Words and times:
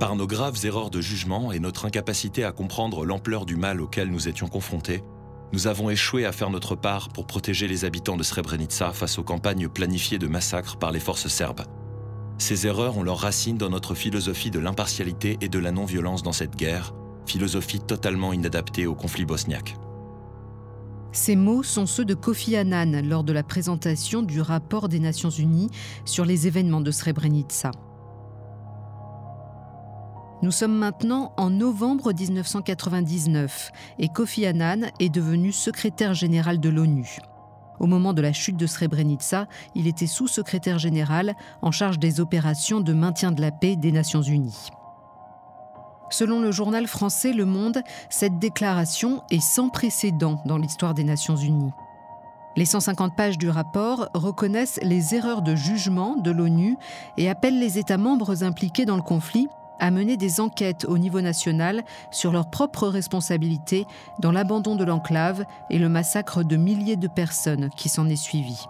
Par 0.00 0.16
nos 0.16 0.26
graves 0.26 0.64
erreurs 0.64 0.88
de 0.88 1.02
jugement 1.02 1.52
et 1.52 1.58
notre 1.58 1.84
incapacité 1.84 2.42
à 2.42 2.52
comprendre 2.52 3.04
l'ampleur 3.04 3.44
du 3.44 3.56
mal 3.56 3.82
auquel 3.82 4.10
nous 4.10 4.28
étions 4.28 4.48
confrontés, 4.48 5.04
nous 5.52 5.66
avons 5.66 5.90
échoué 5.90 6.24
à 6.24 6.32
faire 6.32 6.48
notre 6.48 6.74
part 6.74 7.10
pour 7.10 7.26
protéger 7.26 7.68
les 7.68 7.84
habitants 7.84 8.16
de 8.16 8.22
Srebrenica 8.22 8.92
face 8.92 9.18
aux 9.18 9.22
campagnes 9.22 9.68
planifiées 9.68 10.18
de 10.18 10.26
massacres 10.26 10.78
par 10.78 10.90
les 10.90 11.00
forces 11.00 11.28
serbes. 11.28 11.66
Ces 12.38 12.66
erreurs 12.66 12.96
ont 12.96 13.02
leurs 13.02 13.18
racines 13.18 13.58
dans 13.58 13.68
notre 13.68 13.94
philosophie 13.94 14.50
de 14.50 14.58
l'impartialité 14.58 15.36
et 15.42 15.50
de 15.50 15.58
la 15.58 15.70
non-violence 15.70 16.22
dans 16.22 16.32
cette 16.32 16.56
guerre, 16.56 16.94
philosophie 17.26 17.80
totalement 17.80 18.32
inadaptée 18.32 18.86
au 18.86 18.94
conflit 18.94 19.26
bosniaque. 19.26 19.76
Ces 21.12 21.36
mots 21.36 21.62
sont 21.62 21.84
ceux 21.84 22.06
de 22.06 22.14
Kofi 22.14 22.56
Annan 22.56 23.06
lors 23.06 23.22
de 23.22 23.34
la 23.34 23.42
présentation 23.42 24.22
du 24.22 24.40
rapport 24.40 24.88
des 24.88 25.00
Nations 25.00 25.28
Unies 25.28 25.68
sur 26.06 26.24
les 26.24 26.46
événements 26.46 26.80
de 26.80 26.90
Srebrenica. 26.90 27.72
Nous 30.42 30.52
sommes 30.52 30.74
maintenant 30.74 31.32
en 31.36 31.50
novembre 31.50 32.14
1999 32.14 33.72
et 33.98 34.08
Kofi 34.08 34.46
Annan 34.46 34.86
est 34.98 35.10
devenu 35.10 35.52
secrétaire 35.52 36.14
général 36.14 36.58
de 36.60 36.70
l'ONU. 36.70 37.18
Au 37.78 37.86
moment 37.86 38.14
de 38.14 38.22
la 38.22 38.32
chute 38.32 38.56
de 38.56 38.66
Srebrenica, 38.66 39.48
il 39.74 39.86
était 39.86 40.06
sous-secrétaire 40.06 40.78
général 40.78 41.34
en 41.60 41.70
charge 41.70 41.98
des 41.98 42.20
opérations 42.20 42.80
de 42.80 42.94
maintien 42.94 43.32
de 43.32 43.42
la 43.42 43.50
paix 43.50 43.76
des 43.76 43.92
Nations 43.92 44.22
Unies. 44.22 44.70
Selon 46.08 46.40
le 46.40 46.52
journal 46.52 46.86
français 46.86 47.34
Le 47.34 47.44
Monde, 47.44 47.82
cette 48.08 48.38
déclaration 48.38 49.22
est 49.30 49.42
sans 49.42 49.68
précédent 49.68 50.40
dans 50.46 50.56
l'histoire 50.56 50.94
des 50.94 51.04
Nations 51.04 51.36
Unies. 51.36 51.72
Les 52.56 52.64
150 52.64 53.14
pages 53.14 53.38
du 53.38 53.50
rapport 53.50 54.08
reconnaissent 54.14 54.80
les 54.82 55.14
erreurs 55.14 55.42
de 55.42 55.54
jugement 55.54 56.16
de 56.16 56.30
l'ONU 56.30 56.76
et 57.18 57.28
appellent 57.28 57.60
les 57.60 57.78
États 57.78 57.98
membres 57.98 58.42
impliqués 58.42 58.86
dans 58.86 58.96
le 58.96 59.02
conflit 59.02 59.48
à 59.80 59.90
mener 59.90 60.16
des 60.16 60.40
enquêtes 60.40 60.84
au 60.84 60.98
niveau 60.98 61.20
national 61.20 61.82
sur 62.12 62.32
leurs 62.32 62.50
propres 62.50 62.86
responsabilités 62.86 63.86
dans 64.20 64.30
l'abandon 64.30 64.76
de 64.76 64.84
l'enclave 64.84 65.44
et 65.70 65.78
le 65.78 65.88
massacre 65.88 66.44
de 66.44 66.56
milliers 66.56 66.96
de 66.96 67.08
personnes 67.08 67.70
qui 67.76 67.88
s'en 67.88 68.08
est 68.08 68.16
suivi. 68.16 68.66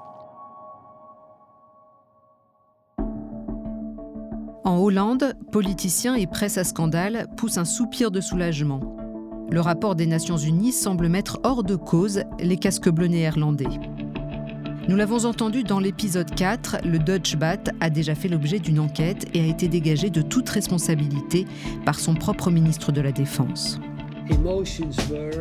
En 4.65 4.79
Hollande, 4.79 5.35
politiciens 5.51 6.15
et 6.15 6.27
presse 6.27 6.57
à 6.57 6.65
scandale 6.65 7.27
poussent 7.37 7.59
un 7.59 7.65
soupir 7.65 8.11
de 8.11 8.21
soulagement. 8.21 8.81
Le 9.51 9.61
rapport 9.61 9.97
des 9.97 10.07
Nations 10.07 10.37
Unies 10.37 10.73
semble 10.73 11.09
mettre 11.09 11.41
hors 11.43 11.65
de 11.65 11.75
cause 11.75 12.23
les 12.39 12.57
casques 12.57 12.89
bleus 12.89 13.09
néerlandais. 13.09 13.67
Nous 14.89 14.97
l'avons 14.97 15.25
entendu 15.25 15.63
dans 15.63 15.79
l'épisode 15.79 16.35
4, 16.35 16.79
le 16.85 16.99
Dutch 16.99 17.37
Bat 17.37 17.73
a 17.81 17.91
déjà 17.91 18.15
fait 18.15 18.29
l'objet 18.29 18.59
d'une 18.59 18.81
enquête 18.81 19.27
et 19.35 19.41
a 19.41 19.47
été 19.47 19.69
dégagé 19.69 20.11
de 20.11 20.23
toute 20.23 20.49
responsabilité 20.49 21.47
par 21.85 21.99
son 21.99 22.15
propre 22.15 22.51
ministre 22.51 22.91
de 22.91 23.01
la 23.01 23.13
Défense. 23.13 23.79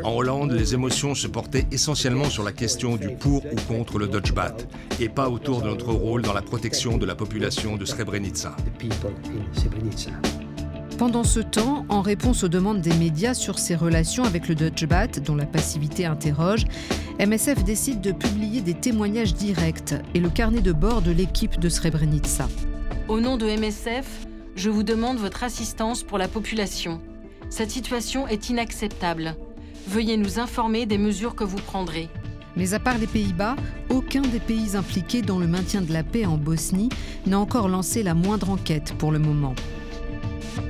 En 0.04 0.12
Hollande, 0.12 0.52
les 0.52 0.74
émotions 0.74 1.16
se 1.16 1.28
portaient 1.28 1.68
essentiellement 1.72 2.26
sur 2.26 2.44
la 2.44 2.52
question 2.52 2.98
du 2.98 3.10
pour 3.10 3.46
ou 3.46 3.56
contre 3.68 3.98
le 4.00 4.08
Dutch 4.08 4.34
Bat, 4.34 4.56
et 5.00 5.10
pas 5.10 5.30
autour 5.30 5.62
de 5.62 5.68
notre 5.68 5.94
rôle 5.94 6.22
dans 6.22 6.34
la 6.34 6.42
protection 6.42 6.98
de 6.98 7.06
la 7.06 7.16
population 7.16 7.78
de 7.78 7.86
Srebrenica. 7.86 8.56
Pendant 11.00 11.24
ce 11.24 11.40
temps, 11.40 11.86
en 11.88 12.02
réponse 12.02 12.44
aux 12.44 12.50
demandes 12.50 12.82
des 12.82 12.94
médias 12.94 13.34
sur 13.34 13.58
ses 13.58 13.74
relations 13.74 14.26
avec 14.26 14.50
le 14.50 14.56
Dutch 14.56 14.84
Bat, 14.84 15.22
dont 15.24 15.38
la 15.38 15.46
passivité 15.46 16.06
interroge, 16.06 16.66
MSF 17.22 17.64
décide 17.64 18.02
de 18.02 18.12
publier 18.12 18.60
des 18.60 18.74
témoignages 18.74 19.34
directs 19.34 19.96
et 20.14 20.20
le 20.20 20.30
carnet 20.30 20.60
de 20.60 20.74
bord 20.74 21.02
de 21.02 21.12
l'équipe 21.12 21.58
de 21.58 21.70
Srebrenica. 21.70 22.50
Au 23.08 23.22
nom 23.22 23.38
de 23.38 23.46
MSF, 23.46 24.28
je 24.58 24.70
vous 24.70 24.84
demande 24.84 25.16
votre 25.16 25.46
assistance 25.46 26.04
pour 26.04 26.18
la 26.18 26.28
population. 26.28 27.00
Cette 27.50 27.72
situation 27.72 28.28
est 28.28 28.50
inacceptable. 28.50 29.38
Veuillez 29.88 30.18
nous 30.18 30.38
informer 30.38 30.86
des 30.86 30.98
mesures 30.98 31.36
que 31.36 31.46
vous 31.46 31.62
prendrez. 31.62 32.10
Mais 32.58 32.74
à 32.74 32.80
part 32.80 32.98
les 32.98 33.08
Pays-Bas, 33.08 33.56
aucun 33.90 34.22
des 34.22 34.42
pays 34.42 34.76
impliqués 34.76 35.22
dans 35.22 35.40
le 35.40 35.48
maintien 35.48 35.82
de 35.82 35.94
la 35.94 36.04
paix 36.04 36.26
en 36.26 36.36
Bosnie 36.36 36.90
n'a 37.26 37.40
encore 37.40 37.70
lancé 37.70 38.04
la 38.04 38.16
moindre 38.16 38.50
enquête 38.50 38.94
pour 38.98 39.14
le 39.14 39.20
moment. 39.20 39.56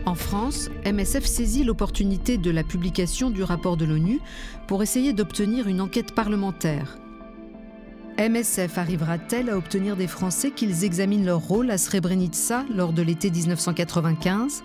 En 0.06 0.16
France, 0.16 0.70
MSF 0.86 1.26
saisit 1.26 1.64
l'opportunité 1.64 2.38
de 2.38 2.52
la 2.52 2.64
publication 2.64 3.30
du 3.30 3.44
rapport 3.44 3.78
de 3.78 3.86
l'ONU 3.86 4.20
pour 4.68 4.82
essayer 4.84 5.14
d'obtenir 5.14 5.68
une 5.68 5.82
enquête 5.82 6.14
parlementaire. 6.14 6.98
MSF 8.18 8.78
arrivera-t-elle 8.78 9.50
à 9.50 9.58
obtenir 9.58 9.96
des 9.96 10.08
Français 10.08 10.52
qu'ils 10.52 10.84
examinent 10.84 11.26
leur 11.26 11.40
rôle 11.40 11.72
à 11.72 11.78
Srebrenica 11.78 12.66
lors 12.76 12.92
de 12.92 13.02
l'été 13.02 13.32
1995 13.32 14.64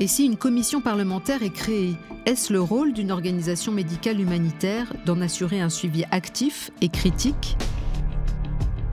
Et 0.00 0.06
si 0.06 0.26
une 0.26 0.36
commission 0.36 0.82
parlementaire 0.82 1.42
est 1.42 1.54
créée, 1.54 1.96
est-ce 2.26 2.52
le 2.52 2.60
rôle 2.60 2.92
d'une 2.92 3.10
organisation 3.10 3.72
médicale 3.72 4.20
humanitaire 4.20 4.92
d'en 5.06 5.20
assurer 5.22 5.60
un 5.60 5.70
suivi 5.70 6.04
actif 6.10 6.70
et 6.80 6.88
critique? 6.88 7.56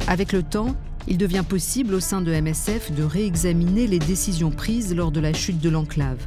Avec 0.08 0.32
le 0.32 0.44
temps, 0.44 0.76
il 1.10 1.18
devient 1.18 1.44
possible 1.48 1.96
au 1.96 2.00
sein 2.00 2.22
de 2.22 2.32
MSF 2.32 2.92
de 2.92 3.04
réexaminer 3.04 3.88
les 3.88 4.00
décisions 4.00 4.52
prises 4.52 4.96
lors 4.96 5.12
de 5.12 5.20
la 5.20 5.34
chute 5.34 5.60
de 5.60 5.70
l'enclave. 5.70 6.20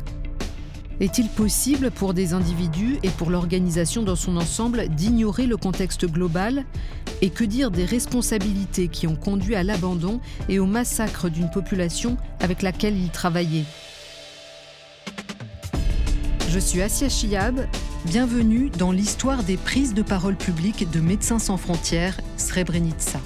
Est-il 1.01 1.29
possible 1.29 1.91
pour 1.91 2.15
des 2.15 2.33
individus 2.33 2.99
et 3.03 3.09
pour 3.09 3.31
l'organisation 3.31 4.03
dans 4.03 4.17
son 4.17 4.37
ensemble 4.37 4.89
d'ignorer 4.89 5.47
le 5.47 5.57
contexte 5.57 6.05
global? 6.05 6.65
Et 7.23 7.31
que 7.31 7.45
dire 7.45 7.71
des 7.71 7.85
responsabilités 7.85 8.89
qui 8.89 9.07
ont 9.07 9.15
conduit 9.15 9.55
à 9.55 9.63
l'abandon 9.63 10.21
et 10.49 10.59
au 10.59 10.67
massacre 10.67 11.29
d'une 11.29 11.51
population 11.51 12.17
avec 12.41 12.63
laquelle 12.63 12.97
il 12.97 13.11
travaillait? 13.11 13.65
Je 16.49 16.59
suis 16.59 16.83
Asia 16.83 17.09
Chiab, 17.09 17.67
bienvenue 18.05 18.71
dans 18.77 18.91
l'histoire 18.91 19.45
des 19.45 19.57
prises 19.57 19.95
de 19.95 20.03
parole 20.03 20.37
publiques 20.37 20.91
de 20.91 21.01
Médecins 21.01 21.39
sans 21.39 21.57
frontières, 21.57 22.21
Srebrenica. 22.37 23.21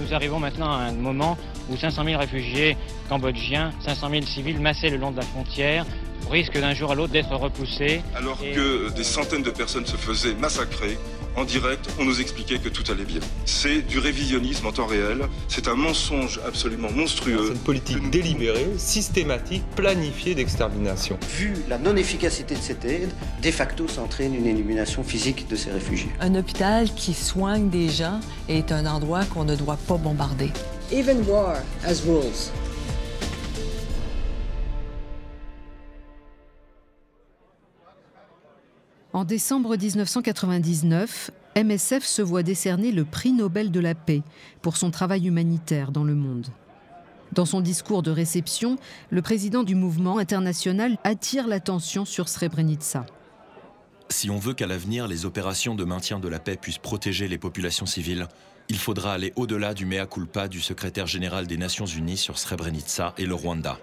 Nous 0.00 0.14
arrivons 0.14 0.38
maintenant 0.38 0.70
à 0.72 0.84
un 0.84 0.92
moment 0.92 1.36
où 1.68 1.76
500 1.76 2.04
000 2.04 2.18
réfugiés 2.18 2.76
cambodgiens, 3.08 3.72
500 3.84 4.10
000 4.10 4.22
civils 4.22 4.60
massés 4.60 4.88
le 4.88 4.96
long 4.96 5.10
de 5.10 5.16
la 5.16 5.22
frontière 5.22 5.84
risquent 6.30 6.60
d'un 6.60 6.74
jour 6.74 6.92
à 6.92 6.94
l'autre 6.94 7.12
d'être 7.12 7.34
repoussés. 7.34 8.02
Alors 8.16 8.38
que 8.38 8.90
des 8.90 9.04
centaines 9.04 9.42
de 9.42 9.50
personnes 9.50 9.86
se 9.86 9.96
faisaient 9.96 10.34
massacrer, 10.34 10.98
en 11.36 11.44
direct, 11.44 11.88
on 11.98 12.04
nous 12.04 12.20
expliquait 12.20 12.58
que 12.58 12.68
tout 12.68 12.90
allait 12.90 13.04
bien. 13.04 13.20
C'est 13.44 13.82
du 13.82 13.98
révisionnisme 13.98 14.66
en 14.66 14.72
temps 14.72 14.86
réel, 14.86 15.28
c'est 15.48 15.68
un 15.68 15.74
mensonge 15.74 16.40
absolument 16.46 16.90
monstrueux. 16.90 17.46
C'est 17.46 17.52
une 17.52 17.58
politique 17.58 18.10
délibérée, 18.10 18.68
systématique, 18.76 19.62
planifiée 19.76 20.34
d'extermination. 20.34 21.18
Vu 21.36 21.54
la 21.68 21.78
non-efficacité 21.78 22.54
de 22.54 22.60
cette 22.60 22.84
aide, 22.84 23.10
de 23.42 23.50
facto, 23.50 23.88
ça 23.88 24.02
entraîne 24.02 24.34
une 24.34 24.46
élimination 24.46 25.02
physique 25.02 25.48
de 25.48 25.56
ces 25.56 25.70
réfugiés. 25.70 26.10
Un 26.20 26.34
hôpital 26.34 26.92
qui 26.94 27.14
soigne 27.14 27.70
des 27.70 27.88
gens 27.88 28.20
est 28.48 28.72
un 28.72 28.86
endroit 28.86 29.24
qu'on 29.24 29.44
ne 29.44 29.56
doit 29.56 29.78
pas 29.86 29.96
bombarder. 29.96 30.50
Even 30.92 31.22
war 31.28 31.56
has 31.84 32.02
rules. 32.04 32.50
En 39.12 39.24
décembre 39.24 39.76
1999, 39.76 41.32
MSF 41.56 42.04
se 42.04 42.22
voit 42.22 42.44
décerner 42.44 42.92
le 42.92 43.04
prix 43.04 43.32
Nobel 43.32 43.72
de 43.72 43.80
la 43.80 43.96
paix 43.96 44.22
pour 44.62 44.76
son 44.76 44.92
travail 44.92 45.26
humanitaire 45.26 45.90
dans 45.90 46.04
le 46.04 46.14
monde. 46.14 46.46
Dans 47.32 47.44
son 47.44 47.60
discours 47.60 48.04
de 48.04 48.12
réception, 48.12 48.76
le 49.10 49.20
président 49.20 49.64
du 49.64 49.74
mouvement 49.74 50.18
international 50.18 50.96
attire 51.02 51.48
l'attention 51.48 52.04
sur 52.04 52.28
Srebrenica. 52.28 53.04
Si 54.10 54.30
on 54.30 54.38
veut 54.38 54.54
qu'à 54.54 54.68
l'avenir 54.68 55.08
les 55.08 55.24
opérations 55.24 55.74
de 55.74 55.84
maintien 55.84 56.20
de 56.20 56.28
la 56.28 56.38
paix 56.38 56.56
puissent 56.56 56.78
protéger 56.78 57.26
les 57.26 57.38
populations 57.38 57.86
civiles, 57.86 58.28
il 58.68 58.78
faudra 58.78 59.12
aller 59.12 59.32
au-delà 59.34 59.74
du 59.74 59.86
mea 59.86 60.06
culpa 60.06 60.46
du 60.46 60.60
secrétaire 60.60 61.08
général 61.08 61.48
des 61.48 61.56
Nations 61.56 61.86
Unies 61.86 62.16
sur 62.16 62.38
Srebrenica 62.38 63.14
et 63.18 63.26
le 63.26 63.34
Rwanda. 63.34 63.78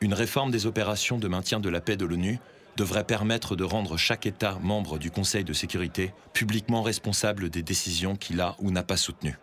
Une 0.00 0.14
réforme 0.14 0.50
des 0.50 0.66
opérations 0.66 1.18
de 1.18 1.28
maintien 1.28 1.60
de 1.60 1.68
la 1.68 1.80
paix 1.80 1.96
de 1.96 2.04
l'ONU 2.04 2.40
devrait 2.76 3.04
permettre 3.04 3.56
de 3.56 3.64
rendre 3.64 3.96
chaque 3.96 4.26
État 4.26 4.58
membre 4.62 4.98
du 4.98 5.10
Conseil 5.10 5.44
de 5.44 5.52
sécurité 5.52 6.12
publiquement 6.32 6.82
responsable 6.82 7.50
des 7.50 7.62
décisions 7.62 8.16
qu'il 8.16 8.40
a 8.40 8.56
ou 8.58 8.70
n'a 8.70 8.82
pas 8.82 8.96
soutenues. 8.96 9.38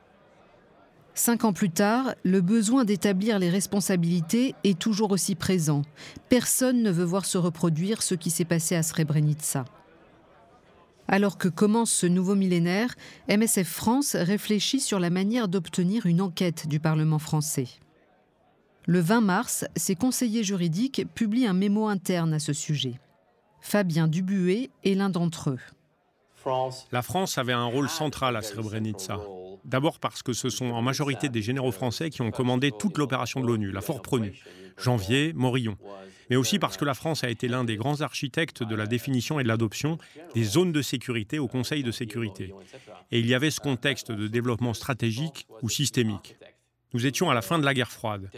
Cinq 1.15 1.43
ans 1.43 1.53
plus 1.53 1.69
tard, 1.69 2.15
le 2.23 2.41
besoin 2.41 2.85
d'établir 2.85 3.37
les 3.37 3.49
responsabilités 3.49 4.55
est 4.63 4.79
toujours 4.79 5.11
aussi 5.11 5.35
présent. 5.35 5.83
Personne 6.29 6.81
ne 6.81 6.89
veut 6.89 7.03
voir 7.03 7.25
se 7.25 7.37
reproduire 7.37 8.01
ce 8.01 8.15
qui 8.15 8.31
s'est 8.31 8.45
passé 8.45 8.75
à 8.75 8.81
Srebrenica. 8.81 9.65
Alors 11.07 11.37
que 11.37 11.49
commence 11.49 11.91
ce 11.91 12.07
nouveau 12.07 12.33
millénaire, 12.33 12.95
MSF 13.29 13.67
France 13.67 14.15
réfléchit 14.15 14.79
sur 14.79 14.99
la 14.99 15.11
manière 15.11 15.47
d'obtenir 15.47 16.05
une 16.07 16.21
enquête 16.21 16.67
du 16.67 16.79
Parlement 16.79 17.19
français. 17.19 17.67
Le 18.85 18.99
20 18.99 19.21
mars, 19.21 19.65
ses 19.75 19.95
conseillers 19.95 20.43
juridiques 20.43 21.05
publient 21.13 21.47
un 21.47 21.53
mémo 21.53 21.87
interne 21.87 22.33
à 22.33 22.39
ce 22.39 22.53
sujet. 22.53 22.99
Fabien 23.63 24.09
Dubuet 24.09 24.69
est 24.83 24.93
l'un 24.93 25.09
d'entre 25.09 25.51
eux. 25.51 25.59
La 26.91 27.01
France 27.01 27.37
avait 27.37 27.53
un 27.53 27.65
rôle 27.65 27.87
central 27.87 28.35
à 28.35 28.41
Srebrenica. 28.41 29.17
D'abord 29.63 29.99
parce 29.99 30.21
que 30.21 30.33
ce 30.33 30.49
sont 30.49 30.65
en 30.65 30.81
majorité 30.81 31.29
des 31.29 31.41
généraux 31.41 31.71
français 31.71 32.09
qui 32.09 32.21
ont 32.21 32.29
commandé 32.29 32.71
toute 32.77 32.97
l'opération 32.97 33.39
de 33.39 33.47
l'ONU, 33.47 33.71
la 33.71 33.79
Fort 33.79 34.01
Pronu. 34.01 34.37
Janvier, 34.77 35.31
Morillon. 35.33 35.77
Mais 36.29 36.35
aussi 36.35 36.59
parce 36.59 36.75
que 36.75 36.83
la 36.83 36.93
France 36.93 37.23
a 37.23 37.29
été 37.29 37.47
l'un 37.47 37.63
des 37.63 37.77
grands 37.77 38.01
architectes 38.01 38.63
de 38.63 38.75
la 38.75 38.85
définition 38.85 39.39
et 39.39 39.43
de 39.43 39.47
l'adoption 39.47 39.97
des 40.35 40.43
zones 40.43 40.73
de 40.73 40.81
sécurité 40.81 41.39
au 41.39 41.47
Conseil 41.47 41.83
de 41.83 41.91
sécurité. 41.91 42.53
Et 43.11 43.19
il 43.19 43.27
y 43.27 43.33
avait 43.33 43.51
ce 43.51 43.61
contexte 43.61 44.11
de 44.11 44.27
développement 44.27 44.73
stratégique 44.73 45.47
ou 45.61 45.69
systémique. 45.69 46.35
Nous 46.93 47.05
étions 47.05 47.29
à 47.29 47.33
la 47.33 47.41
fin 47.41 47.59
de 47.59 47.65
la 47.65 47.73
guerre 47.73 47.91
froide. 47.91 48.29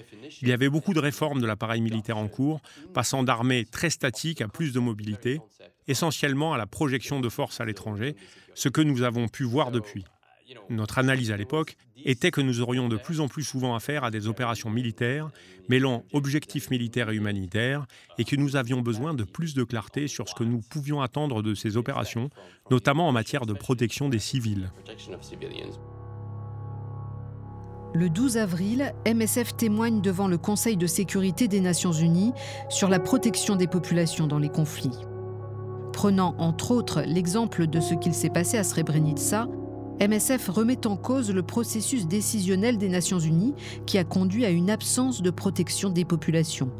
Il 0.41 0.47
y 0.47 0.53
avait 0.53 0.69
beaucoup 0.69 0.93
de 0.93 0.99
réformes 0.99 1.41
de 1.41 1.47
l'appareil 1.47 1.81
militaire 1.81 2.17
en 2.17 2.27
cours, 2.27 2.61
passant 2.93 3.23
d'armées 3.23 3.65
très 3.65 3.89
statiques 3.89 4.41
à 4.41 4.47
plus 4.47 4.71
de 4.71 4.79
mobilité, 4.79 5.41
essentiellement 5.87 6.53
à 6.53 6.57
la 6.57 6.65
projection 6.65 7.19
de 7.19 7.29
forces 7.29 7.59
à 7.59 7.65
l'étranger, 7.65 8.15
ce 8.53 8.69
que 8.69 8.81
nous 8.81 9.03
avons 9.03 9.27
pu 9.27 9.43
voir 9.43 9.71
depuis. 9.71 10.05
Notre 10.69 10.99
analyse 10.99 11.31
à 11.31 11.37
l'époque 11.37 11.75
était 12.03 12.31
que 12.31 12.41
nous 12.41 12.61
aurions 12.61 12.87
de 12.87 12.97
plus 12.97 13.19
en 13.19 13.27
plus 13.27 13.43
souvent 13.43 13.75
affaire 13.75 14.03
à 14.03 14.11
des 14.11 14.27
opérations 14.27 14.69
militaires 14.69 15.31
mêlant 15.69 16.05
objectifs 16.13 16.69
militaires 16.69 17.09
et 17.09 17.15
humanitaires 17.15 17.85
et 18.19 18.25
que 18.25 18.35
nous 18.35 18.55
avions 18.55 18.81
besoin 18.81 19.15
de 19.15 19.23
plus 19.23 19.55
de 19.55 19.63
clarté 19.63 20.07
sur 20.07 20.29
ce 20.29 20.35
que 20.35 20.43
nous 20.43 20.61
pouvions 20.61 21.01
attendre 21.01 21.41
de 21.41 21.55
ces 21.55 21.77
opérations, 21.77 22.29
notamment 22.69 23.07
en 23.07 23.11
matière 23.11 23.47
de 23.47 23.53
protection 23.53 24.07
des 24.07 24.19
civils. 24.19 24.69
Le 27.95 28.09
12 28.09 28.35
avril, 28.35 28.93
MSF 29.07 29.55
témoigne 29.55 30.01
devant 30.01 30.27
le 30.27 30.37
Conseil 30.37 30.75
de 30.75 30.85
sécurité 30.85 31.47
des 31.47 31.61
Nations 31.61 31.93
Unies 31.93 32.33
sur 32.67 32.89
la 32.89 32.99
protection 32.99 33.55
des 33.55 33.67
populations 33.67 34.27
dans 34.27 34.37
les 34.37 34.49
conflits. 34.49 34.99
Prenant 35.93 36.35
entre 36.37 36.71
autres 36.71 37.03
l'exemple 37.07 37.67
de 37.67 37.79
ce 37.79 37.93
qu'il 37.93 38.13
s'est 38.13 38.29
passé 38.29 38.57
à 38.57 38.65
Srebrenica, 38.65 39.47
MSF 40.01 40.49
remet 40.49 40.85
en 40.85 40.97
cause 40.97 41.31
le 41.31 41.41
processus 41.41 42.05
décisionnel 42.05 42.77
des 42.77 42.89
Nations 42.89 43.19
Unies 43.19 43.53
qui 43.85 43.97
a 43.97 44.03
conduit 44.03 44.43
à 44.43 44.49
une 44.49 44.69
absence 44.69 45.21
de 45.21 45.29
protection 45.29 45.89
des 45.89 46.03
populations. 46.03 46.71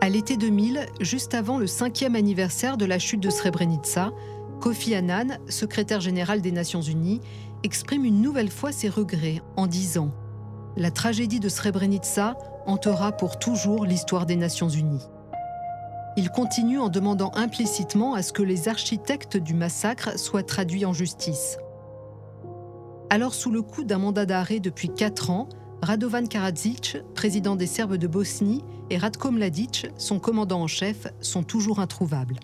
À 0.00 0.08
l'été 0.08 0.36
2000, 0.36 0.86
juste 1.00 1.34
avant 1.34 1.58
le 1.58 1.66
cinquième 1.66 2.14
anniversaire 2.14 2.76
de 2.76 2.84
la 2.84 3.00
chute 3.00 3.20
de 3.20 3.30
Srebrenica, 3.30 4.12
Kofi 4.60 4.94
Annan, 4.94 5.38
secrétaire 5.48 6.00
général 6.00 6.42
des 6.42 6.52
Nations 6.52 6.82
Unies, 6.82 7.20
exprime 7.62 8.04
une 8.04 8.22
nouvelle 8.22 8.50
fois 8.50 8.72
ses 8.72 8.88
regrets 8.88 9.42
en 9.56 9.66
disant⁇ 9.66 10.06
La 10.76 10.90
tragédie 10.90 11.40
de 11.40 11.48
Srebrenica 11.48 12.36
hantera 12.66 13.12
pour 13.12 13.38
toujours 13.38 13.84
l'histoire 13.84 14.26
des 14.26 14.36
Nations 14.36 14.68
Unies. 14.68 15.06
Il 16.16 16.30
continue 16.30 16.78
en 16.78 16.88
demandant 16.88 17.32
implicitement 17.34 18.14
à 18.14 18.22
ce 18.22 18.32
que 18.32 18.42
les 18.42 18.68
architectes 18.68 19.36
du 19.36 19.54
massacre 19.54 20.18
soient 20.18 20.42
traduits 20.42 20.84
en 20.84 20.92
justice. 20.92 21.58
Alors 23.10 23.34
sous 23.34 23.50
le 23.50 23.62
coup 23.62 23.84
d'un 23.84 23.98
mandat 23.98 24.26
d'arrêt 24.26 24.60
depuis 24.60 24.88
quatre 24.88 25.30
ans, 25.30 25.48
Radovan 25.82 26.26
Karadzic, 26.26 26.98
président 27.14 27.56
des 27.56 27.66
Serbes 27.66 27.96
de 27.96 28.06
Bosnie, 28.06 28.62
et 28.90 28.98
Ratko 28.98 29.30
Mladic, 29.30 29.86
son 29.96 30.18
commandant 30.18 30.62
en 30.62 30.66
chef, 30.66 31.06
sont 31.20 31.42
toujours 31.42 31.78
introuvables. 31.78 32.38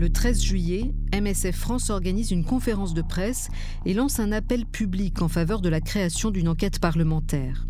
Le 0.00 0.08
13 0.08 0.40
juillet, 0.40 0.94
MSF 1.12 1.54
France 1.54 1.90
organise 1.90 2.30
une 2.30 2.46
conférence 2.46 2.94
de 2.94 3.02
presse 3.02 3.48
et 3.84 3.92
lance 3.92 4.18
un 4.18 4.32
appel 4.32 4.64
public 4.64 5.20
en 5.20 5.28
faveur 5.28 5.60
de 5.60 5.68
la 5.68 5.82
création 5.82 6.30
d'une 6.30 6.48
enquête 6.48 6.78
parlementaire. 6.78 7.66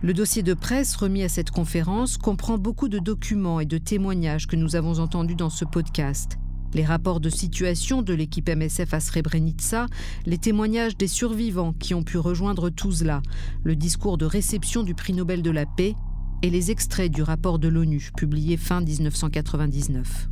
Le 0.00 0.14
dossier 0.14 0.44
de 0.44 0.54
presse 0.54 0.94
remis 0.94 1.24
à 1.24 1.28
cette 1.28 1.50
conférence 1.50 2.18
comprend 2.18 2.56
beaucoup 2.56 2.88
de 2.88 3.00
documents 3.00 3.58
et 3.58 3.66
de 3.66 3.78
témoignages 3.78 4.46
que 4.46 4.54
nous 4.54 4.76
avons 4.76 5.00
entendus 5.00 5.34
dans 5.34 5.50
ce 5.50 5.64
podcast. 5.64 6.38
Les 6.72 6.84
rapports 6.84 7.18
de 7.18 7.30
situation 7.30 8.02
de 8.02 8.14
l'équipe 8.14 8.48
MSF 8.48 8.94
à 8.94 9.00
Srebrenica, 9.00 9.86
les 10.26 10.38
témoignages 10.38 10.96
des 10.96 11.08
survivants 11.08 11.72
qui 11.72 11.94
ont 11.94 12.04
pu 12.04 12.18
rejoindre 12.18 12.70
Tuzla, 12.70 13.22
le 13.64 13.74
discours 13.74 14.18
de 14.18 14.24
réception 14.24 14.84
du 14.84 14.94
prix 14.94 15.14
Nobel 15.14 15.42
de 15.42 15.50
la 15.50 15.66
paix 15.66 15.96
et 16.42 16.50
les 16.50 16.70
extraits 16.70 17.10
du 17.10 17.24
rapport 17.24 17.58
de 17.58 17.66
l'ONU 17.66 18.10
publié 18.16 18.56
fin 18.56 18.80
1999. 18.82 20.29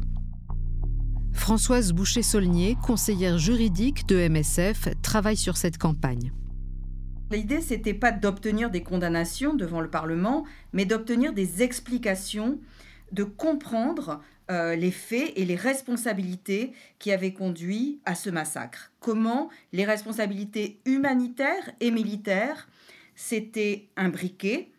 Françoise 1.39 1.93
Boucher-Saulnier, 1.93 2.77
conseillère 2.83 3.39
juridique 3.39 4.07
de 4.07 4.29
MSF, 4.29 4.89
travaille 5.01 5.37
sur 5.37 5.57
cette 5.57 5.79
campagne. 5.79 6.33
L'idée, 7.31 7.63
c'était 7.63 7.95
pas 7.95 8.13
d'obtenir 8.13 8.71
des 8.71 8.83
condamnations 8.83 9.55
devant 9.55 9.81
le 9.81 9.89
Parlement, 9.89 10.45
mais 10.73 10.85
d'obtenir 10.85 11.33
des 11.33 11.63
explications, 11.63 12.59
de 13.13 13.25
comprendre 13.25 14.21
euh, 14.51 14.75
les 14.77 14.91
faits 14.91 15.33
et 15.37 15.45
les 15.47 15.57
responsabilités 15.57 16.73
qui 16.99 17.13
avaient 17.13 17.33
conduit 17.33 18.01
à 18.05 18.15
ce 18.15 18.29
massacre. 18.29 18.93
Comment 19.01 19.49
les 19.73 19.85
responsabilités 19.85 20.81
humanitaires 20.85 21.71
et 21.81 21.91
militaires 21.91 22.69
s'étaient 23.15 23.89
imbriquées, 23.97 24.71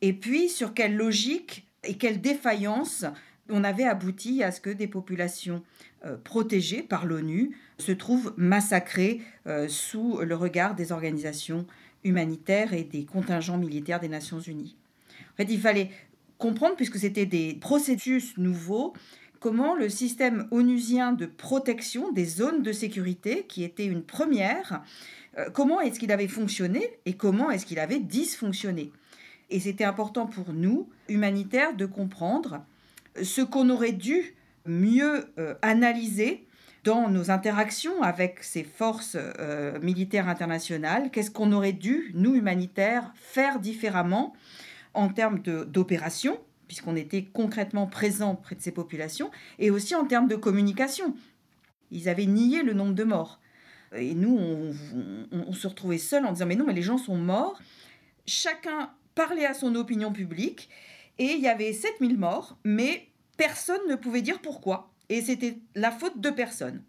et 0.00 0.12
puis 0.12 0.48
sur 0.48 0.74
quelle 0.74 0.96
logique 0.96 1.68
et 1.84 1.96
quelle 1.96 2.20
défaillance 2.20 3.04
on 3.50 3.64
avait 3.64 3.84
abouti 3.84 4.42
à 4.42 4.50
ce 4.50 4.60
que 4.60 4.70
des 4.70 4.86
populations 4.86 5.62
euh, 6.04 6.16
protégées 6.22 6.82
par 6.82 7.06
l'ONU 7.06 7.56
se 7.78 7.92
trouvent 7.92 8.34
massacrées 8.36 9.20
euh, 9.46 9.68
sous 9.68 10.20
le 10.20 10.34
regard 10.34 10.74
des 10.74 10.92
organisations 10.92 11.66
humanitaires 12.04 12.72
et 12.72 12.84
des 12.84 13.04
contingents 13.04 13.58
militaires 13.58 14.00
des 14.00 14.08
Nations 14.08 14.40
Unies. 14.40 14.76
En 15.32 15.36
fait, 15.36 15.52
il 15.52 15.60
fallait 15.60 15.90
comprendre, 16.38 16.76
puisque 16.76 16.98
c'était 16.98 17.26
des 17.26 17.54
processus 17.54 18.36
nouveaux, 18.38 18.92
comment 19.40 19.74
le 19.74 19.88
système 19.88 20.46
onusien 20.50 21.12
de 21.12 21.26
protection 21.26 22.12
des 22.12 22.24
zones 22.24 22.62
de 22.62 22.72
sécurité, 22.72 23.44
qui 23.48 23.64
était 23.64 23.86
une 23.86 24.02
première, 24.02 24.82
euh, 25.38 25.50
comment 25.50 25.80
est-ce 25.80 25.98
qu'il 25.98 26.12
avait 26.12 26.28
fonctionné 26.28 26.90
et 27.04 27.14
comment 27.14 27.50
est-ce 27.50 27.66
qu'il 27.66 27.78
avait 27.78 28.00
dysfonctionné. 28.00 28.92
Et 29.50 29.60
c'était 29.60 29.84
important 29.84 30.26
pour 30.26 30.52
nous, 30.52 30.88
humanitaires, 31.08 31.76
de 31.76 31.86
comprendre 31.86 32.64
ce 33.22 33.42
qu'on 33.42 33.70
aurait 33.70 33.92
dû 33.92 34.34
mieux 34.64 35.26
euh, 35.38 35.54
analyser 35.62 36.46
dans 36.84 37.08
nos 37.10 37.30
interactions 37.30 38.02
avec 38.02 38.42
ces 38.44 38.62
forces 38.62 39.16
euh, 39.18 39.78
militaires 39.80 40.28
internationales, 40.28 41.10
qu'est-ce 41.10 41.32
qu'on 41.32 41.52
aurait 41.52 41.72
dû, 41.72 42.12
nous 42.14 42.34
humanitaires, 42.34 43.12
faire 43.16 43.58
différemment 43.58 44.34
en 44.94 45.08
termes 45.08 45.40
d'opérations, 45.40 46.38
puisqu'on 46.68 46.96
était 46.96 47.24
concrètement 47.24 47.86
présents 47.86 48.36
près 48.36 48.54
de 48.54 48.62
ces 48.62 48.70
populations, 48.70 49.30
et 49.58 49.70
aussi 49.70 49.94
en 49.94 50.04
termes 50.04 50.28
de 50.28 50.36
communication. 50.36 51.14
Ils 51.90 52.08
avaient 52.08 52.26
nié 52.26 52.62
le 52.62 52.72
nombre 52.72 52.94
de 52.94 53.04
morts. 53.04 53.40
Et 53.96 54.14
nous, 54.14 54.36
on, 54.36 54.74
on 55.32 55.52
se 55.52 55.66
retrouvait 55.66 55.98
seuls 55.98 56.24
en 56.24 56.32
disant, 56.32 56.46
mais 56.46 56.56
non, 56.56 56.66
mais 56.66 56.72
les 56.72 56.82
gens 56.82 56.98
sont 56.98 57.16
morts. 57.16 57.60
Chacun 58.26 58.90
parlait 59.14 59.46
à 59.46 59.54
son 59.54 59.74
opinion 59.74 60.12
publique 60.12 60.68
et 61.18 61.32
il 61.32 61.40
y 61.40 61.48
avait 61.48 61.72
7000 61.72 62.18
morts, 62.18 62.58
mais 62.64 63.08
personne 63.36 63.80
ne 63.88 63.94
pouvait 63.94 64.22
dire 64.22 64.40
pourquoi. 64.40 64.92
Et 65.08 65.22
c'était 65.22 65.58
la 65.74 65.90
faute 65.90 66.20
de 66.20 66.30
personne. 66.30 66.82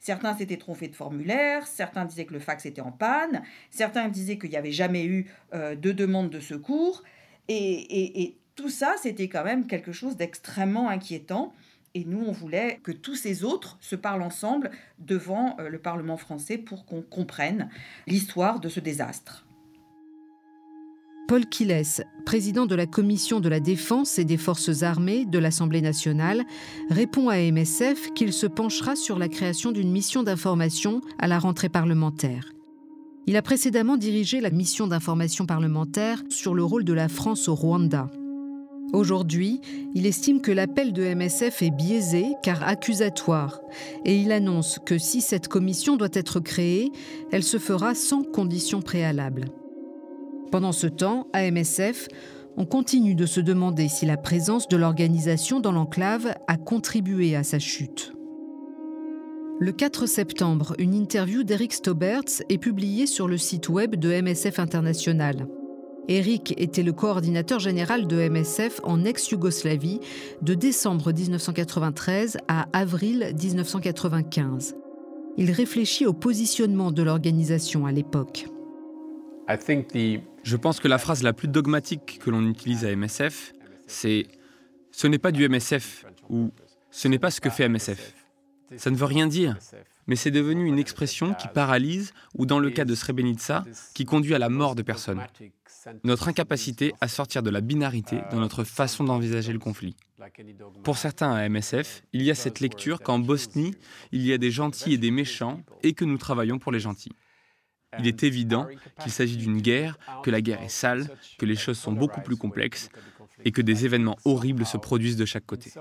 Certains 0.00 0.36
s'étaient 0.36 0.56
trompés 0.56 0.88
de 0.88 0.94
formulaire, 0.94 1.66
certains 1.66 2.04
disaient 2.04 2.26
que 2.26 2.34
le 2.34 2.38
fax 2.38 2.66
était 2.66 2.80
en 2.80 2.92
panne, 2.92 3.42
certains 3.70 4.08
disaient 4.08 4.38
qu'il 4.38 4.50
n'y 4.50 4.56
avait 4.56 4.72
jamais 4.72 5.04
eu 5.04 5.26
euh, 5.54 5.74
de 5.74 5.92
demande 5.92 6.30
de 6.30 6.40
secours. 6.40 7.02
Et, 7.48 8.36
tout 8.54 8.70
ça, 8.70 8.94
c'était 9.02 9.28
quand 9.28 9.44
même 9.44 9.66
quelque 9.66 9.92
chose 9.92 10.16
d'extrêmement 10.16 10.88
inquiétant. 10.88 11.52
Et 11.92 12.04
nous, 12.04 12.24
on 12.24 12.32
voulait 12.32 12.80
que 12.82 12.90
tous 12.90 13.14
ces 13.14 13.44
autres 13.44 13.76
se 13.80 13.96
parlent 13.96 14.22
ensemble 14.22 14.70
devant 14.98 15.56
euh, 15.60 15.68
le 15.68 15.78
Parlement 15.78 16.16
français 16.16 16.56
pour 16.56 16.86
qu'on 16.86 17.02
comprenne 17.02 17.68
l'histoire 18.06 18.58
de 18.58 18.70
ce 18.70 18.80
désastre. 18.80 19.45
Paul 21.26 21.44
Quiles, 21.46 21.82
président 22.24 22.66
de 22.66 22.76
la 22.76 22.86
Commission 22.86 23.40
de 23.40 23.48
la 23.48 23.58
Défense 23.58 24.20
et 24.20 24.24
des 24.24 24.36
Forces 24.36 24.84
armées 24.84 25.24
de 25.24 25.40
l'Assemblée 25.40 25.80
nationale, 25.80 26.44
répond 26.88 27.28
à 27.28 27.38
MSF 27.38 28.12
qu'il 28.14 28.32
se 28.32 28.46
penchera 28.46 28.94
sur 28.94 29.18
la 29.18 29.28
création 29.28 29.72
d'une 29.72 29.90
mission 29.90 30.22
d'information 30.22 31.00
à 31.18 31.26
la 31.26 31.40
rentrée 31.40 31.68
parlementaire. 31.68 32.52
Il 33.26 33.36
a 33.36 33.42
précédemment 33.42 33.96
dirigé 33.96 34.40
la 34.40 34.50
mission 34.50 34.86
d'information 34.86 35.46
parlementaire 35.46 36.22
sur 36.28 36.54
le 36.54 36.62
rôle 36.62 36.84
de 36.84 36.92
la 36.92 37.08
France 37.08 37.48
au 37.48 37.56
Rwanda. 37.56 38.08
Aujourd'hui, 38.92 39.60
il 39.96 40.06
estime 40.06 40.40
que 40.40 40.52
l'appel 40.52 40.92
de 40.92 41.02
MSF 41.02 41.60
est 41.60 41.72
biaisé 41.72 42.24
car 42.44 42.62
accusatoire 42.62 43.58
et 44.04 44.16
il 44.16 44.30
annonce 44.30 44.78
que 44.86 44.96
si 44.96 45.20
cette 45.20 45.48
commission 45.48 45.96
doit 45.96 46.08
être 46.12 46.38
créée, 46.38 46.92
elle 47.32 47.42
se 47.42 47.58
fera 47.58 47.96
sans 47.96 48.22
conditions 48.22 48.80
préalables. 48.80 49.46
Pendant 50.50 50.72
ce 50.72 50.86
temps, 50.86 51.26
à 51.32 51.50
MSF, 51.50 52.08
on 52.56 52.64
continue 52.64 53.14
de 53.14 53.26
se 53.26 53.40
demander 53.40 53.88
si 53.88 54.06
la 54.06 54.16
présence 54.16 54.68
de 54.68 54.76
l'organisation 54.76 55.60
dans 55.60 55.72
l'enclave 55.72 56.34
a 56.46 56.56
contribué 56.56 57.36
à 57.36 57.42
sa 57.42 57.58
chute. 57.58 58.12
Le 59.58 59.72
4 59.72 60.06
septembre, 60.06 60.74
une 60.78 60.94
interview 60.94 61.42
d'Eric 61.42 61.72
Stoberts 61.72 62.42
est 62.48 62.58
publiée 62.58 63.06
sur 63.06 63.26
le 63.26 63.38
site 63.38 63.68
web 63.68 63.96
de 63.96 64.20
MSF 64.20 64.58
International. 64.58 65.48
Eric 66.08 66.54
était 66.56 66.82
le 66.82 66.92
coordinateur 66.92 67.58
général 67.58 68.06
de 68.06 68.28
MSF 68.28 68.80
en 68.84 69.04
ex-Yougoslavie 69.04 70.00
de 70.42 70.54
décembre 70.54 71.12
1993 71.12 72.36
à 72.48 72.66
avril 72.72 73.34
1995. 73.42 74.76
Il 75.36 75.50
réfléchit 75.50 76.06
au 76.06 76.12
positionnement 76.12 76.92
de 76.92 77.02
l'organisation 77.02 77.86
à 77.86 77.92
l'époque. 77.92 78.46
Je 80.46 80.56
pense 80.56 80.78
que 80.78 80.86
la 80.86 80.98
phrase 80.98 81.24
la 81.24 81.32
plus 81.32 81.48
dogmatique 81.48 82.20
que 82.22 82.30
l'on 82.30 82.48
utilise 82.48 82.84
à 82.84 82.94
MSF, 82.94 83.52
c'est⁇ 83.88 84.08
ce 84.92 85.08
n'est 85.08 85.18
pas 85.18 85.32
du 85.32 85.48
MSF⁇ 85.48 86.04
ou⁇ 86.30 86.46
ce 86.92 87.08
n'est 87.08 87.18
pas 87.18 87.32
ce 87.32 87.40
que 87.40 87.50
fait 87.50 87.68
MSF⁇ 87.68 88.14
Ça 88.78 88.92
ne 88.92 88.96
veut 88.96 89.06
rien 89.06 89.26
dire, 89.26 89.58
mais 90.06 90.14
c'est 90.14 90.30
devenu 90.30 90.68
une 90.68 90.78
expression 90.78 91.34
qui 91.34 91.48
paralyse 91.48 92.12
ou 92.38 92.46
dans 92.46 92.60
le 92.60 92.70
cas 92.70 92.84
de 92.84 92.94
Srebrenica, 92.94 93.64
qui 93.92 94.04
conduit 94.04 94.36
à 94.36 94.38
la 94.38 94.48
mort 94.48 94.76
de 94.76 94.82
personnes. 94.82 95.20
Notre 96.04 96.28
incapacité 96.28 96.94
à 97.00 97.08
sortir 97.08 97.42
de 97.42 97.50
la 97.50 97.60
binarité 97.60 98.20
dans 98.30 98.38
notre 98.38 98.62
façon 98.62 99.02
d'envisager 99.02 99.52
le 99.52 99.58
conflit. 99.58 99.96
Pour 100.84 100.96
certains 100.96 101.32
à 101.32 101.48
MSF, 101.48 102.04
il 102.12 102.22
y 102.22 102.30
a 102.30 102.36
cette 102.36 102.60
lecture 102.60 103.00
qu'en 103.00 103.18
Bosnie, 103.18 103.74
il 104.12 104.24
y 104.24 104.32
a 104.32 104.38
des 104.38 104.52
gentils 104.52 104.94
et 104.94 104.98
des 104.98 105.10
méchants 105.10 105.60
et 105.82 105.92
que 105.92 106.04
nous 106.04 106.18
travaillons 106.18 106.60
pour 106.60 106.70
les 106.70 106.78
gentils. 106.78 107.16
Il 107.98 108.06
est 108.06 108.22
évident 108.22 108.66
qu'il 109.00 109.12
s'agit 109.12 109.36
d'une 109.36 109.60
guerre, 109.60 109.98
que 110.22 110.30
la 110.30 110.40
guerre 110.40 110.62
est 110.62 110.68
sale, 110.68 111.08
que 111.38 111.46
les 111.46 111.56
choses 111.56 111.78
sont 111.78 111.92
beaucoup 111.92 112.20
plus 112.20 112.36
complexes 112.36 112.88
et 113.44 113.52
que 113.52 113.62
des 113.62 113.84
événements 113.84 114.18
horribles 114.24 114.66
se 114.66 114.76
produisent 114.76 115.16
de 115.16 115.24
chaque 115.24 115.46
côté. 115.46 115.72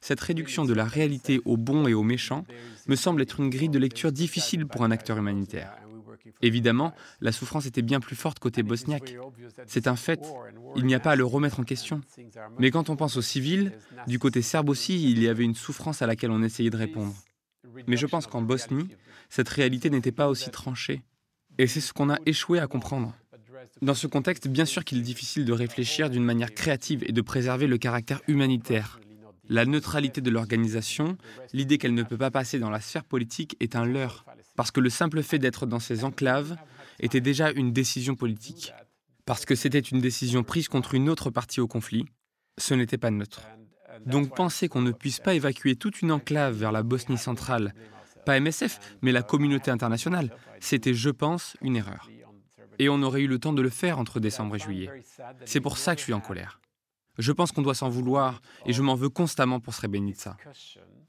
Cette 0.00 0.20
réduction 0.20 0.64
de 0.64 0.72
la 0.72 0.84
réalité 0.84 1.40
aux 1.44 1.58
bons 1.58 1.86
et 1.86 1.94
aux 1.94 2.02
méchants 2.02 2.46
me 2.88 2.96
semble 2.96 3.22
être 3.22 3.38
une 3.40 3.50
grille 3.50 3.68
de 3.68 3.78
lecture 3.78 4.12
difficile 4.12 4.66
pour 4.66 4.82
un 4.82 4.90
acteur 4.90 5.18
humanitaire. 5.18 5.74
Évidemment, 6.42 6.94
la 7.20 7.32
souffrance 7.32 7.66
était 7.66 7.82
bien 7.82 8.00
plus 8.00 8.16
forte 8.16 8.38
côté 8.38 8.62
bosniaque. 8.62 9.16
C'est 9.66 9.86
un 9.86 9.96
fait, 9.96 10.20
il 10.76 10.86
n'y 10.86 10.94
a 10.94 11.00
pas 11.00 11.12
à 11.12 11.16
le 11.16 11.24
remettre 11.24 11.60
en 11.60 11.64
question. 11.64 12.00
Mais 12.58 12.70
quand 12.70 12.88
on 12.88 12.96
pense 12.96 13.16
aux 13.16 13.22
civils, 13.22 13.72
du 14.06 14.18
côté 14.18 14.40
serbe 14.42 14.70
aussi, 14.70 15.10
il 15.10 15.22
y 15.22 15.28
avait 15.28 15.44
une 15.44 15.54
souffrance 15.54 16.02
à 16.02 16.06
laquelle 16.06 16.30
on 16.30 16.42
essayait 16.42 16.70
de 16.70 16.76
répondre. 16.76 17.14
Mais 17.86 17.96
je 17.96 18.06
pense 18.06 18.26
qu'en 18.26 18.42
Bosnie, 18.42 18.88
cette 19.28 19.48
réalité 19.48 19.90
n'était 19.90 20.12
pas 20.12 20.28
aussi 20.28 20.50
tranchée. 20.50 21.02
Et 21.60 21.66
c'est 21.66 21.82
ce 21.82 21.92
qu'on 21.92 22.08
a 22.08 22.16
échoué 22.24 22.58
à 22.58 22.66
comprendre. 22.66 23.14
Dans 23.82 23.92
ce 23.92 24.06
contexte, 24.06 24.48
bien 24.48 24.64
sûr 24.64 24.82
qu'il 24.82 24.96
est 24.96 25.02
difficile 25.02 25.44
de 25.44 25.52
réfléchir 25.52 26.08
d'une 26.08 26.24
manière 26.24 26.54
créative 26.54 27.04
et 27.06 27.12
de 27.12 27.20
préserver 27.20 27.66
le 27.66 27.76
caractère 27.76 28.22
humanitaire. 28.28 28.98
La 29.46 29.66
neutralité 29.66 30.22
de 30.22 30.30
l'organisation, 30.30 31.18
l'idée 31.52 31.76
qu'elle 31.76 31.92
ne 31.92 32.02
peut 32.02 32.16
pas 32.16 32.30
passer 32.30 32.58
dans 32.58 32.70
la 32.70 32.80
sphère 32.80 33.04
politique 33.04 33.58
est 33.60 33.76
un 33.76 33.84
leurre, 33.84 34.24
parce 34.56 34.70
que 34.70 34.80
le 34.80 34.88
simple 34.88 35.22
fait 35.22 35.38
d'être 35.38 35.66
dans 35.66 35.80
ces 35.80 36.02
enclaves 36.02 36.56
était 36.98 37.20
déjà 37.20 37.50
une 37.50 37.74
décision 37.74 38.14
politique, 38.14 38.72
parce 39.26 39.44
que 39.44 39.54
c'était 39.54 39.80
une 39.80 40.00
décision 40.00 40.42
prise 40.42 40.68
contre 40.68 40.94
une 40.94 41.10
autre 41.10 41.28
partie 41.28 41.60
au 41.60 41.68
conflit, 41.68 42.06
ce 42.56 42.72
n'était 42.72 42.96
pas 42.96 43.10
neutre. 43.10 43.42
Donc 44.06 44.34
penser 44.34 44.68
qu'on 44.68 44.80
ne 44.80 44.92
puisse 44.92 45.20
pas 45.20 45.34
évacuer 45.34 45.76
toute 45.76 46.00
une 46.00 46.12
enclave 46.12 46.56
vers 46.56 46.72
la 46.72 46.82
Bosnie 46.82 47.18
centrale 47.18 47.74
pas 48.24 48.38
MSF, 48.38 48.78
mais 49.02 49.12
la 49.12 49.22
communauté 49.22 49.70
internationale. 49.70 50.30
C'était, 50.60 50.94
je 50.94 51.10
pense, 51.10 51.56
une 51.62 51.76
erreur. 51.76 52.08
Et 52.78 52.88
on 52.88 53.02
aurait 53.02 53.22
eu 53.22 53.26
le 53.26 53.38
temps 53.38 53.52
de 53.52 53.62
le 53.62 53.70
faire 53.70 53.98
entre 53.98 54.20
décembre 54.20 54.56
et 54.56 54.58
juillet. 54.58 54.90
C'est 55.44 55.60
pour 55.60 55.76
ça 55.76 55.94
que 55.94 56.00
je 56.00 56.04
suis 56.04 56.14
en 56.14 56.20
colère. 56.20 56.60
Je 57.18 57.32
pense 57.32 57.52
qu'on 57.52 57.62
doit 57.62 57.74
s'en 57.74 57.90
vouloir 57.90 58.40
et 58.64 58.72
je 58.72 58.80
m'en 58.82 58.94
veux 58.94 59.10
constamment 59.10 59.60
pour 59.60 59.74
Srebrenica. 59.74 60.36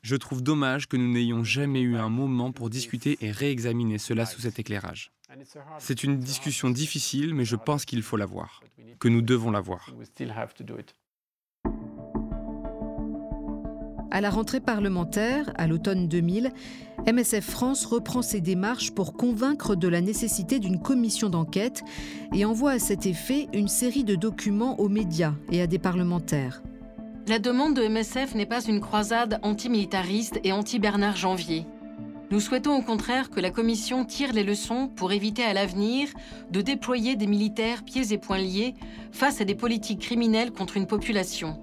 Je 0.02 0.16
trouve 0.16 0.42
dommage 0.42 0.88
que 0.88 0.98
nous 0.98 1.12
n'ayons 1.12 1.44
jamais 1.44 1.82
eu 1.82 1.96
un 1.96 2.10
moment 2.10 2.52
pour 2.52 2.70
discuter 2.70 3.18
et 3.22 3.32
réexaminer 3.32 3.98
cela 3.98 4.26
sous 4.26 4.42
cet 4.42 4.60
éclairage. 4.60 5.12
C'est 5.80 6.04
une 6.04 6.20
discussion 6.20 6.70
difficile, 6.70 7.34
mais 7.34 7.46
je 7.46 7.56
pense 7.56 7.86
qu'il 7.86 8.02
faut 8.02 8.18
l'avoir, 8.18 8.62
que 9.00 9.08
nous 9.08 9.22
devons 9.22 9.52
l'avoir. 9.52 9.90
À 14.14 14.20
la 14.20 14.30
rentrée 14.30 14.60
parlementaire, 14.60 15.54
à 15.56 15.68
l'automne 15.68 16.10
2000, 16.10 16.52
MSF 17.08 17.46
France 17.46 17.86
reprend 17.86 18.22
ses 18.22 18.42
démarches 18.42 18.92
pour 18.92 19.14
convaincre 19.14 19.74
de 19.76 19.88
la 19.88 20.02
nécessité 20.02 20.60
d'une 20.60 20.82
commission 20.82 21.30
d'enquête 21.30 21.82
et 22.36 22.44
envoie 22.44 22.72
à 22.72 22.80
cet 22.80 23.06
effet 23.06 23.48
une 23.54 23.70
série 23.70 24.04
de 24.04 24.16
documents 24.16 24.78
aux 24.82 24.90
médias 24.90 25.34
et 25.50 25.62
à 25.62 25.68
des 25.68 25.80
parlementaires. 25.80 26.62
La 27.28 27.40
demande 27.40 27.74
de 27.74 27.88
MSF 27.88 28.36
n'est 28.36 28.46
pas 28.46 28.62
une 28.66 28.82
croisade 28.82 29.40
antimilitariste 29.44 30.42
et 30.44 30.52
anti-Bernard 30.52 31.16
Janvier. 31.16 31.66
Nous 32.32 32.42
souhaitons 32.42 32.76
au 32.78 32.82
contraire 32.82 33.30
que 33.30 33.40
la 33.40 33.50
Commission 33.50 34.04
tire 34.04 34.34
les 34.34 34.44
leçons 34.44 34.90
pour 34.90 35.14
éviter 35.14 35.44
à 35.44 35.54
l'avenir 35.54 36.10
de 36.50 36.60
déployer 36.60 37.16
des 37.16 37.28
militaires 37.28 37.84
pieds 37.84 38.12
et 38.12 38.18
poings 38.18 38.40
liés 38.40 38.76
face 39.14 39.40
à 39.40 39.46
des 39.46 39.56
politiques 39.56 40.02
criminelles 40.02 40.52
contre 40.52 40.76
une 40.76 40.88
population. 40.88 41.62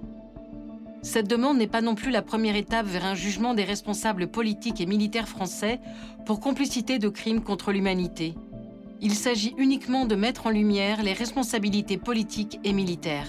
Cette 1.01 1.29
demande 1.29 1.57
n'est 1.57 1.67
pas 1.67 1.81
non 1.81 1.95
plus 1.95 2.11
la 2.11 2.21
première 2.21 2.55
étape 2.55 2.85
vers 2.85 3.05
un 3.05 3.15
jugement 3.15 3.53
des 3.53 3.63
responsables 3.63 4.27
politiques 4.27 4.81
et 4.81 4.85
militaires 4.85 5.29
français 5.29 5.79
pour 6.25 6.39
complicité 6.39 6.99
de 6.99 7.07
crimes 7.07 7.41
contre 7.41 7.71
l'humanité. 7.71 8.35
Il 9.01 9.13
s'agit 9.13 9.55
uniquement 9.57 10.05
de 10.05 10.15
mettre 10.15 10.47
en 10.47 10.49
lumière 10.49 11.01
les 11.01 11.13
responsabilités 11.13 11.97
politiques 11.97 12.59
et 12.65 12.73
militaires. 12.73 13.27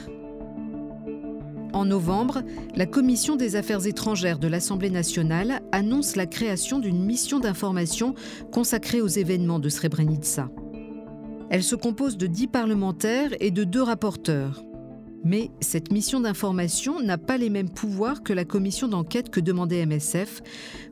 En 1.72 1.84
novembre, 1.84 2.42
la 2.74 2.86
Commission 2.86 3.36
des 3.36 3.54
Affaires 3.54 3.86
étrangères 3.86 4.40
de 4.40 4.48
l'Assemblée 4.48 4.90
nationale 4.90 5.60
annonce 5.70 6.16
la 6.16 6.26
création 6.26 6.80
d'une 6.80 7.04
mission 7.04 7.38
d'information 7.38 8.16
consacrée 8.50 9.00
aux 9.00 9.06
événements 9.06 9.60
de 9.60 9.68
Srebrenica. 9.68 10.48
Elle 11.50 11.62
se 11.62 11.76
compose 11.76 12.16
de 12.16 12.26
dix 12.26 12.48
parlementaires 12.48 13.30
et 13.38 13.52
de 13.52 13.62
deux 13.62 13.82
rapporteurs. 13.82 14.64
Mais 15.24 15.50
cette 15.60 15.92
mission 15.92 16.20
d'information 16.20 17.00
n'a 17.00 17.18
pas 17.18 17.36
les 17.36 17.50
mêmes 17.50 17.68
pouvoirs 17.68 18.22
que 18.22 18.32
la 18.32 18.44
commission 18.44 18.88
d'enquête 18.88 19.30
que 19.30 19.40
demandait 19.40 19.84
MSF, 19.84 20.42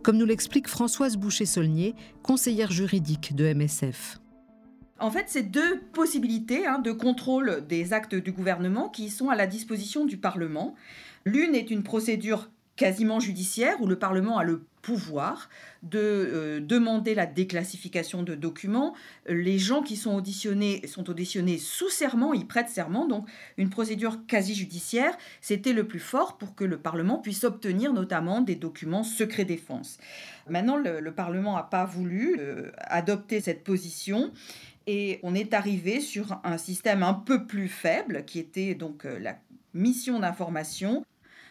comme 0.02 0.18
nous 0.18 0.26
l'explique 0.26 0.68
Françoise 0.68 1.16
Boucher-Saulnier, 1.16 1.94
conseillère 2.22 2.70
juridique 2.70 3.34
de 3.34 3.52
MSF. 3.54 4.18
En 5.00 5.10
fait, 5.10 5.26
c'est 5.28 5.44
deux 5.44 5.80
possibilités 5.92 6.66
hein, 6.66 6.80
de 6.80 6.92
contrôle 6.92 7.64
des 7.68 7.92
actes 7.92 8.16
du 8.16 8.32
gouvernement 8.32 8.88
qui 8.88 9.10
sont 9.10 9.30
à 9.30 9.36
la 9.36 9.46
disposition 9.46 10.04
du 10.04 10.18
Parlement. 10.18 10.74
L'une 11.24 11.54
est 11.54 11.70
une 11.70 11.82
procédure 11.82 12.50
quasiment 12.76 13.20
judiciaire 13.20 13.80
où 13.80 13.86
le 13.86 13.98
Parlement 13.98 14.38
a 14.38 14.44
le 14.44 14.64
pouvoir 14.82 15.48
de 15.82 15.98
euh, 15.98 16.60
demander 16.60 17.14
la 17.14 17.26
déclassification 17.26 18.22
de 18.22 18.34
documents. 18.34 18.94
Les 19.28 19.58
gens 19.58 19.82
qui 19.82 19.96
sont 19.96 20.14
auditionnés 20.14 20.86
sont 20.86 21.08
auditionnés 21.08 21.58
sous 21.58 21.90
serment, 21.90 22.34
ils 22.34 22.46
prêtent 22.46 22.68
serment, 22.68 23.06
donc 23.06 23.28
une 23.56 23.70
procédure 23.70 24.26
quasi 24.26 24.54
judiciaire. 24.54 25.16
C'était 25.40 25.72
le 25.72 25.86
plus 25.86 26.00
fort 26.00 26.38
pour 26.38 26.54
que 26.54 26.64
le 26.64 26.78
Parlement 26.78 27.18
puisse 27.18 27.44
obtenir 27.44 27.92
notamment 27.92 28.40
des 28.40 28.56
documents 28.56 29.02
secret 29.02 29.44
défense. 29.44 29.98
Maintenant, 30.48 30.76
le, 30.76 31.12
Parlement 31.12 31.56
n'a 31.56 31.62
pas 31.62 31.84
voulu 31.84 32.36
euh, 32.38 32.70
adopter 32.78 33.40
cette 33.40 33.64
position 33.64 34.30
et 34.86 35.20
on 35.22 35.34
est 35.34 35.52
arrivé 35.52 36.00
sur 36.00 36.40
un 36.44 36.58
système 36.58 37.02
un 37.02 37.14
peu 37.14 37.46
plus 37.46 37.68
faible 37.68 38.24
qui 38.24 38.38
était 38.38 38.74
donc 38.74 39.04
euh, 39.04 39.18
la 39.18 39.36
mission 39.74 40.20
d'information 40.20 41.04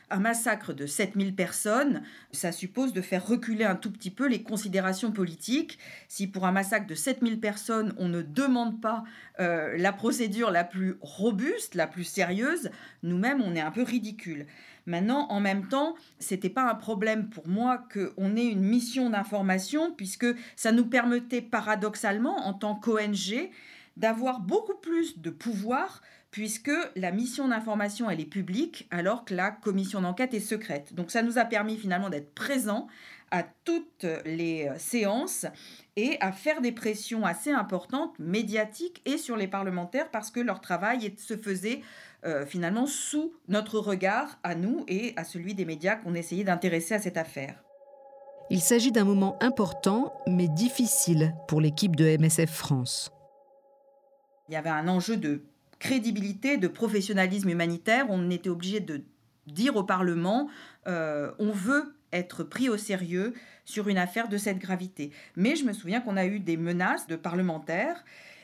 un 0.09 0.19
massacre 0.19 0.73
de 0.73 0.85
7000 0.85 1.35
personnes, 1.35 2.01
ça 2.31 2.51
suppose 2.51 2.93
de 2.93 3.01
faire 3.01 3.25
reculer 3.25 3.65
un 3.65 3.75
tout 3.75 3.91
petit 3.91 4.11
peu 4.11 4.27
les 4.27 4.41
considérations 4.41 5.11
politiques. 5.11 5.79
Si 6.07 6.27
pour 6.27 6.45
un 6.45 6.51
massacre 6.51 6.87
de 6.87 6.95
7000 6.95 7.39
personnes, 7.39 7.93
on 7.97 8.07
ne 8.07 8.21
demande 8.21 8.81
pas 8.81 9.03
euh, 9.39 9.75
la 9.77 9.91
procédure 9.91 10.51
la 10.51 10.63
plus 10.63 10.97
robuste, 11.01 11.75
la 11.75 11.87
plus 11.87 12.05
sérieuse, 12.05 12.69
nous-mêmes, 13.03 13.41
on 13.41 13.55
est 13.55 13.61
un 13.61 13.71
peu 13.71 13.83
ridicule. 13.83 14.45
Maintenant, 14.85 15.27
en 15.29 15.41
même 15.41 15.67
temps, 15.67 15.95
c'était 16.17 16.49
pas 16.49 16.69
un 16.69 16.75
problème 16.75 17.29
pour 17.29 17.45
moi 17.47 17.85
qu'on 17.93 18.37
ait 18.37 18.47
une 18.47 18.63
mission 18.63 19.09
d'information, 19.09 19.93
puisque 19.93 20.27
ça 20.55 20.71
nous 20.71 20.85
permettait 20.85 21.41
paradoxalement, 21.41 22.47
en 22.47 22.53
tant 22.53 22.75
qu'ONG, 22.75 23.49
d'avoir 23.97 24.39
beaucoup 24.39 24.75
plus 24.75 25.19
de 25.19 25.29
pouvoir 25.29 26.01
puisque 26.31 26.71
la 26.95 27.11
mission 27.11 27.47
d'information, 27.47 28.09
elle 28.09 28.19
est 28.19 28.25
publique, 28.25 28.87
alors 28.91 29.25
que 29.25 29.33
la 29.33 29.51
commission 29.51 30.01
d'enquête 30.01 30.33
est 30.33 30.39
secrète. 30.39 30.93
Donc 30.93 31.11
ça 31.11 31.21
nous 31.21 31.37
a 31.37 31.45
permis 31.45 31.77
finalement 31.77 32.09
d'être 32.09 32.33
présents 32.33 32.87
à 33.31 33.43
toutes 33.43 34.05
les 34.25 34.67
euh, 34.67 34.77
séances 34.77 35.45
et 35.95 36.17
à 36.21 36.31
faire 36.31 36.61
des 36.61 36.71
pressions 36.71 37.25
assez 37.25 37.51
importantes, 37.51 38.17
médiatiques 38.19 39.01
et 39.05 39.17
sur 39.17 39.35
les 39.35 39.47
parlementaires, 39.47 40.09
parce 40.11 40.31
que 40.31 40.39
leur 40.39 40.61
travail 40.61 41.13
se 41.17 41.35
faisait 41.35 41.81
euh, 42.25 42.45
finalement 42.45 42.85
sous 42.85 43.33
notre 43.47 43.79
regard 43.79 44.39
à 44.43 44.55
nous 44.55 44.85
et 44.87 45.13
à 45.17 45.23
celui 45.23 45.55
des 45.55 45.65
médias 45.65 45.95
qu'on 45.95 46.13
essayait 46.13 46.43
d'intéresser 46.43 46.95
à 46.95 46.99
cette 46.99 47.17
affaire. 47.17 47.63
Il 48.49 48.61
s'agit 48.61 48.93
d'un 48.93 49.03
moment 49.03 49.37
important, 49.41 50.13
mais 50.25 50.47
difficile 50.47 51.33
pour 51.49 51.59
l'équipe 51.59 51.97
de 51.97 52.17
MSF 52.17 52.49
France. 52.49 53.11
Il 54.47 54.53
y 54.53 54.55
avait 54.55 54.69
un 54.69 54.87
enjeu 54.87 55.17
de 55.17 55.43
crédibilité, 55.79 56.57
de 56.57 56.67
professionnalisme 56.67 57.49
humanitaire. 57.49 58.05
On 58.09 58.29
était 58.29 58.49
obligé 58.49 58.79
de 58.79 59.03
dire 59.47 59.75
au 59.75 59.83
Parlement, 59.83 60.49
euh, 60.87 61.31
on 61.39 61.51
veut 61.51 61.95
être 62.13 62.43
pris 62.43 62.69
au 62.69 62.77
sérieux 62.77 63.33
sur 63.65 63.89
une 63.89 63.97
affaire 63.97 64.27
de 64.29 64.37
cette 64.37 64.59
gravité. 64.59 65.11
Mais 65.35 65.55
je 65.55 65.65
me 65.65 65.73
souviens 65.73 66.01
qu'on 66.01 66.17
a 66.17 66.25
eu 66.25 66.39
des 66.39 66.57
menaces 66.57 67.07
de 67.07 67.15
parlementaires, 67.15 68.03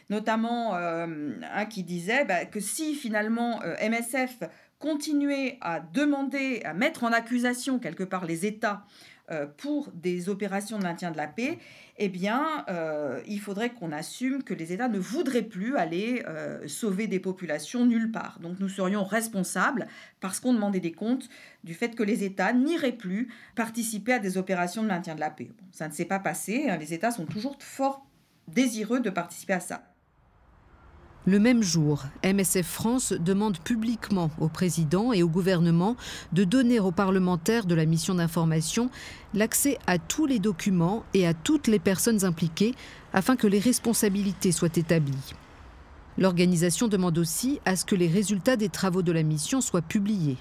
notamment 0.09 0.75
euh, 0.75 1.31
un 1.53 1.65
qui 1.65 1.83
disait 1.83 2.25
bah, 2.25 2.45
que 2.45 2.59
si 2.59 2.95
finalement 2.95 3.61
euh, 3.63 3.75
MSF 3.81 4.43
continuait 4.79 5.57
à 5.61 5.79
demander, 5.79 6.61
à 6.65 6.73
mettre 6.73 7.05
en 7.05 7.13
accusation 7.13 7.79
quelque 7.79 8.03
part 8.03 8.25
les 8.25 8.45
États 8.45 8.83
pour 9.57 9.89
des 9.93 10.29
opérations 10.29 10.77
de 10.77 10.83
maintien 10.83 11.11
de 11.11 11.17
la 11.17 11.27
paix, 11.27 11.57
eh 11.97 12.09
bien, 12.09 12.65
euh, 12.69 13.21
il 13.27 13.39
faudrait 13.39 13.71
qu'on 13.71 13.91
assume 13.91 14.43
que 14.43 14.53
les 14.53 14.73
États 14.73 14.87
ne 14.87 14.97
voudraient 14.97 15.43
plus 15.43 15.77
aller 15.77 16.23
euh, 16.27 16.67
sauver 16.67 17.07
des 17.07 17.19
populations 17.19 17.85
nulle 17.85 18.11
part. 18.11 18.39
Donc 18.39 18.59
nous 18.59 18.69
serions 18.69 19.03
responsables, 19.03 19.87
parce 20.19 20.39
qu'on 20.39 20.53
demandait 20.53 20.79
des 20.79 20.91
comptes, 20.91 21.29
du 21.63 21.73
fait 21.73 21.95
que 21.95 22.03
les 22.03 22.23
États 22.23 22.53
n'iraient 22.53 22.91
plus 22.91 23.29
participer 23.55 24.13
à 24.13 24.19
des 24.19 24.37
opérations 24.37 24.81
de 24.81 24.87
maintien 24.87 25.15
de 25.15 25.19
la 25.19 25.29
paix. 25.29 25.51
ça 25.71 25.87
ne 25.87 25.93
s'est 25.93 26.05
pas 26.05 26.19
passé, 26.19 26.69
hein. 26.69 26.77
les 26.77 26.93
États 26.93 27.11
sont 27.11 27.25
toujours 27.25 27.57
fort 27.59 28.05
désireux 28.47 28.99
de 28.99 29.09
participer 29.09 29.53
à 29.53 29.59
ça. 29.59 29.92
Le 31.25 31.39
même 31.39 31.63
jour, 31.63 32.03
MSF 32.21 32.67
France 32.67 33.13
demande 33.13 33.57
publiquement 33.57 34.29
au 34.41 34.49
président 34.49 35.13
et 35.13 35.23
au 35.23 35.29
gouvernement 35.29 35.95
de 36.33 36.43
donner 36.43 36.81
aux 36.81 36.91
parlementaires 36.91 37.65
de 37.65 37.75
la 37.75 37.85
mission 37.85 38.15
d'information 38.15 38.89
l'accès 39.33 39.77
à 39.87 39.99
tous 39.99 40.25
les 40.25 40.39
documents 40.39 41.05
et 41.13 41.25
à 41.25 41.33
toutes 41.33 41.67
les 41.67 41.79
personnes 41.79 42.25
impliquées 42.25 42.75
afin 43.13 43.37
que 43.37 43.47
les 43.47 43.59
responsabilités 43.59 44.51
soient 44.51 44.67
établies. 44.75 45.33
L'organisation 46.17 46.89
demande 46.89 47.17
aussi 47.17 47.61
à 47.63 47.77
ce 47.77 47.85
que 47.85 47.95
les 47.95 48.09
résultats 48.09 48.57
des 48.57 48.69
travaux 48.69 49.01
de 49.01 49.13
la 49.13 49.23
mission 49.23 49.61
soient 49.61 49.81
publiés. 49.81 50.37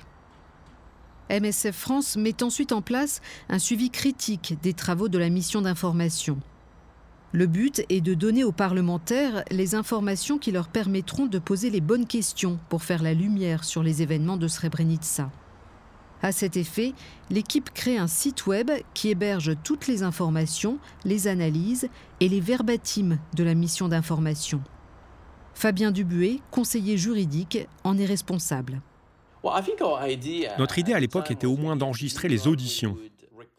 MSF 1.31 1.77
France 1.77 2.17
met 2.17 2.43
ensuite 2.43 2.73
en 2.73 2.83
place 2.83 3.21
un 3.49 3.61
suivi 3.61 3.89
critique 3.91 4.59
des 4.63 4.75
travaux 4.75 5.09
de 5.09 5.19
la 5.19 5.31
mission 5.31 5.63
d'information. 5.63 6.41
Le 7.35 7.47
but 7.47 7.83
est 7.89 8.03
de 8.03 8.13
donner 8.13 8.45
aux 8.45 8.53
parlementaires 8.53 9.43
les 9.51 9.75
informations 9.75 10.37
qui 10.37 10.53
leur 10.53 10.69
permettront 10.69 11.25
de 11.25 11.39
poser 11.39 11.71
les 11.71 11.81
bonnes 11.81 12.07
questions 12.07 12.59
pour 12.69 12.83
faire 12.83 13.03
la 13.03 13.15
lumière 13.15 13.65
sur 13.65 13.83
les 13.83 14.03
événements 14.03 14.37
de 14.37 14.49
Srebrenica. 14.49 15.31
À 16.21 16.31
cet 16.31 16.59
effet, 16.59 16.93
l'équipe 17.31 17.71
crée 17.71 17.97
un 17.97 18.07
site 18.07 18.47
web 18.47 18.71
qui 18.93 19.09
héberge 19.09 19.57
toutes 19.65 19.89
les 19.89 20.03
informations, 20.03 20.79
les 21.07 21.27
analyses 21.27 21.89
et 22.21 22.29
les 22.29 22.41
verbatims 22.41 23.19
de 23.35 23.45
la 23.45 23.55
mission 23.55 23.89
d'information. 23.89 24.61
Fabien 25.55 25.91
Dubuet, 25.91 26.41
conseiller 26.51 26.99
juridique, 26.99 27.67
en 27.83 27.97
est 27.97 28.05
responsable. 28.05 28.83
Notre 30.59 30.79
idée 30.79 30.93
à 30.93 31.01
l'époque 31.01 31.31
était 31.31 31.47
au 31.47 31.57
moins 31.57 31.77
d'enregistrer 31.77 32.29
les 32.29 32.47
auditions 32.47 32.97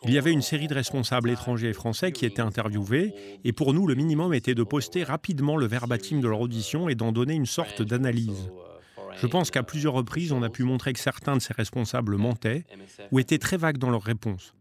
il 0.06 0.12
y 0.12 0.18
avait 0.18 0.32
une 0.32 0.42
série 0.42 0.68
de 0.68 0.74
responsables 0.74 1.30
étrangers 1.30 1.70
et 1.70 1.74
français 1.74 2.12
qui 2.12 2.26
étaient 2.26 2.42
interviewés, 2.42 3.14
et 3.44 3.54
pour 3.54 3.74
nous, 3.74 3.88
le 3.88 3.96
minimum 3.96 4.34
était 4.34 4.56
de 4.56 4.64
poster 4.64 5.04
rapidement 5.04 5.58
le 5.58 5.66
verbatim 5.66 6.20
de 6.20 6.28
leur 6.28 6.42
audition 6.42 6.90
et 6.90 6.96
d'en 6.96 7.12
donner 7.12 7.34
une 7.34 7.46
sorte 7.46 7.82
d'analyse. 7.82 8.52
Je 9.16 9.28
pense 9.28 9.52
qu'à 9.52 9.64
plusieurs 9.64 9.94
reprises, 9.94 10.32
on 10.32 10.42
a 10.42 10.50
pu 10.50 10.64
montrer 10.64 10.92
que 10.94 11.00
certains 11.00 11.36
de 11.36 11.42
ces 11.42 11.54
responsables 11.54 12.18
mentaient 12.18 12.66
ou 13.12 13.20
étaient 13.20 13.38
très 13.38 13.58
vagues 13.58 13.78
dans 13.78 13.90
leurs 13.90 14.04
réponses. 14.04 14.56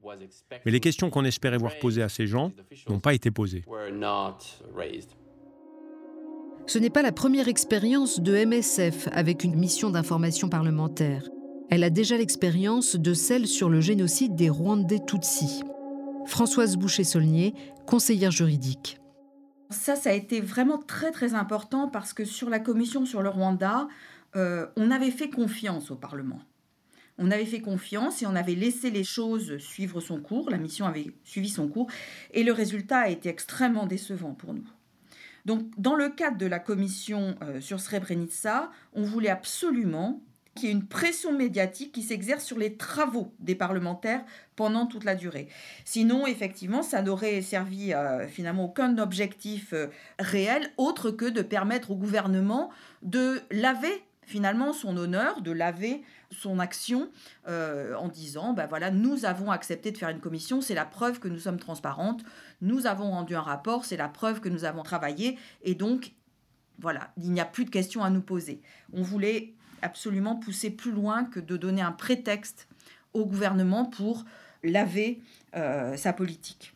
Mais 0.65 0.71
les 0.71 0.81
questions 0.81 1.11
qu'on 1.11 1.25
espérait 1.25 1.59
voir 1.59 1.79
posées 1.81 2.03
à 2.03 2.09
ces 2.09 2.27
gens 2.27 2.53
n'ont 2.89 3.01
pas 3.01 3.15
été 3.15 3.31
posées. 3.31 3.65
Ce 6.67 6.79
n'est 6.79 6.91
pas 6.91 7.03
la 7.03 7.13
première 7.13 7.49
expérience 7.49 8.21
de 8.21 8.45
MSF 8.45 9.09
avec 9.13 9.43
une 9.43 9.57
mission 9.57 9.91
d'information 9.91 10.49
parlementaire. 10.49 11.25
Elle 11.75 11.85
a 11.85 11.89
déjà 11.89 12.19
l'expérience 12.19 12.97
de 12.97 13.15
celle 13.15 13.47
sur 13.47 13.71
le 13.71 13.81
génocide 13.81 14.37
des 14.37 14.51
Rwandais 14.51 15.01
Tutsis. 15.07 15.63
Françoise 16.27 16.77
Boucher-Saulnier, 16.77 17.55
conseillère 17.87 18.31
juridique. 18.31 18.99
Ça, 19.71 19.97
ça 19.97 20.11
a 20.11 20.13
été 20.13 20.43
vraiment 20.43 20.77
très 20.77 21.13
très 21.13 21.33
important 21.33 21.89
parce 21.89 22.13
que 22.13 22.27
sur 22.27 22.51
la 22.51 22.59
commission 22.59 23.07
sur 23.07 23.23
le 23.23 23.31
Rwanda, 23.31 23.89
euh, 24.37 24.67
on 24.77 24.91
avait 24.91 25.11
fait 25.11 25.31
confiance 25.31 25.91
au 25.91 25.97
Parlement. 25.97 26.43
On 27.17 27.31
avait 27.31 27.47
fait 27.47 27.63
confiance 27.63 28.21
et 28.21 28.27
on 28.27 28.37
avait 28.37 28.55
laissé 28.55 28.91
les 28.91 29.03
choses 29.03 29.57
suivre 29.57 30.03
son 30.03 30.21
cours. 30.21 30.51
La 30.51 30.59
mission 30.59 30.85
avait 30.85 31.15
suivi 31.25 31.49
son 31.49 31.69
cours 31.69 31.87
et 32.33 32.43
le 32.43 32.53
résultat 32.53 32.99
a 32.99 33.09
été 33.09 33.31
extrêmement 33.31 33.87
décevant 33.87 34.35
pour 34.35 34.53
nous. 34.53 34.69
Donc, 35.47 35.71
dans 35.79 35.97
le 35.97 36.11
cadre 36.11 36.37
de 36.37 36.45
la 36.45 36.59
commission 36.59 37.35
euh, 37.43 37.63
sur 37.63 37.81
Srebrenica, 37.81 38.71
on 38.93 39.05
voulait 39.05 39.31
absolument 39.31 40.23
qu'il 40.55 40.69
y 40.69 40.73
ait 40.73 40.75
une 40.75 40.87
pression 40.87 41.33
médiatique 41.33 41.93
qui 41.93 42.03
s'exerce 42.03 42.45
sur 42.45 42.59
les 42.59 42.77
travaux 42.77 43.33
des 43.39 43.55
parlementaires 43.55 44.25
pendant 44.57 44.87
toute 44.87 45.05
la 45.05 45.15
durée. 45.15 45.49
Sinon, 45.85 46.27
effectivement, 46.27 46.83
ça 46.83 47.03
n'aurait 47.03 47.41
servi 47.43 47.95
euh, 47.95 48.27
finalement 48.29 48.65
aucun 48.65 48.99
objectif 48.99 49.73
euh, 49.73 49.89
réel 50.19 50.71
autre 50.77 51.11
que 51.11 51.25
de 51.25 51.43
permettre 51.43 51.91
au 51.91 51.97
gouvernement 51.97 52.71
de 53.03 53.41
laver 53.51 54.05
finalement 54.25 54.73
son 54.73 54.97
honneur, 54.97 55.43
de 55.43 55.51
laver 55.51 56.03
son 56.31 56.59
action 56.59 57.11
euh, 57.49 57.95
en 57.97 58.09
disant, 58.09 58.53
ben 58.53 58.67
voilà, 58.67 58.91
nous 58.91 59.25
avons 59.25 59.51
accepté 59.51 59.91
de 59.91 59.99
faire 59.99 60.09
une 60.09 60.21
commission, 60.21 60.61
c'est 60.61 60.75
la 60.75 60.85
preuve 60.85 61.19
que 61.19 61.29
nous 61.29 61.39
sommes 61.39 61.59
transparentes, 61.59 62.25
nous 62.61 62.87
avons 62.87 63.11
rendu 63.11 63.35
un 63.35 63.43
rapport, 63.43 63.85
c'est 63.85 63.97
la 63.97 64.09
preuve 64.09 64.41
que 64.41 64.49
nous 64.49 64.65
avons 64.65 64.83
travaillé, 64.83 65.39
et 65.63 65.75
donc, 65.75 66.13
voilà, 66.79 67.13
il 67.19 67.33
n'y 67.33 67.41
a 67.41 67.45
plus 67.45 67.65
de 67.65 67.71
questions 67.71 68.03
à 68.03 68.11
nous 68.11 68.23
poser. 68.23 68.63
On 68.93 69.03
voulait 69.03 69.55
absolument 69.83 70.37
pousser 70.37 70.71
plus 70.71 70.93
loin 70.93 71.25
que 71.25 71.41
de 71.41 71.57
donner 71.57 71.83
un 71.83 71.93
prétexte 71.93 72.69
au 73.13 73.27
gouvernement 73.27 73.85
pour 73.85 74.25
laver 74.63 75.21
euh, 75.55 75.97
sa 75.97 76.13
politique. 76.13 76.75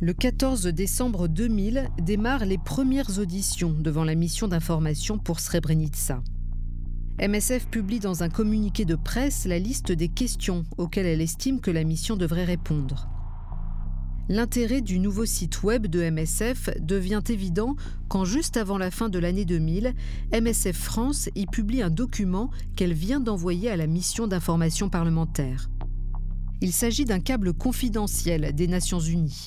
Le 0.00 0.12
14 0.12 0.66
décembre 0.66 1.28
2000 1.28 1.88
démarrent 1.98 2.44
les 2.44 2.58
premières 2.58 3.18
auditions 3.18 3.70
devant 3.70 4.04
la 4.04 4.14
mission 4.14 4.48
d'information 4.48 5.18
pour 5.18 5.40
Srebrenica. 5.40 6.20
MSF 7.20 7.68
publie 7.68 8.00
dans 8.00 8.24
un 8.24 8.28
communiqué 8.28 8.84
de 8.84 8.96
presse 8.96 9.46
la 9.46 9.58
liste 9.58 9.92
des 9.92 10.08
questions 10.08 10.64
auxquelles 10.76 11.06
elle 11.06 11.20
estime 11.20 11.60
que 11.60 11.70
la 11.70 11.84
mission 11.84 12.16
devrait 12.16 12.44
répondre. 12.44 13.13
L'intérêt 14.30 14.80
du 14.80 14.98
nouveau 14.98 15.26
site 15.26 15.62
web 15.62 15.86
de 15.86 16.00
MSF 16.00 16.70
devient 16.80 17.22
évident 17.28 17.76
quand 18.08 18.24
juste 18.24 18.56
avant 18.56 18.78
la 18.78 18.90
fin 18.90 19.10
de 19.10 19.18
l'année 19.18 19.44
2000, 19.44 19.92
MSF 20.32 20.76
France 20.76 21.28
y 21.34 21.44
publie 21.44 21.82
un 21.82 21.90
document 21.90 22.50
qu'elle 22.74 22.94
vient 22.94 23.20
d'envoyer 23.20 23.68
à 23.68 23.76
la 23.76 23.86
mission 23.86 24.26
d'information 24.26 24.88
parlementaire. 24.88 25.68
Il 26.62 26.72
s'agit 26.72 27.04
d'un 27.04 27.20
câble 27.20 27.52
confidentiel 27.52 28.54
des 28.54 28.66
Nations 28.66 29.00
Unies. 29.00 29.46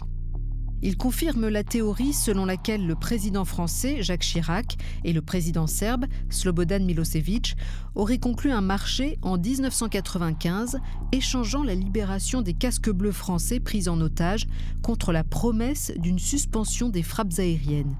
Il 0.83 0.95
confirme 0.95 1.47
la 1.47 1.63
théorie 1.63 2.13
selon 2.13 2.45
laquelle 2.45 2.85
le 2.85 2.93
président 2.93 3.45
français 3.45 4.03
Jacques 4.03 4.21
Chirac 4.21 4.77
et 5.03 5.11
le 5.11 5.23
président 5.23 5.65
serbe 5.65 6.05
Slobodan 6.29 6.85
Milosevic 6.85 7.55
auraient 7.95 8.19
conclu 8.19 8.51
un 8.51 8.61
marché 8.61 9.17
en 9.23 9.39
1995 9.39 10.77
échangeant 11.11 11.63
la 11.63 11.73
libération 11.73 12.43
des 12.43 12.53
casques 12.53 12.91
bleus 12.91 13.11
français 13.11 13.59
pris 13.59 13.89
en 13.89 13.99
otage 14.01 14.45
contre 14.83 15.11
la 15.11 15.23
promesse 15.23 15.91
d'une 15.97 16.19
suspension 16.19 16.89
des 16.89 17.03
frappes 17.03 17.39
aériennes. 17.39 17.97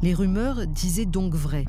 Les 0.00 0.14
rumeurs 0.14 0.66
disaient 0.66 1.04
donc 1.04 1.34
vrai. 1.34 1.66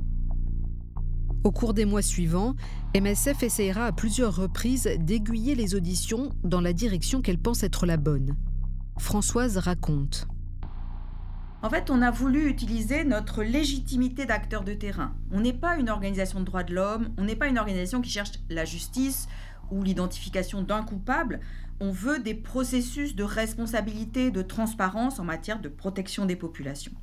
Au 1.43 1.52
cours 1.52 1.73
des 1.73 1.86
mois 1.86 2.02
suivants, 2.02 2.56
MSF 2.95 3.43
essayera 3.43 3.86
à 3.86 3.91
plusieurs 3.91 4.36
reprises 4.36 4.89
d'aiguiller 4.99 5.56
les 5.56 5.75
auditions 5.75 6.30
dans 6.43 6.62
la 6.62 6.73
direction 6.73 7.21
qu'elle 7.21 7.39
pense 7.39 7.63
être 7.63 7.86
la 7.86 7.97
bonne. 7.97 8.36
Françoise 9.00 9.58
raconte. 9.58 10.28
En 11.62 11.70
fait, 11.70 11.90
on 11.90 12.02
a 12.02 12.12
voulu 12.12 12.48
utiliser 12.48 13.04
notre 13.04 13.44
légitimité 13.44 14.26
d'acteur 14.26 14.64
de 14.64 14.74
terrain. 14.74 15.16
On 15.32 15.42
n'est 15.42 15.54
pas 15.54 15.78
une 15.78 15.90
organisation 15.90 16.40
de 16.40 16.46
droits 16.46 16.64
de 16.64 16.74
l'homme, 16.74 17.10
on 17.18 17.24
n'est 17.24 17.36
pas 17.36 17.48
une 17.48 17.58
organisation 17.58 18.02
qui 18.02 18.10
cherche 18.10 18.32
la 18.50 18.66
justice 18.66 19.28
ou 19.72 19.84
l'identification 19.84 20.62
d'un 20.62 20.84
coupable. 20.84 21.40
On 21.82 21.92
veut 21.92 22.20
des 22.20 22.34
processus 22.34 23.16
de 23.16 23.24
responsabilité, 23.24 24.32
de 24.32 24.42
transparence 24.42 25.20
en 25.20 25.24
matière 25.24 25.60
de 25.60 25.70
protection 25.70 26.26
des 26.26 26.36
populations. 26.36 26.94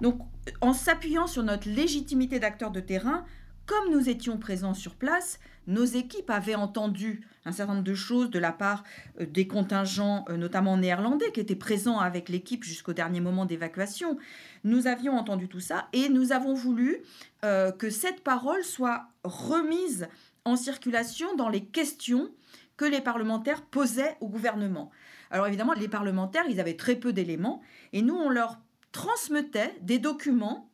Donc, 0.00 0.20
en 0.60 0.72
s'appuyant 0.72 1.26
sur 1.26 1.42
notre 1.42 1.68
légitimité 1.68 2.38
d'acteur 2.38 2.70
de 2.70 2.80
terrain, 2.80 3.24
comme 3.66 3.90
nous 3.90 4.08
étions 4.08 4.38
présents 4.38 4.74
sur 4.74 4.94
place, 4.94 5.38
nos 5.66 5.84
équipes 5.84 6.30
avaient 6.30 6.54
entendu 6.54 7.26
un 7.44 7.52
certain 7.52 7.74
nombre 7.74 7.84
de 7.84 7.94
choses 7.94 8.30
de 8.30 8.38
la 8.38 8.52
part 8.52 8.84
euh, 9.20 9.26
des 9.26 9.46
contingents, 9.46 10.24
euh, 10.28 10.36
notamment 10.36 10.76
néerlandais, 10.76 11.32
qui 11.32 11.40
étaient 11.40 11.56
présents 11.56 11.98
avec 11.98 12.28
l'équipe 12.28 12.64
jusqu'au 12.64 12.92
dernier 12.92 13.20
moment 13.20 13.44
d'évacuation. 13.44 14.18
Nous 14.64 14.86
avions 14.86 15.14
entendu 15.14 15.48
tout 15.48 15.60
ça 15.60 15.88
et 15.92 16.08
nous 16.08 16.32
avons 16.32 16.54
voulu 16.54 16.98
euh, 17.44 17.72
que 17.72 17.90
cette 17.90 18.22
parole 18.22 18.62
soit 18.62 19.08
remise 19.24 20.08
en 20.44 20.56
circulation 20.56 21.34
dans 21.34 21.48
les 21.48 21.64
questions 21.64 22.30
que 22.76 22.84
les 22.84 23.00
parlementaires 23.00 23.62
posaient 23.62 24.16
au 24.20 24.28
gouvernement. 24.28 24.90
Alors 25.30 25.48
évidemment, 25.48 25.72
les 25.72 25.88
parlementaires, 25.88 26.44
ils 26.48 26.60
avaient 26.60 26.76
très 26.76 26.94
peu 26.94 27.12
d'éléments 27.12 27.62
et 27.92 28.02
nous, 28.02 28.14
on 28.14 28.28
leur 28.28 28.58
transmettait 28.92 29.74
des 29.82 29.98
documents 29.98 30.70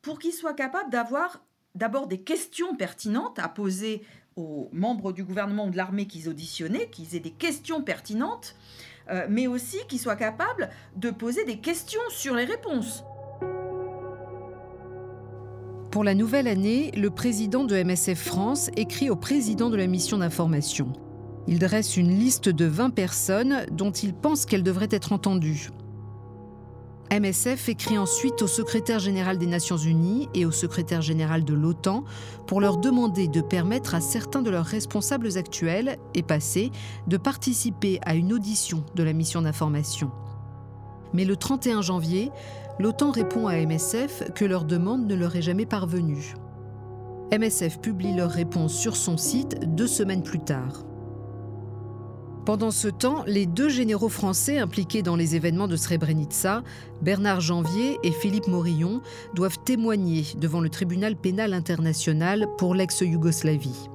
pour 0.00 0.18
qu'ils 0.18 0.32
soient 0.32 0.54
capables 0.54 0.90
d'avoir 0.90 1.42
d'abord 1.74 2.06
des 2.06 2.20
questions 2.20 2.76
pertinentes 2.76 3.38
à 3.38 3.48
poser 3.48 4.02
aux 4.36 4.68
membres 4.72 5.12
du 5.12 5.24
gouvernement 5.24 5.66
ou 5.66 5.70
de 5.70 5.76
l'armée 5.76 6.06
qu'ils 6.06 6.28
auditionnaient, 6.28 6.88
qu'ils 6.88 7.16
aient 7.16 7.20
des 7.20 7.30
questions 7.30 7.82
pertinentes, 7.82 8.54
euh, 9.10 9.26
mais 9.28 9.46
aussi 9.46 9.78
qu'ils 9.88 9.98
soient 9.98 10.16
capables 10.16 10.70
de 10.96 11.10
poser 11.10 11.44
des 11.44 11.58
questions 11.58 12.00
sur 12.10 12.34
les 12.34 12.44
réponses. 12.44 13.04
Pour 15.90 16.04
la 16.04 16.14
nouvelle 16.14 16.46
année, 16.46 16.92
le 16.92 17.10
président 17.10 17.64
de 17.64 17.74
MSF 17.82 18.22
France 18.22 18.70
écrit 18.76 19.10
au 19.10 19.16
président 19.16 19.70
de 19.70 19.76
la 19.76 19.88
mission 19.88 20.18
d'information. 20.18 20.92
Il 21.48 21.58
dresse 21.58 21.96
une 21.96 22.16
liste 22.16 22.48
de 22.48 22.64
20 22.64 22.90
personnes 22.90 23.66
dont 23.72 23.90
il 23.90 24.14
pense 24.14 24.46
qu'elles 24.46 24.62
devraient 24.62 24.88
être 24.92 25.12
entendues. 25.12 25.70
MSF 27.12 27.68
écrit 27.68 27.98
ensuite 27.98 28.40
au 28.40 28.46
secrétaire 28.46 29.00
général 29.00 29.36
des 29.36 29.48
Nations 29.48 29.76
Unies 29.76 30.28
et 30.32 30.46
au 30.46 30.52
secrétaire 30.52 31.02
général 31.02 31.44
de 31.44 31.54
l'OTAN 31.54 32.04
pour 32.46 32.60
leur 32.60 32.76
demander 32.76 33.26
de 33.26 33.40
permettre 33.40 33.96
à 33.96 34.00
certains 34.00 34.42
de 34.42 34.50
leurs 34.50 34.64
responsables 34.64 35.36
actuels 35.36 35.98
et 36.14 36.22
passés 36.22 36.70
de 37.08 37.16
participer 37.16 37.98
à 38.06 38.14
une 38.14 38.32
audition 38.32 38.84
de 38.94 39.02
la 39.02 39.12
mission 39.12 39.42
d'information. 39.42 40.12
Mais 41.12 41.24
le 41.24 41.34
31 41.34 41.82
janvier, 41.82 42.30
l'OTAN 42.78 43.10
répond 43.10 43.48
à 43.48 43.56
MSF 43.56 44.32
que 44.32 44.44
leur 44.44 44.64
demande 44.64 45.04
ne 45.08 45.16
leur 45.16 45.34
est 45.34 45.42
jamais 45.42 45.66
parvenue. 45.66 46.34
MSF 47.32 47.80
publie 47.80 48.14
leur 48.14 48.30
réponse 48.30 48.72
sur 48.72 48.94
son 48.94 49.16
site 49.16 49.74
deux 49.74 49.88
semaines 49.88 50.22
plus 50.22 50.38
tard. 50.38 50.84
Pendant 52.46 52.70
ce 52.70 52.88
temps, 52.88 53.22
les 53.26 53.44
deux 53.44 53.68
généraux 53.68 54.08
français 54.08 54.58
impliqués 54.58 55.02
dans 55.02 55.14
les 55.14 55.36
événements 55.36 55.68
de 55.68 55.76
Srebrenica, 55.76 56.62
Bernard 57.02 57.40
Janvier 57.40 57.98
et 58.02 58.12
Philippe 58.12 58.48
Morillon, 58.48 59.02
doivent 59.34 59.58
témoigner 59.62 60.24
devant 60.38 60.60
le 60.60 60.70
tribunal 60.70 61.16
pénal 61.16 61.52
international 61.52 62.46
pour 62.56 62.74
l'ex-Yougoslavie. 62.74 63.90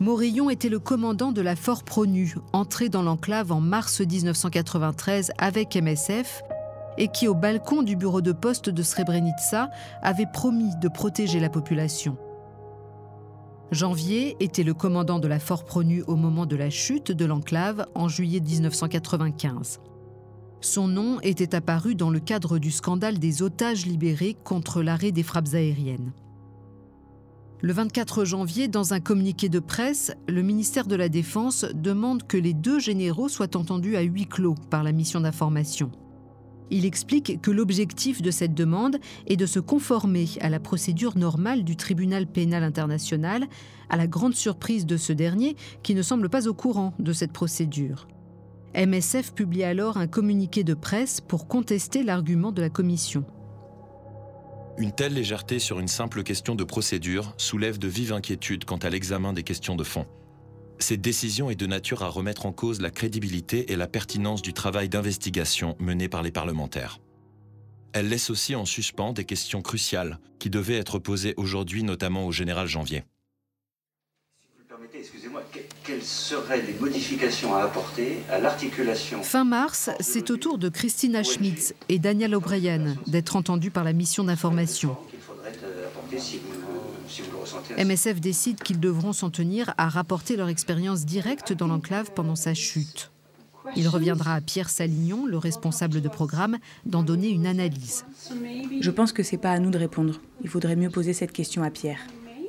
Morillon 0.00 0.50
était 0.50 0.68
le 0.68 0.80
commandant 0.80 1.30
de 1.30 1.42
la 1.42 1.54
Fort 1.54 1.84
Pronu, 1.84 2.34
entré 2.52 2.88
dans 2.88 3.02
l'enclave 3.02 3.52
en 3.52 3.60
mars 3.60 4.00
1993 4.00 5.30
avec 5.38 5.76
MSF, 5.76 6.42
et 6.98 7.08
qui, 7.08 7.28
au 7.28 7.34
balcon 7.34 7.82
du 7.82 7.94
bureau 7.94 8.20
de 8.20 8.32
poste 8.32 8.68
de 8.68 8.82
Srebrenica, 8.82 9.70
avait 10.02 10.26
promis 10.32 10.74
de 10.80 10.88
protéger 10.88 11.38
la 11.38 11.50
population. 11.50 12.16
Janvier 13.70 14.36
était 14.40 14.64
le 14.64 14.74
commandant 14.74 15.20
de 15.20 15.28
la 15.28 15.38
Fort 15.38 15.64
Pronu 15.64 16.02
au 16.08 16.16
moment 16.16 16.44
de 16.44 16.56
la 16.56 16.70
chute 16.70 17.12
de 17.12 17.24
l'enclave 17.24 17.86
en 17.94 18.08
juillet 18.08 18.40
1995. 18.40 19.78
Son 20.60 20.88
nom 20.88 21.20
était 21.20 21.54
apparu 21.54 21.94
dans 21.94 22.10
le 22.10 22.18
cadre 22.18 22.58
du 22.58 22.72
scandale 22.72 23.20
des 23.20 23.42
otages 23.42 23.86
libérés 23.86 24.36
contre 24.42 24.82
l'arrêt 24.82 25.12
des 25.12 25.22
frappes 25.22 25.54
aériennes. 25.54 26.12
Le 27.62 27.72
24 27.72 28.24
janvier, 28.24 28.66
dans 28.66 28.92
un 28.92 29.00
communiqué 29.00 29.48
de 29.48 29.60
presse, 29.60 30.12
le 30.26 30.42
ministère 30.42 30.86
de 30.86 30.96
la 30.96 31.08
Défense 31.08 31.64
demande 31.72 32.26
que 32.26 32.38
les 32.38 32.54
deux 32.54 32.80
généraux 32.80 33.28
soient 33.28 33.56
entendus 33.56 33.96
à 33.96 34.00
huis 34.00 34.26
clos 34.26 34.56
par 34.70 34.82
la 34.82 34.90
mission 34.90 35.20
d'information. 35.20 35.92
Il 36.70 36.84
explique 36.86 37.40
que 37.42 37.50
l'objectif 37.50 38.22
de 38.22 38.30
cette 38.30 38.54
demande 38.54 38.98
est 39.26 39.36
de 39.36 39.46
se 39.46 39.58
conformer 39.58 40.28
à 40.40 40.48
la 40.48 40.60
procédure 40.60 41.18
normale 41.18 41.64
du 41.64 41.76
tribunal 41.76 42.26
pénal 42.26 42.62
international, 42.62 43.46
à 43.88 43.96
la 43.96 44.06
grande 44.06 44.34
surprise 44.34 44.86
de 44.86 44.96
ce 44.96 45.12
dernier 45.12 45.56
qui 45.82 45.94
ne 45.94 46.02
semble 46.02 46.28
pas 46.28 46.46
au 46.46 46.54
courant 46.54 46.94
de 46.98 47.12
cette 47.12 47.32
procédure. 47.32 48.06
MSF 48.74 49.32
publie 49.34 49.64
alors 49.64 49.96
un 49.96 50.06
communiqué 50.06 50.62
de 50.62 50.74
presse 50.74 51.20
pour 51.20 51.48
contester 51.48 52.04
l'argument 52.04 52.52
de 52.52 52.62
la 52.62 52.70
commission. 52.70 53.24
Une 54.78 54.92
telle 54.92 55.14
légèreté 55.14 55.58
sur 55.58 55.80
une 55.80 55.88
simple 55.88 56.22
question 56.22 56.54
de 56.54 56.62
procédure 56.62 57.34
soulève 57.36 57.78
de 57.78 57.88
vives 57.88 58.12
inquiétudes 58.12 58.64
quant 58.64 58.76
à 58.76 58.88
l'examen 58.88 59.32
des 59.32 59.42
questions 59.42 59.74
de 59.74 59.84
fond. 59.84 60.06
Cette 60.80 61.02
décision 61.02 61.50
est 61.50 61.56
de 61.56 61.66
nature 61.66 62.02
à 62.02 62.08
remettre 62.08 62.46
en 62.46 62.52
cause 62.52 62.80
la 62.80 62.90
crédibilité 62.90 63.70
et 63.70 63.76
la 63.76 63.86
pertinence 63.86 64.40
du 64.40 64.54
travail 64.54 64.88
d'investigation 64.88 65.76
mené 65.78 66.08
par 66.08 66.22
les 66.22 66.32
parlementaires. 66.32 67.00
Elle 67.92 68.08
laisse 68.08 68.30
aussi 68.30 68.54
en 68.56 68.64
suspens 68.64 69.12
des 69.12 69.24
questions 69.24 69.62
cruciales 69.62 70.18
qui 70.38 70.48
devaient 70.48 70.78
être 70.78 70.98
posées 70.98 71.34
aujourd'hui 71.36 71.82
notamment 71.82 72.26
au 72.26 72.32
général 72.32 72.66
Janvier. 72.66 73.04
Si 74.40 74.48
vous 74.54 74.60
le 74.60 74.64
permettez, 74.64 74.98
excusez-moi, 75.00 75.42
quelles 75.84 76.02
seraient 76.02 76.62
les 76.62 76.74
modifications 76.74 77.54
à 77.54 77.64
apporter 77.64 78.18
à 78.30 78.38
l'articulation 78.38 79.22
Fin 79.22 79.44
mars, 79.44 79.90
c'est 80.00 80.30
au 80.30 80.38
tour 80.38 80.56
de 80.56 80.70
Christina 80.70 81.22
Schmitz 81.22 81.74
et 81.88 81.98
Daniel 81.98 82.34
O'Brien 82.34 82.96
d'être 83.06 83.36
entendus 83.36 83.70
par 83.70 83.84
la 83.84 83.92
mission 83.92 84.24
d'information. 84.24 84.96
qu'il 85.10 85.20
faudrait 85.20 85.52
euh, 85.62 85.88
apporter 85.88 86.18
si 86.18 86.38
vous, 86.38 86.69
si 87.10 87.22
vous 87.22 87.32
le 87.32 87.38
ressentez 87.38 87.84
MSF 87.84 88.20
décide 88.20 88.62
qu'ils 88.62 88.80
devront 88.80 89.12
s'en 89.12 89.30
tenir 89.30 89.74
à 89.78 89.88
rapporter 89.88 90.36
leur 90.36 90.48
expérience 90.48 91.04
directe 91.04 91.52
dans 91.52 91.66
l'enclave 91.66 92.12
pendant 92.14 92.36
sa 92.36 92.54
chute. 92.54 93.10
Il 93.76 93.88
reviendra 93.88 94.34
à 94.34 94.40
Pierre 94.40 94.70
Salignon, 94.70 95.26
le 95.26 95.36
responsable 95.36 96.00
de 96.00 96.08
programme, 96.08 96.58
d'en 96.86 97.02
donner 97.02 97.28
une 97.28 97.46
analyse. 97.46 98.04
Je 98.80 98.90
pense 98.90 99.12
que 99.12 99.22
c'est 99.22 99.38
pas 99.38 99.52
à 99.52 99.58
nous 99.58 99.70
de 99.70 99.78
répondre. 99.78 100.20
Il 100.42 100.48
faudrait 100.48 100.76
mieux 100.76 100.90
poser 100.90 101.12
cette 101.12 101.32
question 101.32 101.62
à 101.62 101.70
Pierre. 101.70 102.00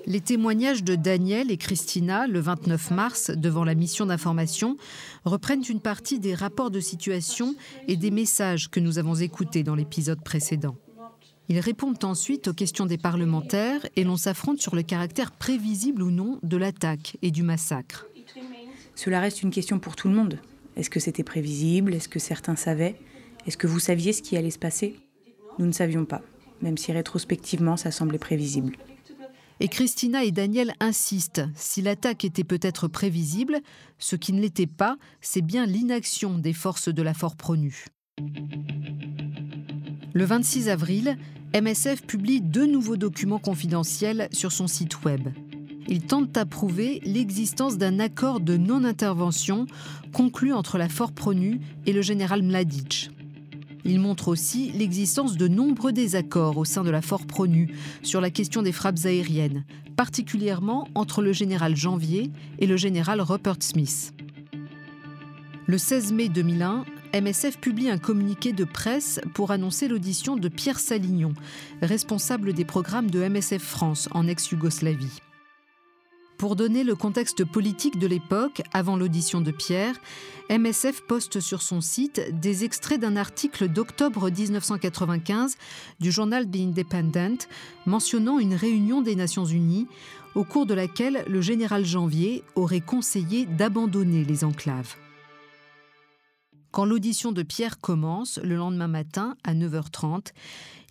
Les 0.08 0.21
témoignages 0.21 0.84
de 0.84 0.95
Daniel 0.95 1.52
et 1.52 1.58
Christina, 1.58 2.26
le 2.26 2.39
29 2.39 2.91
mars, 2.91 3.30
devant 3.30 3.63
la 3.63 3.76
mission 3.76 4.08
d'information, 4.08 4.78
reprennent 5.26 5.63
une 5.69 5.80
partie 5.80 6.19
des 6.19 6.34
rapports 6.34 6.71
de 6.71 6.80
situation 6.80 7.56
et 7.88 7.97
des 7.97 8.10
messages 8.10 8.71
que 8.71 8.80
nous 8.80 8.97
avons 8.97 9.15
écoutés 9.15 9.63
dans 9.63 9.76
l'épisode 9.76 10.24
précédent. 10.24 10.76
Ils 11.51 11.59
répondent 11.59 12.01
ensuite 12.05 12.47
aux 12.47 12.53
questions 12.53 12.85
des 12.85 12.97
parlementaires 12.97 13.85
et 13.97 14.05
l'on 14.05 14.15
s'affronte 14.15 14.61
sur 14.61 14.73
le 14.73 14.83
caractère 14.83 15.33
prévisible 15.33 16.01
ou 16.01 16.09
non 16.09 16.39
de 16.43 16.55
l'attaque 16.55 17.17
et 17.21 17.29
du 17.29 17.43
massacre. 17.43 18.07
Cela 18.95 19.19
reste 19.19 19.43
une 19.43 19.51
question 19.51 19.77
pour 19.77 19.97
tout 19.97 20.07
le 20.07 20.15
monde. 20.15 20.39
Est-ce 20.77 20.89
que 20.89 21.01
c'était 21.01 21.25
prévisible? 21.25 21.93
Est-ce 21.93 22.07
que 22.07 22.19
certains 22.19 22.55
savaient? 22.55 22.95
Est-ce 23.45 23.57
que 23.57 23.67
vous 23.67 23.81
saviez 23.81 24.13
ce 24.13 24.21
qui 24.21 24.37
allait 24.37 24.49
se 24.49 24.59
passer? 24.59 24.97
Nous 25.59 25.65
ne 25.65 25.73
savions 25.73 26.05
pas, 26.05 26.21
même 26.61 26.77
si 26.77 26.93
rétrospectivement 26.93 27.75
ça 27.75 27.91
semblait 27.91 28.17
prévisible. 28.17 28.77
Et 29.59 29.67
Christina 29.67 30.23
et 30.23 30.31
Daniel 30.31 30.73
insistent. 30.79 31.41
Si 31.53 31.81
l'attaque 31.81 32.23
était 32.23 32.45
peut-être 32.45 32.87
prévisible, 32.87 33.59
ce 33.99 34.15
qui 34.15 34.31
ne 34.31 34.39
l'était 34.39 34.67
pas, 34.67 34.95
c'est 35.19 35.41
bien 35.41 35.65
l'inaction 35.65 36.37
des 36.37 36.53
forces 36.53 36.87
de 36.87 37.01
la 37.01 37.13
Fort 37.13 37.35
Pronu. 37.35 37.87
Le 40.13 40.25
26 40.25 40.67
avril, 40.67 41.17
MSF 41.53 42.03
publie 42.03 42.39
deux 42.39 42.65
nouveaux 42.65 42.95
documents 42.95 43.39
confidentiels 43.39 44.29
sur 44.31 44.53
son 44.53 44.67
site 44.67 45.03
web. 45.03 45.27
Ils 45.89 46.01
tentent 46.01 46.37
à 46.37 46.45
prouver 46.45 47.01
l'existence 47.03 47.77
d'un 47.77 47.99
accord 47.99 48.39
de 48.39 48.55
non-intervention 48.55 49.65
conclu 50.13 50.53
entre 50.53 50.77
la 50.77 50.87
Fort 50.87 51.11
Pronu 51.11 51.59
et 51.85 51.91
le 51.91 52.01
général 52.01 52.41
Mladic. 52.41 53.11
Ils 53.83 53.99
montrent 53.99 54.29
aussi 54.29 54.71
l'existence 54.71 55.35
de 55.35 55.49
nombreux 55.49 55.91
désaccords 55.91 56.57
au 56.57 56.63
sein 56.63 56.85
de 56.85 56.89
la 56.89 57.01
Fort 57.01 57.25
Pronu 57.25 57.75
sur 58.01 58.21
la 58.21 58.29
question 58.29 58.61
des 58.61 58.71
frappes 58.71 58.99
aériennes, 59.03 59.65
particulièrement 59.97 60.87
entre 60.95 61.21
le 61.21 61.33
général 61.33 61.75
Janvier 61.75 62.31
et 62.59 62.67
le 62.67 62.77
général 62.77 63.19
Rupert 63.19 63.57
Smith. 63.59 64.13
Le 65.65 65.77
16 65.77 66.13
mai 66.13 66.29
2001, 66.29 66.85
MSF 67.13 67.58
publie 67.58 67.89
un 67.89 67.97
communiqué 67.97 68.54
de 68.54 68.63
presse 68.63 69.19
pour 69.34 69.52
annoncer 69.52 69.89
l'audition 69.89 70.38
de 70.38 70.47
Pierre 70.47 70.80
Salignon, 70.80 71.34
responsable 71.82 72.54
des 72.54 72.63
programmes 72.63 73.12
de 73.12 73.28
MSF 73.28 73.62
France 73.62 74.08
en 74.12 74.28
ex-Yougoslavie. 74.28 75.19
Pour 76.38 76.56
donner 76.56 76.84
le 76.84 76.95
contexte 76.95 77.43
politique 77.43 78.00
de 78.00 78.08
l'époque, 78.08 78.62
avant 78.74 78.95
l'audition 78.95 79.41
de 79.41 79.52
Pierre, 79.52 79.95
MSF 80.50 81.02
poste 81.02 81.41
sur 81.41 81.62
son 81.62 81.82
site 81.82 82.21
des 82.39 82.63
extraits 82.63 83.00
d'un 83.00 83.17
article 83.17 83.67
d'octobre 83.67 84.32
1995 84.32 85.58
du 86.00 86.12
journal 86.12 86.50
The 86.50 86.56
Independent 86.56 87.47
mentionnant 87.86 88.39
une 88.39 88.56
réunion 88.56 89.02
des 89.02 89.15
Nations 89.15 89.45
Unies 89.45 89.88
au 90.34 90.45
cours 90.45 90.65
de 90.65 90.74
laquelle 90.74 91.26
le 91.28 91.41
général 91.41 91.86
Janvier 91.86 92.43
aurait 92.56 92.82
conseillé 92.82 93.45
d'abandonner 93.45 94.24
les 94.24 94.43
enclaves. 94.45 94.95
Quand 96.71 96.86
l'audition 96.86 97.34
de 97.34 97.43
Pierre 97.43 97.79
commence, 97.79 98.39
le 98.39 98.55
lendemain 98.55 98.88
matin, 98.88 99.36
à 99.43 99.53
9h30, 99.53 100.27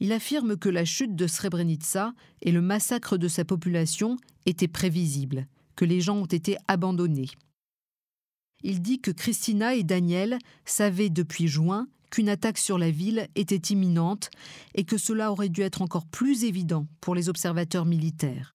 il 0.01 0.13
affirme 0.13 0.57
que 0.57 0.69
la 0.69 0.85
chute 0.85 1.17
de 1.17 1.27
Srebrenica 1.27 2.13
et 2.43 2.53
le 2.53 2.61
massacre 2.61 3.17
de 3.17 3.29
sa 3.29 3.47
population 3.47 4.19
étaient 4.45 4.69
prévisibles, 4.69 5.47
que 5.77 5.87
les 5.87 6.03
gens 6.03 6.17
ont 6.17 6.27
été 6.27 6.59
abandonnés. 6.69 7.31
Il 8.63 8.83
dit 8.83 9.01
que 9.01 9.11
Christina 9.11 9.75
et 9.75 9.83
Daniel 9.83 10.39
savaient 10.67 11.09
depuis 11.09 11.49
juin 11.49 11.89
qu'une 12.11 12.29
attaque 12.29 12.59
sur 12.59 12.77
la 12.77 12.91
ville 12.91 13.29
était 13.35 13.73
imminente 13.73 14.31
et 14.75 14.85
que 14.85 14.99
cela 14.99 15.33
aurait 15.33 15.49
dû 15.49 15.63
être 15.63 15.81
encore 15.81 16.07
plus 16.07 16.45
évident 16.45 16.87
pour 17.01 17.15
les 17.15 17.31
observateurs 17.31 17.87
militaires. 17.87 18.55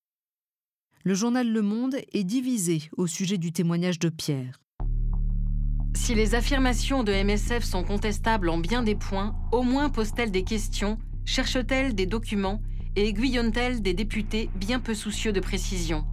Le 1.04 1.16
journal 1.16 1.52
Le 1.52 1.62
Monde 1.62 1.96
est 2.14 2.24
divisé 2.24 2.84
au 2.98 3.08
sujet 3.08 3.38
du 3.38 3.52
témoignage 3.52 3.98
de 3.98 4.10
Pierre. 4.10 4.60
Si 6.06 6.14
les 6.14 6.36
affirmations 6.36 7.04
de 7.04 7.12
MSF 7.12 7.64
sont 7.64 7.84
contestables 7.84 8.50
en 8.50 8.60
bien 8.60 8.84
des 8.84 8.94
points, 8.94 9.36
au 9.52 9.64
moins 9.64 9.90
pose-t-elle 9.90 10.30
des 10.30 10.44
questions, 10.44 11.00
cherche-t-elle 11.26 11.96
des 11.96 12.06
documents 12.06 12.62
et 12.96 13.08
aiguillonne-t-elle 13.08 13.82
des 13.82 13.96
députés 13.96 14.52
bien 14.54 14.80
peu 14.80 14.94
soucieux 14.94 15.34
de 15.34 15.40
précision? 15.40 16.06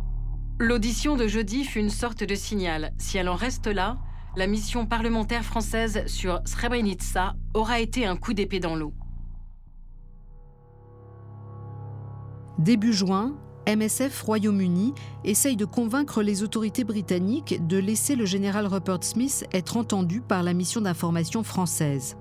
L'audition 0.58 1.14
de 1.14 1.26
jeudi 1.26 1.64
fut 1.64 1.80
une 1.80 1.90
sorte 1.90 2.24
de 2.24 2.34
signal. 2.34 2.94
Si 2.96 3.18
elle 3.18 3.28
en 3.28 3.34
reste 3.34 3.66
là, 3.66 3.98
la 4.34 4.46
mission 4.46 4.86
parlementaire 4.86 5.44
française 5.44 6.06
sur 6.06 6.40
Srebrenica 6.46 7.34
aura 7.52 7.78
été 7.78 8.06
un 8.06 8.16
coup 8.16 8.32
d'épée 8.32 8.60
dans 8.60 8.76
l'eau. 8.76 8.94
Début 12.58 12.94
juin, 12.94 13.36
MSF 13.68 14.22
Royaume-Uni 14.22 14.92
essaye 15.24 15.56
de 15.56 15.64
convaincre 15.64 16.22
les 16.22 16.42
autorités 16.42 16.82
britanniques 16.82 17.64
de 17.66 17.78
laisser 17.78 18.16
le 18.16 18.26
général 18.26 18.66
Rupert 18.66 19.04
Smith 19.04 19.46
être 19.52 19.76
entendu 19.76 20.20
par 20.20 20.42
la 20.42 20.52
mission 20.52 20.80
d'information 20.80 21.44
française. 21.44 22.16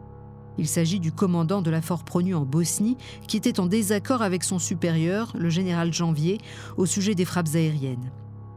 Il 0.60 0.68
s'agit 0.68 1.00
du 1.00 1.12
commandant 1.12 1.64
de 1.64 1.72
la 1.72 1.82
Fort 1.82 2.04
Pronu 2.04 2.36
en 2.36 2.46
Bosnie 2.46 2.98
qui 3.28 3.38
était 3.38 3.60
en 3.60 3.66
désaccord 3.66 4.22
avec 4.22 4.44
son 4.44 4.60
supérieur, 4.60 5.34
le 5.36 5.50
général 5.50 5.92
Janvier, 5.92 6.38
au 6.78 6.86
sujet 6.86 7.16
des 7.16 7.26
frappes 7.26 7.56
aériennes. 7.56 8.12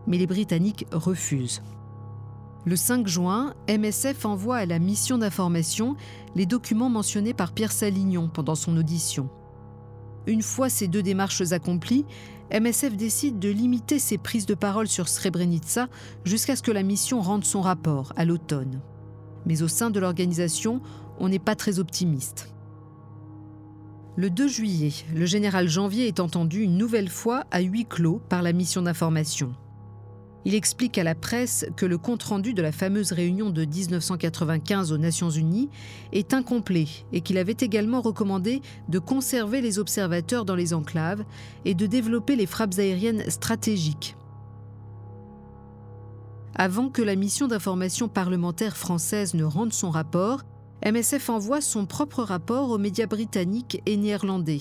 Mais 0.07 0.19
les 0.19 0.27
Britanniques 0.27 0.87
refusent. 0.93 1.63
Le 2.67 2.77
5 2.77 3.07
juin, 3.07 3.55
MSF 3.69 4.27
envoie 4.27 4.57
à 4.57 4.67
la 4.67 4.79
mission 4.79 5.17
d'information 5.17 5.97
les 6.35 6.47
documents 6.47 6.91
mentionnés 6.91 7.35
par 7.35 7.53
Pierre 7.53 7.73
Salignon 7.73 8.29
pendant 8.29 8.55
son 8.55 8.77
audition. 8.77 9.31
Une 10.27 10.43
fois 10.43 10.71
ces 10.71 10.89
deux 10.89 11.03
démarches 11.03 11.53
accomplies, 11.53 12.07
MSF 12.53 12.97
décide 12.97 13.39
de 13.39 13.49
limiter 13.49 13.99
ses 13.99 14.19
prises 14.19 14.47
de 14.47 14.55
parole 14.55 14.89
sur 14.89 15.09
Srebrenica 15.09 15.89
jusqu'à 16.25 16.57
ce 16.57 16.63
que 16.63 16.71
la 16.71 16.83
mission 16.83 17.21
rende 17.21 17.45
son 17.45 17.61
rapport 17.61 18.13
à 18.17 18.25
l'automne. 18.25 18.81
Mais 19.47 19.63
au 19.63 19.69
sein 19.69 19.91
de 19.91 20.01
l'organisation, 20.01 20.81
on 21.19 21.29
n'est 21.29 21.39
pas 21.39 21.57
très 21.57 21.79
optimiste. 21.79 22.51
Le 24.17 24.31
2 24.31 24.47
juillet, 24.47 24.93
le 25.15 25.27
général 25.27 25.69
Janvier 25.69 26.07
est 26.07 26.21
entendu 26.21 26.61
une 26.61 26.79
nouvelle 26.79 27.09
fois 27.09 27.45
à 27.51 27.61
huis 27.61 27.87
clos 27.87 28.21
par 28.29 28.43
la 28.43 28.53
mission 28.53 28.83
d'information. 28.83 29.55
Il 30.47 30.55
explique 30.55 30.99
à 30.99 31.05
la 31.05 31.15
presse 31.15 31.65
que 31.77 31.87
le 31.87 31.97
compte-rendu 31.97 32.53
de 32.53 32.61
la 32.61 32.73
fameuse 32.73 33.13
réunion 33.13 33.49
de 33.49 33.65
1995 33.65 34.93
aux 34.93 34.99
Nations 34.99 35.31
Unies 35.31 35.71
est 36.13 36.35
incomplet 36.35 36.87
et 37.13 37.23
qu'il 37.23 37.39
avait 37.39 37.57
également 37.59 38.03
recommandé 38.03 38.61
de 38.91 38.99
conserver 38.99 39.63
les 39.63 39.79
observateurs 39.79 40.45
dans 40.45 40.55
les 40.55 40.75
enclaves 40.75 41.25
et 41.65 41.75
de 41.75 41.87
développer 41.87 42.37
les 42.37 42.47
frappes 42.47 42.79
aériennes 42.79 43.25
stratégiques. 43.31 44.17
Avant 46.55 46.91
que 46.91 47.03
la 47.03 47.17
mission 47.17 47.49
d'information 47.49 48.09
parlementaire 48.09 48.77
française 48.77 49.35
ne 49.35 49.45
rende 49.45 49.73
son 49.73 49.91
rapport, 49.91 50.43
MSF 50.85 51.31
envoie 51.31 51.63
son 51.63 51.87
propre 51.87 52.23
rapport 52.23 52.69
aux 52.71 52.79
médias 52.79 53.07
britanniques 53.07 53.81
et 53.87 53.97
néerlandais. 53.97 54.61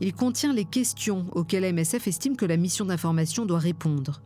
Il 0.00 0.14
contient 0.14 0.52
les 0.52 0.64
questions 0.64 1.26
auxquelles 1.32 1.74
MSF 1.74 2.06
estime 2.06 2.36
que 2.36 2.46
la 2.46 2.56
mission 2.56 2.84
d'information 2.84 3.44
doit 3.44 3.58
répondre. 3.58 4.22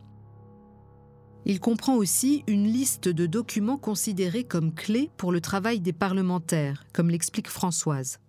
Il 1.49 1.61
comprend 1.61 1.95
aussi 1.95 2.43
une 2.45 2.65
liste 2.65 3.07
de 3.07 3.25
documents 3.25 3.77
considérés 3.77 4.43
comme 4.43 4.75
clés 4.75 5.09
pour 5.15 5.31
le 5.31 5.39
travail 5.39 5.79
des 5.79 5.93
parlementaires, 5.93 6.83
comme 6.91 7.09
l'explique 7.09 7.47
Françoise. 7.47 8.19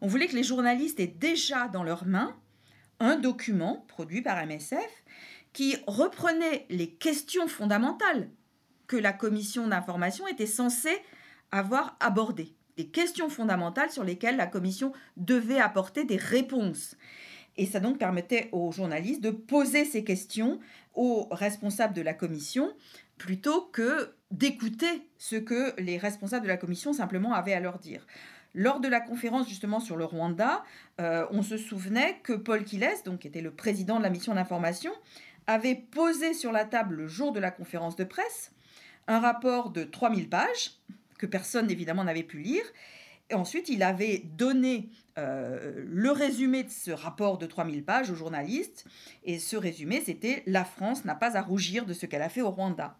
On 0.00 0.06
voulait 0.06 0.26
que 0.26 0.36
les 0.36 0.42
journalistes 0.42 1.00
aient 1.00 1.06
déjà 1.06 1.68
dans 1.68 1.84
leurs 1.84 2.06
mains 2.06 2.34
un 2.98 3.16
document 3.16 3.84
produit 3.88 4.22
par 4.22 4.38
MSF 4.46 5.04
qui 5.52 5.76
reprenait 5.86 6.64
les 6.70 6.88
questions 6.88 7.46
fondamentales 7.46 8.30
que 8.86 8.96
la 8.96 9.12
commission 9.12 9.68
d'information 9.68 10.26
était 10.26 10.46
censée 10.46 10.96
avoir 11.52 11.98
abordées, 12.00 12.54
des 12.78 12.86
questions 12.86 13.28
fondamentales 13.28 13.90
sur 13.90 14.02
lesquelles 14.02 14.38
la 14.38 14.46
commission 14.46 14.94
devait 15.18 15.60
apporter 15.60 16.04
des 16.04 16.16
réponses. 16.16 16.96
Et 17.58 17.66
ça 17.66 17.80
donc 17.80 17.98
permettait 17.98 18.48
aux 18.52 18.72
journalistes 18.72 19.20
de 19.20 19.30
poser 19.30 19.84
ces 19.84 20.04
questions 20.04 20.60
aux 21.00 21.26
responsables 21.30 21.94
de 21.94 22.02
la 22.02 22.12
commission 22.12 22.74
plutôt 23.16 23.62
que 23.72 24.14
d'écouter 24.30 25.08
ce 25.16 25.36
que 25.36 25.72
les 25.80 25.96
responsables 25.96 26.42
de 26.42 26.48
la 26.48 26.58
commission 26.58 26.92
simplement 26.92 27.32
avaient 27.32 27.54
à 27.54 27.60
leur 27.60 27.78
dire. 27.78 28.06
Lors 28.54 28.80
de 28.80 28.88
la 28.88 29.00
conférence 29.00 29.48
justement 29.48 29.80
sur 29.80 29.96
le 29.96 30.04
Rwanda, 30.04 30.62
euh, 31.00 31.26
on 31.30 31.40
se 31.40 31.56
souvenait 31.56 32.18
que 32.22 32.34
Paul 32.34 32.64
Kiles, 32.64 32.90
donc 33.06 33.20
qui 33.20 33.28
était 33.28 33.40
le 33.40 33.50
président 33.50 33.96
de 33.96 34.02
la 34.02 34.10
mission 34.10 34.34
d'information, 34.34 34.92
avait 35.46 35.74
posé 35.74 36.34
sur 36.34 36.52
la 36.52 36.66
table 36.66 36.96
le 36.96 37.08
jour 37.08 37.32
de 37.32 37.40
la 37.40 37.50
conférence 37.50 37.96
de 37.96 38.04
presse 38.04 38.52
un 39.08 39.20
rapport 39.20 39.70
de 39.70 39.84
3000 39.84 40.28
pages 40.28 40.72
que 41.16 41.24
personne 41.24 41.70
évidemment 41.70 42.04
n'avait 42.04 42.22
pu 42.22 42.40
lire. 42.40 42.64
Et 43.30 43.34
ensuite, 43.34 43.70
il 43.70 43.82
avait 43.82 44.18
donné 44.36 44.90
euh, 45.18 45.84
le 45.86 46.10
résumé 46.10 46.62
de 46.62 46.70
ce 46.70 46.90
rapport 46.90 47.38
de 47.38 47.46
3000 47.46 47.84
pages 47.84 48.10
aux 48.10 48.14
journalistes. 48.14 48.84
Et 49.24 49.38
ce 49.38 49.56
résumé, 49.56 50.02
c'était 50.04 50.42
La 50.46 50.64
France 50.64 51.04
n'a 51.04 51.14
pas 51.14 51.36
à 51.36 51.42
rougir 51.42 51.86
de 51.86 51.92
ce 51.92 52.06
qu'elle 52.06 52.22
a 52.22 52.28
fait 52.28 52.42
au 52.42 52.50
Rwanda. 52.50 52.96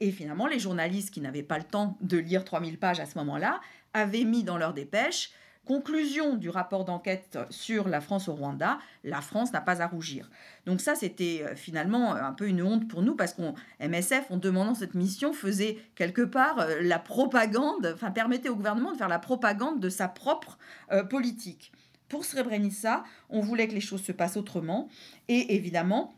Et 0.00 0.10
finalement, 0.10 0.46
les 0.46 0.58
journalistes 0.58 1.10
qui 1.10 1.20
n'avaient 1.20 1.42
pas 1.42 1.58
le 1.58 1.64
temps 1.64 1.98
de 2.00 2.16
lire 2.16 2.44
3000 2.44 2.78
pages 2.78 3.00
à 3.00 3.06
ce 3.06 3.18
moment-là 3.18 3.60
avaient 3.92 4.24
mis 4.24 4.44
dans 4.44 4.56
leur 4.56 4.72
dépêche 4.72 5.30
Conclusion 5.70 6.34
du 6.34 6.50
rapport 6.50 6.84
d'enquête 6.84 7.38
sur 7.48 7.86
la 7.86 8.00
France 8.00 8.26
au 8.26 8.34
Rwanda, 8.34 8.80
la 9.04 9.20
France 9.20 9.52
n'a 9.52 9.60
pas 9.60 9.80
à 9.80 9.86
rougir. 9.86 10.28
Donc 10.66 10.80
ça, 10.80 10.96
c'était 10.96 11.44
euh, 11.46 11.54
finalement 11.54 12.12
un 12.12 12.32
peu 12.32 12.48
une 12.48 12.60
honte 12.60 12.88
pour 12.88 13.02
nous 13.02 13.14
parce 13.14 13.34
qu'on 13.34 13.54
MSF, 13.78 14.32
en 14.32 14.36
demandant 14.36 14.74
cette 14.74 14.94
mission, 14.94 15.32
faisait 15.32 15.78
quelque 15.94 16.22
part 16.22 16.58
euh, 16.58 16.80
la 16.82 16.98
propagande, 16.98 17.88
enfin 17.94 18.10
permettait 18.10 18.48
au 18.48 18.56
gouvernement 18.56 18.90
de 18.90 18.96
faire 18.96 19.06
la 19.06 19.20
propagande 19.20 19.78
de 19.78 19.88
sa 19.88 20.08
propre 20.08 20.58
euh, 20.90 21.04
politique. 21.04 21.70
Pour 22.08 22.24
Srebrenica, 22.24 23.04
on 23.28 23.38
voulait 23.38 23.68
que 23.68 23.74
les 23.74 23.80
choses 23.80 24.02
se 24.02 24.10
passent 24.10 24.36
autrement 24.36 24.88
et 25.28 25.54
évidemment, 25.54 26.16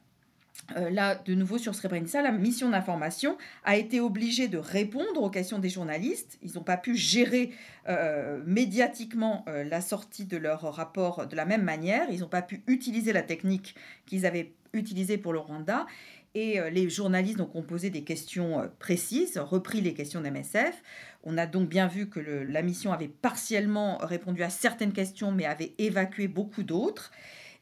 euh, 0.76 0.90
là, 0.90 1.16
de 1.16 1.34
nouveau 1.34 1.58
sur 1.58 1.74
Srebrenica, 1.74 2.22
la 2.22 2.32
mission 2.32 2.70
d'information 2.70 3.36
a 3.64 3.76
été 3.76 4.00
obligée 4.00 4.48
de 4.48 4.58
répondre 4.58 5.22
aux 5.22 5.30
questions 5.30 5.58
des 5.58 5.68
journalistes. 5.68 6.38
Ils 6.42 6.52
n'ont 6.54 6.62
pas 6.62 6.76
pu 6.76 6.96
gérer 6.96 7.50
euh, 7.88 8.40
médiatiquement 8.46 9.44
euh, 9.48 9.64
la 9.64 9.80
sortie 9.80 10.24
de 10.24 10.36
leur 10.36 10.62
rapport 10.62 11.26
de 11.26 11.36
la 11.36 11.44
même 11.44 11.62
manière. 11.62 12.06
Ils 12.10 12.20
n'ont 12.20 12.28
pas 12.28 12.42
pu 12.42 12.62
utiliser 12.66 13.12
la 13.12 13.22
technique 13.22 13.74
qu'ils 14.06 14.24
avaient 14.24 14.52
utilisée 14.72 15.18
pour 15.18 15.32
le 15.32 15.40
Rwanda. 15.40 15.86
Et 16.34 16.58
les 16.70 16.88
journalistes 16.88 17.42
ont 17.52 17.60
posé 17.60 17.90
des 17.90 18.04
questions 18.04 18.66
précises, 18.78 19.36
repris 19.36 19.82
les 19.82 19.92
questions 19.92 20.22
d'MSF. 20.22 20.82
On 21.24 21.36
a 21.36 21.44
donc 21.44 21.68
bien 21.68 21.88
vu 21.88 22.08
que 22.08 22.20
la 22.20 22.62
mission 22.62 22.90
avait 22.90 23.08
partiellement 23.08 23.98
répondu 23.98 24.42
à 24.42 24.48
certaines 24.48 24.94
questions, 24.94 25.30
mais 25.30 25.44
avait 25.44 25.74
évacué 25.76 26.28
beaucoup 26.28 26.62
d'autres. 26.62 27.12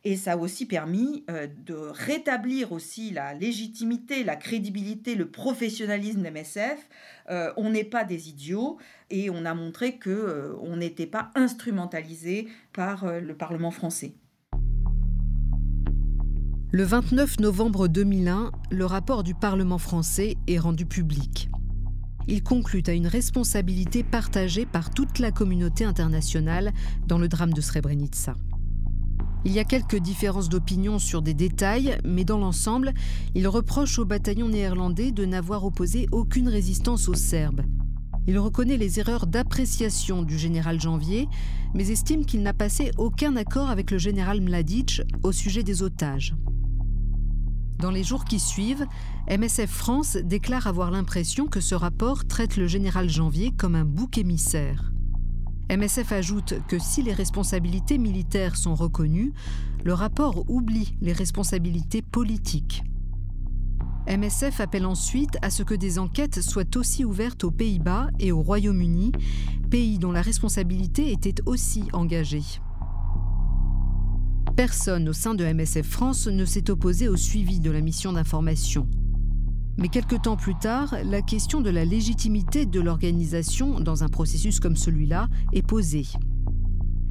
Et 0.03 0.17
ça 0.17 0.33
a 0.33 0.37
aussi 0.37 0.65
permis 0.65 1.25
euh, 1.31 1.47
de 1.67 1.75
rétablir 1.75 2.73
aussi 2.73 3.11
la 3.11 3.35
légitimité, 3.35 4.25
la 4.25 4.37
crédibilité, 4.37 5.15
le 5.15 5.31
professionnalisme 5.31 6.23
d'MSF. 6.23 6.89
Euh, 7.29 7.53
on 7.57 7.71
n'est 7.71 7.85
pas 7.85 8.05
des 8.05 8.31
idiots 8.31 8.79
et 9.11 9.29
on 9.29 9.45
a 9.45 9.53
montré 9.53 9.97
que 9.97 10.11
euh, 10.11 10.77
n'était 10.77 11.07
pas 11.07 11.31
instrumentalisé 11.35 12.49
par 12.73 13.05
le 13.21 13.35
Parlement 13.35 13.71
français. 13.71 14.15
Le 16.73 16.85
29 16.85 17.41
novembre 17.41 17.89
2001, 17.89 18.53
le 18.71 18.87
rapport 18.87 19.23
du 19.23 19.35
Parlement 19.35 19.77
français 19.77 20.37
est 20.47 20.59
rendu 20.59 20.87
public. 20.87 21.51
Il 22.29 22.43
conclut 22.43 22.85
à 22.87 22.93
une 22.93 23.09
responsabilité 23.09 24.03
partagée 24.03 24.65
par 24.65 24.91
toute 24.91 25.19
la 25.19 25.33
communauté 25.33 25.85
internationale 25.85 26.73
dans 27.07 27.19
le 27.19 27.29
drame 27.29 27.53
de 27.53 27.61
Srebrenica. 27.61 28.35
Il 29.45 29.53
y 29.53 29.59
a 29.59 29.65
quelques 29.65 29.97
différences 29.97 30.51
d'opinion 30.51 30.99
sur 30.99 31.23
des 31.23 31.33
détails, 31.33 31.97
mais 32.05 32.25
dans 32.25 32.39
l'ensemble, 32.39 32.93
il 33.35 33.49
reproche 33.49 33.99
au 33.99 34.05
bataillon 34.05 34.49
néerlandais 34.49 35.13
de 35.13 35.25
n'avoir 35.25 35.65
opposé 35.65 36.07
aucune 36.13 36.49
résistance 36.49 37.09
aux 37.09 37.15
Serbes. 37.15 37.63
Il 38.27 38.39
reconnaît 38.39 38.77
les 38.77 39.01
erreurs 39.01 39.27
d'appréciation 39.27 40.23
du 40.23 40.39
général 40.39 40.79
Janvier, 40.79 41.27
mais 41.75 41.89
estime 41.89 42.27
qu'il 42.27 42.43
n'a 42.43 42.53
passé 42.53 42.91
aucun 42.99 43.35
accord 43.35 43.71
avec 43.71 43.91
le 43.91 43.99
général 43.99 44.43
Mladic 44.43 45.01
au 45.23 45.33
sujet 45.33 45.63
des 45.63 45.83
otages. 45.83 46.35
Dans 47.79 47.91
les 47.91 48.05
jours 48.05 48.27
qui 48.27 48.39
suivent, 48.39 48.87
MSF 49.31 49.71
France 49.71 50.19
déclare 50.23 50.67
avoir 50.67 50.91
l'impression 50.91 51.47
que 51.47 51.63
ce 51.63 51.75
rapport 51.75 52.27
traite 52.27 52.59
le 52.59 52.67
général 52.67 53.09
Janvier 53.09 53.53
comme 53.57 53.75
un 53.75 53.87
bouc 53.87 54.19
émissaire. 54.19 54.90
MSF 55.71 56.11
ajoute 56.11 56.55
que 56.67 56.81
si 56.81 57.01
les 57.01 57.13
responsabilités 57.13 57.97
militaires 57.97 58.57
sont 58.57 58.75
reconnues, 58.75 59.33
le 59.85 59.95
rapport 59.95 60.45
oublie 60.51 60.97
les 61.01 61.13
responsabilités 61.13 62.03
politiques. 62.03 62.83
MSF 64.09 64.61
appelle 64.61 64.85
ensuite 64.85 65.39
à 65.43 65.51
ce 65.51 65.63
que 65.63 65.75
des 65.75 66.01
enquêtes 66.01 66.41
soient 66.41 66.77
aussi 66.77 67.05
ouvertes 67.05 67.45
aux 67.45 67.53
Pays-Bas 67.53 68.09
et 68.19 68.33
au 68.33 68.43
Royaume-Uni, 68.43 69.13
pays 69.71 70.01
dont 70.01 70.11
la 70.11 70.23
responsabilité 70.23 71.13
était 71.13 71.41
aussi 71.47 71.85
engagée. 71.93 72.43
Personne 74.57 75.09
au 75.09 75.13
sein 75.13 75.37
de 75.37 75.45
MSF 75.45 75.87
France 75.87 76.27
ne 76.27 76.45
s'est 76.45 76.69
opposé 76.69 77.07
au 77.07 77.17
suivi 77.17 77.61
de 77.61 77.71
la 77.71 77.81
mission 77.81 78.13
d'information. 78.13 78.89
Mais 79.81 79.89
quelque 79.89 80.17
temps 80.17 80.37
plus 80.37 80.55
tard, 80.55 80.95
la 81.05 81.23
question 81.23 81.63
de 81.63 81.71
la 81.71 81.87
légitimité 81.87 82.67
de 82.67 82.81
l'organisation 82.81 83.81
dans 83.81 84.05
un 84.05 84.09
processus 84.09 84.61
comme 84.61 84.77
celui-là 84.77 85.29
est 85.55 85.67
posée. 85.67 86.05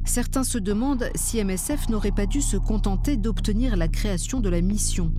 Certains 0.04 0.44
se 0.44 0.56
demandent 0.56 1.10
si 1.16 1.42
MSF 1.42 1.88
n'aurait 1.88 2.12
pas 2.12 2.26
dû 2.26 2.40
se 2.40 2.56
contenter 2.56 3.16
d'obtenir 3.16 3.76
la 3.76 3.88
création 3.88 4.38
de 4.38 4.48
la 4.48 4.60
mission. 4.60 5.12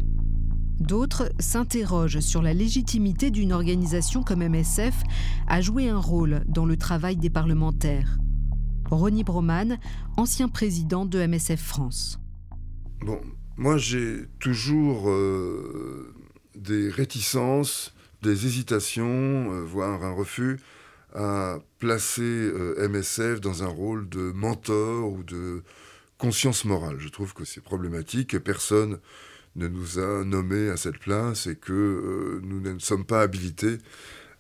D'autres 0.79 1.29
s'interrogent 1.39 2.21
sur 2.21 2.41
la 2.41 2.53
légitimité 2.53 3.31
d'une 3.31 3.51
organisation 3.51 4.23
comme 4.23 4.47
MSF 4.47 5.03
à 5.47 5.59
jouer 5.59 5.89
un 5.89 5.99
rôle 5.99 6.43
dans 6.47 6.65
le 6.65 6.77
travail 6.77 7.17
des 7.17 7.29
parlementaires. 7.29 8.17
Ronnie 8.89 9.25
Broman, 9.25 9.77
ancien 10.15 10.47
président 10.47 11.05
de 11.05 11.19
MSF 11.19 11.61
France. 11.61 12.17
Bon, 13.05 13.19
Moi, 13.57 13.77
j'ai 13.77 14.27
toujours 14.39 15.09
euh, 15.09 16.13
des 16.55 16.89
réticences, 16.89 17.93
des 18.21 18.45
hésitations, 18.45 19.53
euh, 19.53 19.61
voire 19.61 20.03
un 20.03 20.11
refus 20.11 20.59
à 21.13 21.59
placer 21.79 22.21
euh, 22.21 22.87
MSF 22.87 23.41
dans 23.41 23.63
un 23.63 23.67
rôle 23.67 24.07
de 24.09 24.31
mentor 24.31 25.11
ou 25.11 25.23
de 25.23 25.63
conscience 26.17 26.65
morale. 26.65 26.97
Je 26.99 27.09
trouve 27.09 27.33
que 27.33 27.45
c'est 27.45 27.61
problématique 27.61 28.31
que 28.31 28.37
personne 28.37 28.99
ne 29.55 29.67
nous 29.67 29.99
a 29.99 30.23
nommés 30.23 30.69
à 30.69 30.77
cette 30.77 30.99
place 30.99 31.47
et 31.47 31.55
que 31.55 32.39
nous 32.43 32.61
ne 32.61 32.79
sommes 32.79 33.05
pas 33.05 33.21
habilités 33.21 33.79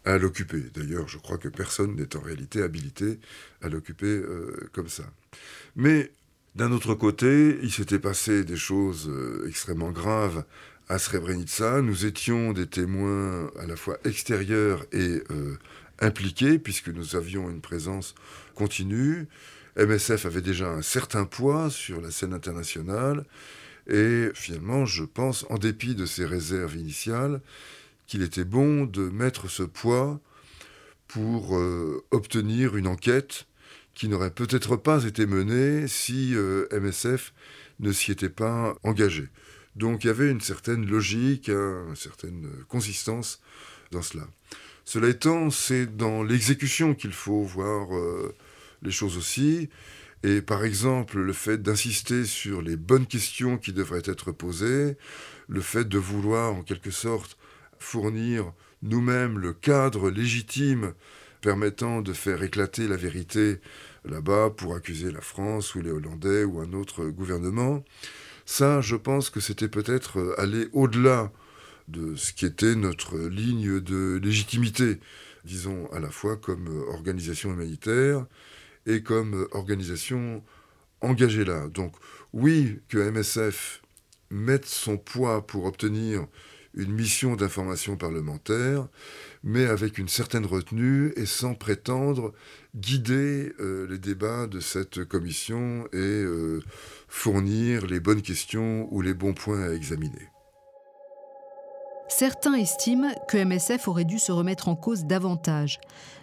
à 0.05 0.17
l'occuper. 0.17 0.63
D'ailleurs, 0.73 1.09
je 1.09 1.17
crois 1.17 1.37
que 1.37 1.49
personne 1.49 1.95
n'est 1.95 2.15
en 2.15 2.21
réalité 2.21 2.61
habilité 2.61 3.19
à 3.61 3.67
l'occuper 3.67 4.21
comme 4.71 4.87
ça. 4.87 5.03
Mais 5.75 6.11
d'un 6.55 6.73
autre 6.73 6.95
côté, 6.95 7.57
il 7.63 7.71
s'était 7.71 7.99
passé 7.99 8.43
des 8.43 8.57
choses 8.57 9.07
euh, 9.09 9.45
extrêmement 9.47 9.91
graves 9.91 10.43
à 10.91 10.99
Srebrenica. 10.99 11.81
Nous 11.81 12.05
étions 12.05 12.51
des 12.51 12.67
témoins 12.67 13.49
à 13.57 13.65
la 13.65 13.77
fois 13.77 13.97
extérieurs 14.03 14.85
et 14.91 15.23
euh, 15.31 15.57
impliqués, 15.99 16.59
puisque 16.59 16.89
nous 16.89 17.15
avions 17.15 17.49
une 17.49 17.61
présence 17.61 18.13
continue. 18.55 19.27
MSF 19.77 20.25
avait 20.25 20.41
déjà 20.41 20.67
un 20.67 20.81
certain 20.81 21.23
poids 21.23 21.69
sur 21.69 22.01
la 22.01 22.11
scène 22.11 22.33
internationale. 22.33 23.23
Et 23.87 24.31
finalement, 24.33 24.85
je 24.85 25.05
pense, 25.05 25.45
en 25.49 25.57
dépit 25.57 25.95
de 25.95 26.05
ses 26.05 26.25
réserves 26.25 26.75
initiales, 26.75 27.39
qu'il 28.05 28.21
était 28.21 28.43
bon 28.43 28.83
de 28.83 29.03
mettre 29.03 29.49
ce 29.49 29.63
poids 29.63 30.19
pour 31.07 31.57
euh, 31.57 32.03
obtenir 32.11 32.75
une 32.75 32.87
enquête 32.87 33.45
qui 33.93 34.09
n'aurait 34.09 34.31
peut-être 34.31 34.75
pas 34.75 35.05
été 35.05 35.25
menée 35.25 35.87
si 35.87 36.35
euh, 36.35 36.67
MSF 36.73 37.31
ne 37.79 37.93
s'y 37.93 38.11
était 38.11 38.29
pas 38.29 38.75
engagé. 38.83 39.29
Donc 39.75 40.03
il 40.03 40.07
y 40.07 40.09
avait 40.09 40.29
une 40.29 40.41
certaine 40.41 40.85
logique, 40.85 41.49
hein, 41.49 41.85
une 41.89 41.95
certaine 41.95 42.49
consistance 42.67 43.41
dans 43.91 44.01
cela. 44.01 44.27
Cela 44.85 45.09
étant, 45.09 45.49
c'est 45.49 45.85
dans 45.85 46.23
l'exécution 46.23 46.95
qu'il 46.95 47.13
faut 47.13 47.43
voir 47.43 47.95
euh, 47.95 48.35
les 48.81 48.91
choses 48.91 49.17
aussi. 49.17 49.69
Et 50.23 50.41
par 50.41 50.63
exemple, 50.63 51.19
le 51.19 51.33
fait 51.33 51.61
d'insister 51.61 52.25
sur 52.25 52.61
les 52.61 52.75
bonnes 52.75 53.07
questions 53.07 53.57
qui 53.57 53.73
devraient 53.73 54.03
être 54.05 54.31
posées, 54.31 54.97
le 55.47 55.61
fait 55.61 55.87
de 55.87 55.97
vouloir 55.97 56.53
en 56.53 56.61
quelque 56.61 56.91
sorte 56.91 57.37
fournir 57.79 58.53
nous-mêmes 58.83 59.39
le 59.39 59.53
cadre 59.53 60.09
légitime 60.09 60.93
permettant 61.41 62.01
de 62.01 62.13
faire 62.13 62.43
éclater 62.43 62.87
la 62.87 62.97
vérité 62.97 63.59
là-bas 64.05 64.51
pour 64.55 64.75
accuser 64.75 65.11
la 65.11 65.21
France 65.21 65.75
ou 65.75 65.81
les 65.81 65.91
Hollandais 65.91 66.43
ou 66.43 66.59
un 66.59 66.73
autre 66.73 67.05
gouvernement. 67.05 67.83
Ça, 68.51 68.81
je 68.81 68.97
pense 68.97 69.29
que 69.29 69.39
c'était 69.39 69.69
peut-être 69.69 70.19
euh, 70.19 70.37
aller 70.37 70.67
au-delà 70.73 71.31
de 71.87 72.17
ce 72.17 72.33
qui 72.33 72.45
était 72.45 72.75
notre 72.75 73.17
ligne 73.17 73.79
de 73.79 74.19
légitimité, 74.21 74.99
disons 75.45 75.89
à 75.93 76.01
la 76.01 76.09
fois 76.09 76.35
comme 76.35 76.67
euh, 76.67 76.91
organisation 76.91 77.53
humanitaire 77.53 78.25
et 78.85 79.03
comme 79.03 79.43
euh, 79.43 79.47
organisation 79.53 80.43
engagée 80.99 81.45
là. 81.45 81.69
Donc 81.69 81.95
oui, 82.33 82.81
que 82.89 82.97
MSF 82.97 83.81
mette 84.29 84.65
son 84.65 84.97
poids 84.97 85.47
pour 85.47 85.63
obtenir 85.63 86.27
une 86.73 86.91
mission 86.91 87.35
d'information 87.35 87.97
parlementaire, 87.97 88.87
mais 89.43 89.65
avec 89.65 89.97
une 89.97 90.07
certaine 90.07 90.45
retenue 90.45 91.13
et 91.15 91.25
sans 91.25 91.53
prétendre 91.53 92.33
guider 92.75 93.53
euh, 93.59 93.87
les 93.87 93.97
débats 93.97 94.47
de 94.47 94.59
cette 94.59 95.03
commission 95.05 95.85
et 95.93 95.97
euh, 95.97 96.61
fournir 97.07 97.85
les 97.85 97.99
bonnes 97.99 98.21
questions 98.21 98.87
ou 98.91 99.01
les 99.01 99.13
bons 99.13 99.33
points 99.33 99.63
à 99.63 99.73
examiner. 99.73 100.29
Certains 102.07 102.55
estiment 102.55 103.13
que 103.29 103.37
MSF 103.37 103.87
aurait 103.87 104.05
dû 104.05 104.19
se 104.19 104.33
remettre 104.33 104.67
en 104.67 104.75
cause 104.75 105.05
davantage. 105.05 105.79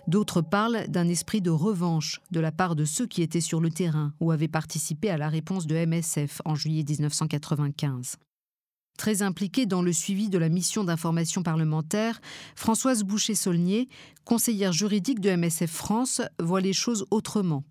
D'autres 0.06 0.42
parlent 0.42 0.86
d'un 0.88 1.08
esprit 1.08 1.40
de 1.40 1.50
revanche 1.50 2.20
de 2.30 2.40
la 2.40 2.52
part 2.52 2.76
de 2.76 2.84
ceux 2.84 3.06
qui 3.06 3.22
étaient 3.22 3.40
sur 3.40 3.60
le 3.60 3.70
terrain 3.70 4.12
ou 4.20 4.30
avaient 4.30 4.48
participé 4.48 5.08
à 5.08 5.16
la 5.16 5.28
réponse 5.28 5.66
de 5.66 5.74
MSF 5.74 6.42
en 6.44 6.54
juillet 6.54 6.84
1995. 6.86 8.18
Très 8.98 9.22
impliquée 9.22 9.64
dans 9.64 9.80
le 9.80 9.92
suivi 9.92 10.28
de 10.28 10.38
la 10.38 10.48
mission 10.48 10.82
d'information 10.82 11.44
parlementaire, 11.44 12.20
Françoise 12.56 13.04
Boucher-Saulnier, 13.04 13.88
conseillère 14.24 14.72
juridique 14.72 15.20
de 15.20 15.30
MSF 15.30 15.70
France, 15.70 16.20
voit 16.40 16.60
les 16.60 16.72
choses 16.72 17.06
autrement. 17.12 17.62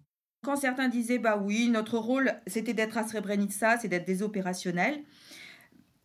Quand 0.45 0.55
certains 0.55 0.87
disaient 0.87 1.19
bah 1.19 1.37
oui, 1.37 1.67
notre 1.67 1.97
rôle 1.97 2.31
c'était 2.47 2.73
d'être 2.73 2.97
à 2.97 3.05
Srebrenica, 3.05 3.77
c'est 3.77 3.89
d'être 3.89 4.07
des 4.07 4.23
opérationnels, 4.23 5.03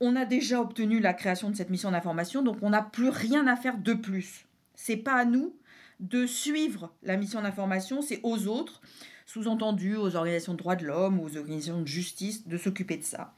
on 0.01 0.17
a 0.17 0.25
déjà 0.25 0.61
obtenu 0.61 0.99
la 0.99 1.15
création 1.15 1.51
de 1.51 1.55
cette 1.55 1.71
mission 1.71 1.93
d'information, 1.93 2.43
donc 2.43 2.57
on 2.61 2.71
n'a 2.71 2.83
plus 2.83 3.09
rien 3.09 3.47
à 3.47 3.55
faire 3.55 3.79
de 3.79 3.95
plus. 3.95 4.47
C'est 4.75 4.97
pas 4.97 5.15
à 5.15 5.25
nous 5.25 5.55
de 6.01 6.27
suivre 6.27 6.93
la 7.05 7.17
mission 7.17 7.41
d'information, 7.41 8.03
c'est 8.03 8.19
aux 8.25 8.49
autres, 8.49 8.81
sous-entendu 9.27 9.95
aux 9.95 10.17
organisations 10.17 10.55
de 10.55 10.59
droits 10.59 10.75
de 10.75 10.85
l'homme, 10.85 11.21
aux 11.21 11.37
organisations 11.37 11.81
de 11.81 11.87
justice, 11.87 12.49
de 12.49 12.59
s'occuper 12.59 12.97
de 12.97 13.05
ça. 13.05 13.33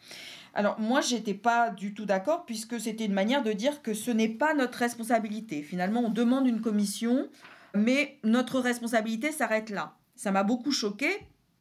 Alors 0.54 0.78
moi, 0.78 1.00
j'étais 1.00 1.34
pas 1.34 1.70
du 1.70 1.94
tout 1.94 2.06
d'accord 2.06 2.46
puisque 2.46 2.80
c'était 2.80 3.06
une 3.06 3.12
manière 3.12 3.42
de 3.42 3.52
dire 3.52 3.82
que 3.82 3.92
ce 3.92 4.10
n'est 4.10 4.28
pas 4.28 4.54
notre 4.54 4.78
responsabilité. 4.78 5.62
Finalement, 5.62 6.00
on 6.00 6.10
demande 6.10 6.46
une 6.46 6.60
commission, 6.60 7.28
mais 7.74 8.18
notre 8.22 8.60
responsabilité 8.60 9.32
s'arrête 9.32 9.70
là. 9.70 9.96
Ça 10.14 10.30
m'a 10.30 10.44
beaucoup 10.44 10.70
choqué 10.70 11.08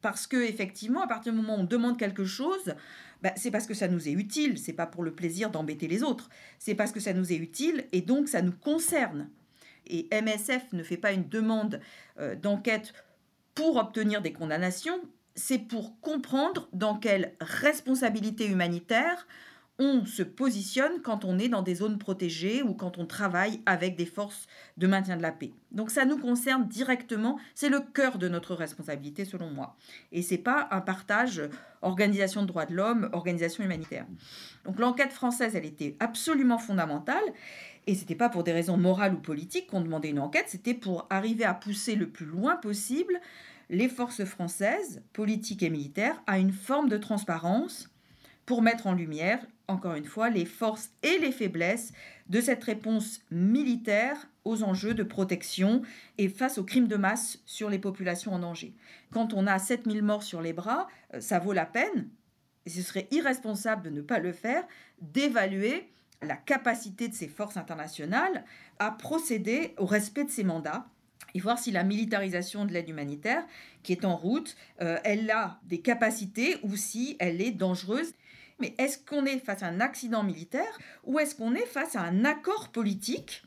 parce 0.00 0.26
que 0.28 0.36
effectivement, 0.36 1.02
à 1.02 1.08
partir 1.08 1.32
du 1.32 1.38
moment 1.38 1.56
où 1.56 1.60
on 1.60 1.64
demande 1.64 1.98
quelque 1.98 2.24
chose, 2.24 2.74
bah, 3.22 3.32
c'est 3.36 3.50
parce 3.50 3.66
que 3.66 3.74
ça 3.74 3.88
nous 3.88 4.08
est 4.08 4.12
utile. 4.12 4.58
C'est 4.58 4.72
pas 4.72 4.86
pour 4.86 5.02
le 5.02 5.12
plaisir 5.12 5.50
d'embêter 5.50 5.88
les 5.88 6.04
autres. 6.04 6.28
C'est 6.60 6.76
parce 6.76 6.92
que 6.92 7.00
ça 7.00 7.12
nous 7.12 7.32
est 7.32 7.36
utile 7.36 7.86
et 7.90 8.00
donc 8.00 8.28
ça 8.28 8.42
nous 8.42 8.52
concerne. 8.52 9.28
Et 9.86 10.08
MSF 10.12 10.72
ne 10.72 10.82
fait 10.82 10.96
pas 10.96 11.12
une 11.12 11.28
demande 11.28 11.80
euh, 12.20 12.36
d'enquête 12.36 12.92
pour 13.54 13.76
obtenir 13.76 14.22
des 14.22 14.32
condamnations, 14.32 15.00
c'est 15.34 15.58
pour 15.58 16.00
comprendre 16.00 16.68
dans 16.72 16.96
quelle 16.96 17.34
responsabilité 17.40 18.46
humanitaire 18.46 19.26
on 19.78 20.04
se 20.06 20.22
positionne 20.22 21.02
quand 21.02 21.24
on 21.24 21.38
est 21.38 21.48
dans 21.48 21.62
des 21.62 21.74
zones 21.74 21.98
protégées 21.98 22.62
ou 22.62 22.74
quand 22.74 22.96
on 22.98 23.06
travaille 23.06 23.60
avec 23.66 23.96
des 23.96 24.06
forces 24.06 24.46
de 24.76 24.86
maintien 24.86 25.16
de 25.16 25.22
la 25.22 25.32
paix. 25.32 25.50
Donc 25.72 25.90
ça 25.90 26.04
nous 26.04 26.16
concerne 26.16 26.68
directement, 26.68 27.40
c'est 27.56 27.68
le 27.68 27.80
cœur 27.80 28.18
de 28.18 28.28
notre 28.28 28.54
responsabilité 28.54 29.24
selon 29.24 29.50
moi. 29.50 29.76
Et 30.12 30.22
c'est 30.22 30.38
pas 30.38 30.68
un 30.70 30.80
partage 30.80 31.42
organisation 31.82 32.42
de 32.42 32.46
droits 32.46 32.66
de 32.66 32.74
l'homme, 32.74 33.10
organisation 33.12 33.64
humanitaire. 33.64 34.06
Donc 34.64 34.78
l'enquête 34.78 35.12
française, 35.12 35.56
elle 35.56 35.66
était 35.66 35.96
absolument 35.98 36.58
fondamentale 36.58 37.24
et 37.88 37.96
c'était 37.96 38.14
pas 38.14 38.28
pour 38.28 38.44
des 38.44 38.52
raisons 38.52 38.76
morales 38.76 39.14
ou 39.14 39.18
politiques 39.18 39.66
qu'on 39.66 39.80
demandait 39.80 40.10
une 40.10 40.20
enquête, 40.20 40.46
c'était 40.46 40.74
pour 40.74 41.06
arriver 41.10 41.44
à 41.44 41.52
pousser 41.52 41.96
le 41.96 42.08
plus 42.08 42.26
loin 42.26 42.56
possible 42.56 43.20
les 43.70 43.88
forces 43.88 44.24
françaises, 44.24 45.02
politiques 45.12 45.62
et 45.62 45.70
militaires, 45.70 46.22
à 46.26 46.38
une 46.38 46.52
forme 46.52 46.88
de 46.88 46.96
transparence 46.96 47.90
pour 48.46 48.62
mettre 48.62 48.86
en 48.86 48.92
lumière, 48.92 49.44
encore 49.68 49.94
une 49.94 50.04
fois, 50.04 50.28
les 50.28 50.44
forces 50.44 50.90
et 51.02 51.18
les 51.18 51.32
faiblesses 51.32 51.92
de 52.28 52.40
cette 52.40 52.62
réponse 52.62 53.22
militaire 53.30 54.28
aux 54.44 54.62
enjeux 54.62 54.92
de 54.92 55.02
protection 55.02 55.82
et 56.18 56.28
face 56.28 56.58
aux 56.58 56.64
crimes 56.64 56.88
de 56.88 56.96
masse 56.96 57.38
sur 57.46 57.70
les 57.70 57.78
populations 57.78 58.34
en 58.34 58.38
danger. 58.38 58.74
Quand 59.10 59.32
on 59.32 59.46
a 59.46 59.58
7000 59.58 60.02
morts 60.02 60.22
sur 60.22 60.42
les 60.42 60.52
bras, 60.52 60.88
euh, 61.14 61.20
ça 61.20 61.38
vaut 61.38 61.54
la 61.54 61.64
peine, 61.64 62.08
et 62.66 62.70
ce 62.70 62.82
serait 62.82 63.08
irresponsable 63.10 63.82
de 63.82 63.90
ne 63.90 64.02
pas 64.02 64.18
le 64.18 64.32
faire, 64.32 64.64
d'évaluer 65.00 65.88
la 66.22 66.36
capacité 66.36 67.08
de 67.08 67.14
ces 67.14 67.28
forces 67.28 67.56
internationales 67.56 68.44
à 68.78 68.90
procéder 68.90 69.74
au 69.78 69.86
respect 69.86 70.24
de 70.24 70.30
ces 70.30 70.44
mandats 70.44 70.86
et 71.34 71.40
voir 71.40 71.58
si 71.58 71.72
la 71.72 71.82
militarisation 71.82 72.64
de 72.64 72.72
l'aide 72.72 72.88
humanitaire 72.88 73.44
qui 73.82 73.92
est 73.92 74.04
en 74.04 74.16
route, 74.16 74.56
euh, 74.80 74.98
elle 75.04 75.30
a 75.30 75.60
des 75.64 75.80
capacités 75.80 76.56
ou 76.62 76.76
si 76.76 77.16
elle 77.18 77.40
est 77.40 77.50
dangereuse. 77.50 78.12
Mais 78.60 78.74
est-ce 78.78 78.98
qu'on 78.98 79.26
est 79.26 79.40
face 79.40 79.62
à 79.62 79.66
un 79.66 79.80
accident 79.80 80.22
militaire 80.22 80.78
ou 81.02 81.18
est-ce 81.18 81.34
qu'on 81.34 81.54
est 81.54 81.66
face 81.66 81.96
à 81.96 82.02
un 82.02 82.24
accord 82.24 82.70
politique 82.70 83.42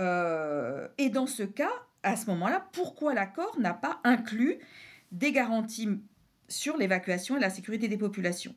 euh, 0.00 0.86
Et 0.96 1.10
dans 1.10 1.26
ce 1.26 1.42
cas, 1.42 1.72
à 2.04 2.16
ce 2.16 2.26
moment-là, 2.26 2.68
pourquoi 2.72 3.14
l'accord 3.14 3.58
n'a 3.58 3.74
pas 3.74 4.00
inclus 4.04 4.58
des 5.10 5.32
garanties 5.32 5.88
sur 6.48 6.76
l'évacuation 6.76 7.36
et 7.36 7.40
la 7.40 7.50
sécurité 7.50 7.88
des 7.88 7.98
populations? 7.98 8.54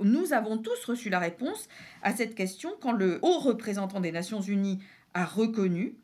Nous 0.00 0.32
avons 0.32 0.56
tous 0.56 0.84
reçu 0.86 1.10
la 1.10 1.18
réponse 1.18 1.68
à 2.02 2.14
cette 2.14 2.34
question 2.34 2.70
quand 2.80 2.92
le 2.92 3.18
haut 3.20 3.40
représentant 3.40 4.00
des 4.00 4.12
Nations 4.12 4.40
Unies 4.40 4.78
a 5.12 5.26
reconnu 5.26 5.98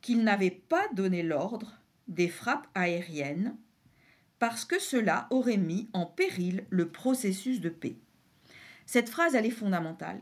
qu'il 0.00 0.22
n'avait 0.24 0.50
pas 0.50 0.86
donné 0.94 1.22
l'ordre 1.22 1.78
des 2.08 2.28
frappes 2.28 2.66
aériennes 2.74 3.56
parce 4.38 4.64
que 4.64 4.80
cela 4.80 5.26
aurait 5.30 5.58
mis 5.58 5.88
en 5.92 6.06
péril 6.06 6.64
le 6.70 6.88
processus 6.88 7.60
de 7.60 7.68
paix. 7.68 7.96
Cette 8.86 9.10
phrase, 9.10 9.34
elle 9.34 9.46
est 9.46 9.50
fondamentale. 9.50 10.20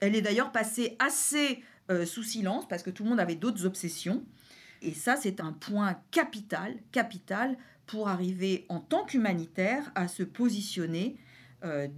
Elle 0.00 0.16
est 0.16 0.22
d'ailleurs 0.22 0.52
passée 0.52 0.96
assez 0.98 1.62
euh, 1.90 2.04
sous 2.04 2.24
silence 2.24 2.66
parce 2.68 2.82
que 2.82 2.90
tout 2.90 3.04
le 3.04 3.10
monde 3.10 3.20
avait 3.20 3.36
d'autres 3.36 3.64
obsessions. 3.64 4.24
Et 4.82 4.92
ça, 4.92 5.16
c'est 5.16 5.40
un 5.40 5.52
point 5.52 6.00
capital, 6.10 6.76
capital 6.90 7.56
pour 7.86 8.08
arriver 8.08 8.66
en 8.68 8.80
tant 8.80 9.04
qu'humanitaire 9.04 9.92
à 9.94 10.08
se 10.08 10.24
positionner 10.24 11.16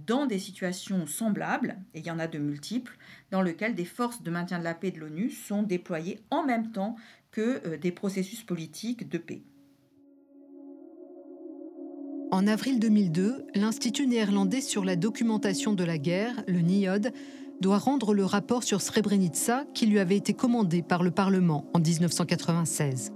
dans 0.05 0.25
des 0.25 0.39
situations 0.39 1.07
semblables, 1.07 1.77
et 1.93 1.99
il 1.99 2.05
y 2.05 2.11
en 2.11 2.19
a 2.19 2.27
de 2.27 2.37
multiples, 2.37 2.97
dans 3.31 3.41
lesquelles 3.41 3.75
des 3.75 3.85
forces 3.85 4.21
de 4.21 4.29
maintien 4.31 4.59
de 4.59 4.63
la 4.63 4.73
paix 4.73 4.91
de 4.91 4.99
l'ONU 4.99 5.29
sont 5.29 5.63
déployées 5.63 6.19
en 6.29 6.43
même 6.43 6.71
temps 6.71 6.95
que 7.31 7.61
euh, 7.65 7.77
des 7.77 7.91
processus 7.91 8.43
politiques 8.43 9.09
de 9.09 9.17
paix. 9.17 9.43
En 12.31 12.47
avril 12.47 12.79
2002, 12.79 13.45
l'Institut 13.55 14.07
néerlandais 14.07 14.61
sur 14.61 14.83
la 14.83 14.95
documentation 14.95 15.73
de 15.73 15.83
la 15.83 15.97
guerre, 15.97 16.43
le 16.47 16.59
NIOD, 16.59 17.11
doit 17.61 17.77
rendre 17.77 18.13
le 18.13 18.25
rapport 18.25 18.63
sur 18.63 18.81
Srebrenica 18.81 19.65
qui 19.73 19.85
lui 19.85 19.99
avait 19.99 20.17
été 20.17 20.33
commandé 20.33 20.81
par 20.81 21.03
le 21.03 21.11
Parlement 21.11 21.69
en 21.73 21.79
1996. 21.79 23.13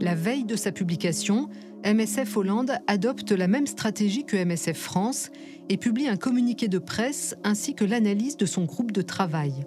La 0.00 0.14
veille 0.14 0.44
de 0.44 0.56
sa 0.56 0.72
publication, 0.72 1.48
MSF 1.86 2.36
Hollande 2.36 2.72
adopte 2.88 3.30
la 3.30 3.46
même 3.46 3.68
stratégie 3.68 4.24
que 4.24 4.36
MSF 4.36 4.76
France 4.76 5.30
et 5.68 5.76
publie 5.76 6.08
un 6.08 6.16
communiqué 6.16 6.66
de 6.66 6.80
presse 6.80 7.36
ainsi 7.44 7.76
que 7.76 7.84
l'analyse 7.84 8.36
de 8.36 8.44
son 8.44 8.64
groupe 8.64 8.90
de 8.90 9.02
travail. 9.02 9.64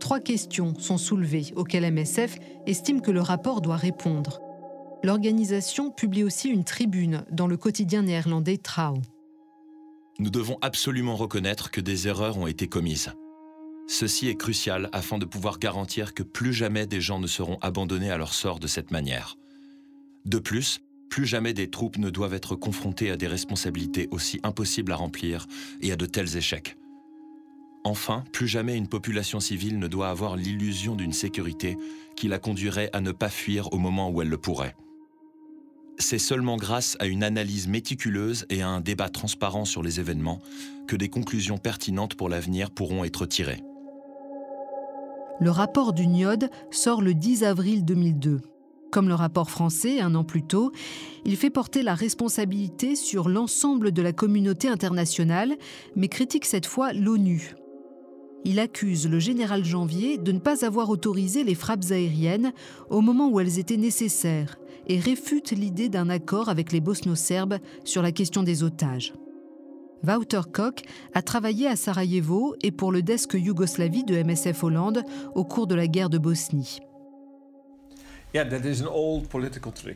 Trois 0.00 0.18
questions 0.18 0.74
sont 0.80 0.98
soulevées 0.98 1.52
auxquelles 1.54 1.88
MSF 1.92 2.38
estime 2.66 3.00
que 3.00 3.12
le 3.12 3.20
rapport 3.20 3.60
doit 3.60 3.76
répondre. 3.76 4.40
L'organisation 5.04 5.92
publie 5.92 6.24
aussi 6.24 6.48
une 6.48 6.64
tribune 6.64 7.24
dans 7.30 7.46
le 7.46 7.56
quotidien 7.56 8.02
néerlandais 8.02 8.56
Trouw. 8.56 9.00
Nous 10.18 10.30
devons 10.30 10.58
absolument 10.60 11.14
reconnaître 11.14 11.70
que 11.70 11.80
des 11.80 12.08
erreurs 12.08 12.36
ont 12.36 12.48
été 12.48 12.66
commises. 12.66 13.12
Ceci 13.86 14.26
est 14.26 14.34
crucial 14.36 14.88
afin 14.92 15.18
de 15.18 15.24
pouvoir 15.24 15.60
garantir 15.60 16.14
que 16.14 16.24
plus 16.24 16.52
jamais 16.52 16.88
des 16.88 17.00
gens 17.00 17.20
ne 17.20 17.28
seront 17.28 17.58
abandonnés 17.60 18.10
à 18.10 18.18
leur 18.18 18.34
sort 18.34 18.58
de 18.58 18.66
cette 18.66 18.90
manière. 18.90 19.36
De 20.24 20.38
plus, 20.40 20.80
plus 21.14 21.26
jamais 21.26 21.54
des 21.54 21.70
troupes 21.70 21.96
ne 21.96 22.10
doivent 22.10 22.34
être 22.34 22.56
confrontées 22.56 23.12
à 23.12 23.16
des 23.16 23.28
responsabilités 23.28 24.08
aussi 24.10 24.40
impossibles 24.42 24.90
à 24.90 24.96
remplir 24.96 25.46
et 25.80 25.92
à 25.92 25.96
de 25.96 26.06
tels 26.06 26.36
échecs. 26.36 26.76
Enfin, 27.84 28.24
plus 28.32 28.48
jamais 28.48 28.76
une 28.76 28.88
population 28.88 29.38
civile 29.38 29.78
ne 29.78 29.86
doit 29.86 30.08
avoir 30.08 30.34
l'illusion 30.34 30.96
d'une 30.96 31.12
sécurité 31.12 31.78
qui 32.16 32.26
la 32.26 32.40
conduirait 32.40 32.90
à 32.92 33.00
ne 33.00 33.12
pas 33.12 33.28
fuir 33.28 33.72
au 33.72 33.78
moment 33.78 34.10
où 34.10 34.22
elle 34.22 34.28
le 34.28 34.38
pourrait. 34.38 34.74
C'est 35.98 36.18
seulement 36.18 36.56
grâce 36.56 36.96
à 36.98 37.06
une 37.06 37.22
analyse 37.22 37.68
méticuleuse 37.68 38.44
et 38.50 38.62
à 38.62 38.68
un 38.68 38.80
débat 38.80 39.08
transparent 39.08 39.64
sur 39.64 39.84
les 39.84 40.00
événements 40.00 40.40
que 40.88 40.96
des 40.96 41.10
conclusions 41.10 41.58
pertinentes 41.58 42.16
pour 42.16 42.28
l'avenir 42.28 42.72
pourront 42.72 43.04
être 43.04 43.24
tirées. 43.24 43.62
Le 45.38 45.52
rapport 45.52 45.92
du 45.92 46.08
NIOD 46.08 46.50
sort 46.72 47.02
le 47.02 47.14
10 47.14 47.44
avril 47.44 47.84
2002. 47.84 48.40
Comme 48.94 49.08
le 49.08 49.14
rapport 49.16 49.50
français 49.50 49.98
un 49.98 50.14
an 50.14 50.22
plus 50.22 50.44
tôt, 50.44 50.70
il 51.24 51.36
fait 51.36 51.50
porter 51.50 51.82
la 51.82 51.96
responsabilité 51.96 52.94
sur 52.94 53.28
l'ensemble 53.28 53.90
de 53.90 54.02
la 54.02 54.12
communauté 54.12 54.68
internationale, 54.68 55.56
mais 55.96 56.06
critique 56.06 56.44
cette 56.44 56.66
fois 56.66 56.92
l'ONU. 56.92 57.56
Il 58.44 58.60
accuse 58.60 59.08
le 59.08 59.18
général 59.18 59.64
Janvier 59.64 60.16
de 60.16 60.30
ne 60.30 60.38
pas 60.38 60.64
avoir 60.64 60.90
autorisé 60.90 61.42
les 61.42 61.56
frappes 61.56 61.90
aériennes 61.90 62.52
au 62.88 63.00
moment 63.00 63.28
où 63.30 63.40
elles 63.40 63.58
étaient 63.58 63.76
nécessaires 63.76 64.60
et 64.86 65.00
réfute 65.00 65.50
l'idée 65.50 65.88
d'un 65.88 66.08
accord 66.08 66.48
avec 66.48 66.70
les 66.70 66.80
bosno-serbes 66.80 67.58
sur 67.82 68.00
la 68.00 68.12
question 68.12 68.44
des 68.44 68.62
otages. 68.62 69.12
Wouter 70.06 70.42
Koch 70.52 70.84
a 71.14 71.22
travaillé 71.22 71.66
à 71.66 71.74
Sarajevo 71.74 72.54
et 72.62 72.70
pour 72.70 72.92
le 72.92 73.02
desk 73.02 73.34
Yougoslavie 73.34 74.04
de 74.04 74.22
MSF 74.22 74.62
Hollande 74.62 75.02
au 75.34 75.42
cours 75.42 75.66
de 75.66 75.74
la 75.74 75.88
guerre 75.88 76.10
de 76.10 76.18
Bosnie. 76.18 76.78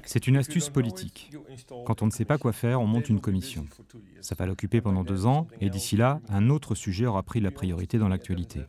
C'est 0.05 0.27
une 0.27 0.37
astuce 0.37 0.69
politique. 0.69 1.33
Quand 1.87 2.03
on 2.03 2.07
ne 2.07 2.11
sait 2.11 2.25
pas 2.25 2.39
quoi 2.39 2.53
faire, 2.53 2.81
on 2.81 2.87
monte 2.87 3.09
une 3.09 3.21
commission. 3.21 3.67
Ça 4.21 4.35
va 4.37 4.47
l'occuper 4.47 4.81
pendant 4.81 5.03
deux 5.05 5.27
ans, 5.27 5.49
et 5.61 5.71
d'ici 5.71 5.97
là, 5.97 6.21
un 6.29 6.49
autre 6.51 6.75
sujet 6.75 7.07
aura 7.07 7.23
pris 7.23 7.41
la 7.41 7.51
priorité 7.51 7.99
dans 7.99 8.09
l'actualité. 8.09 8.61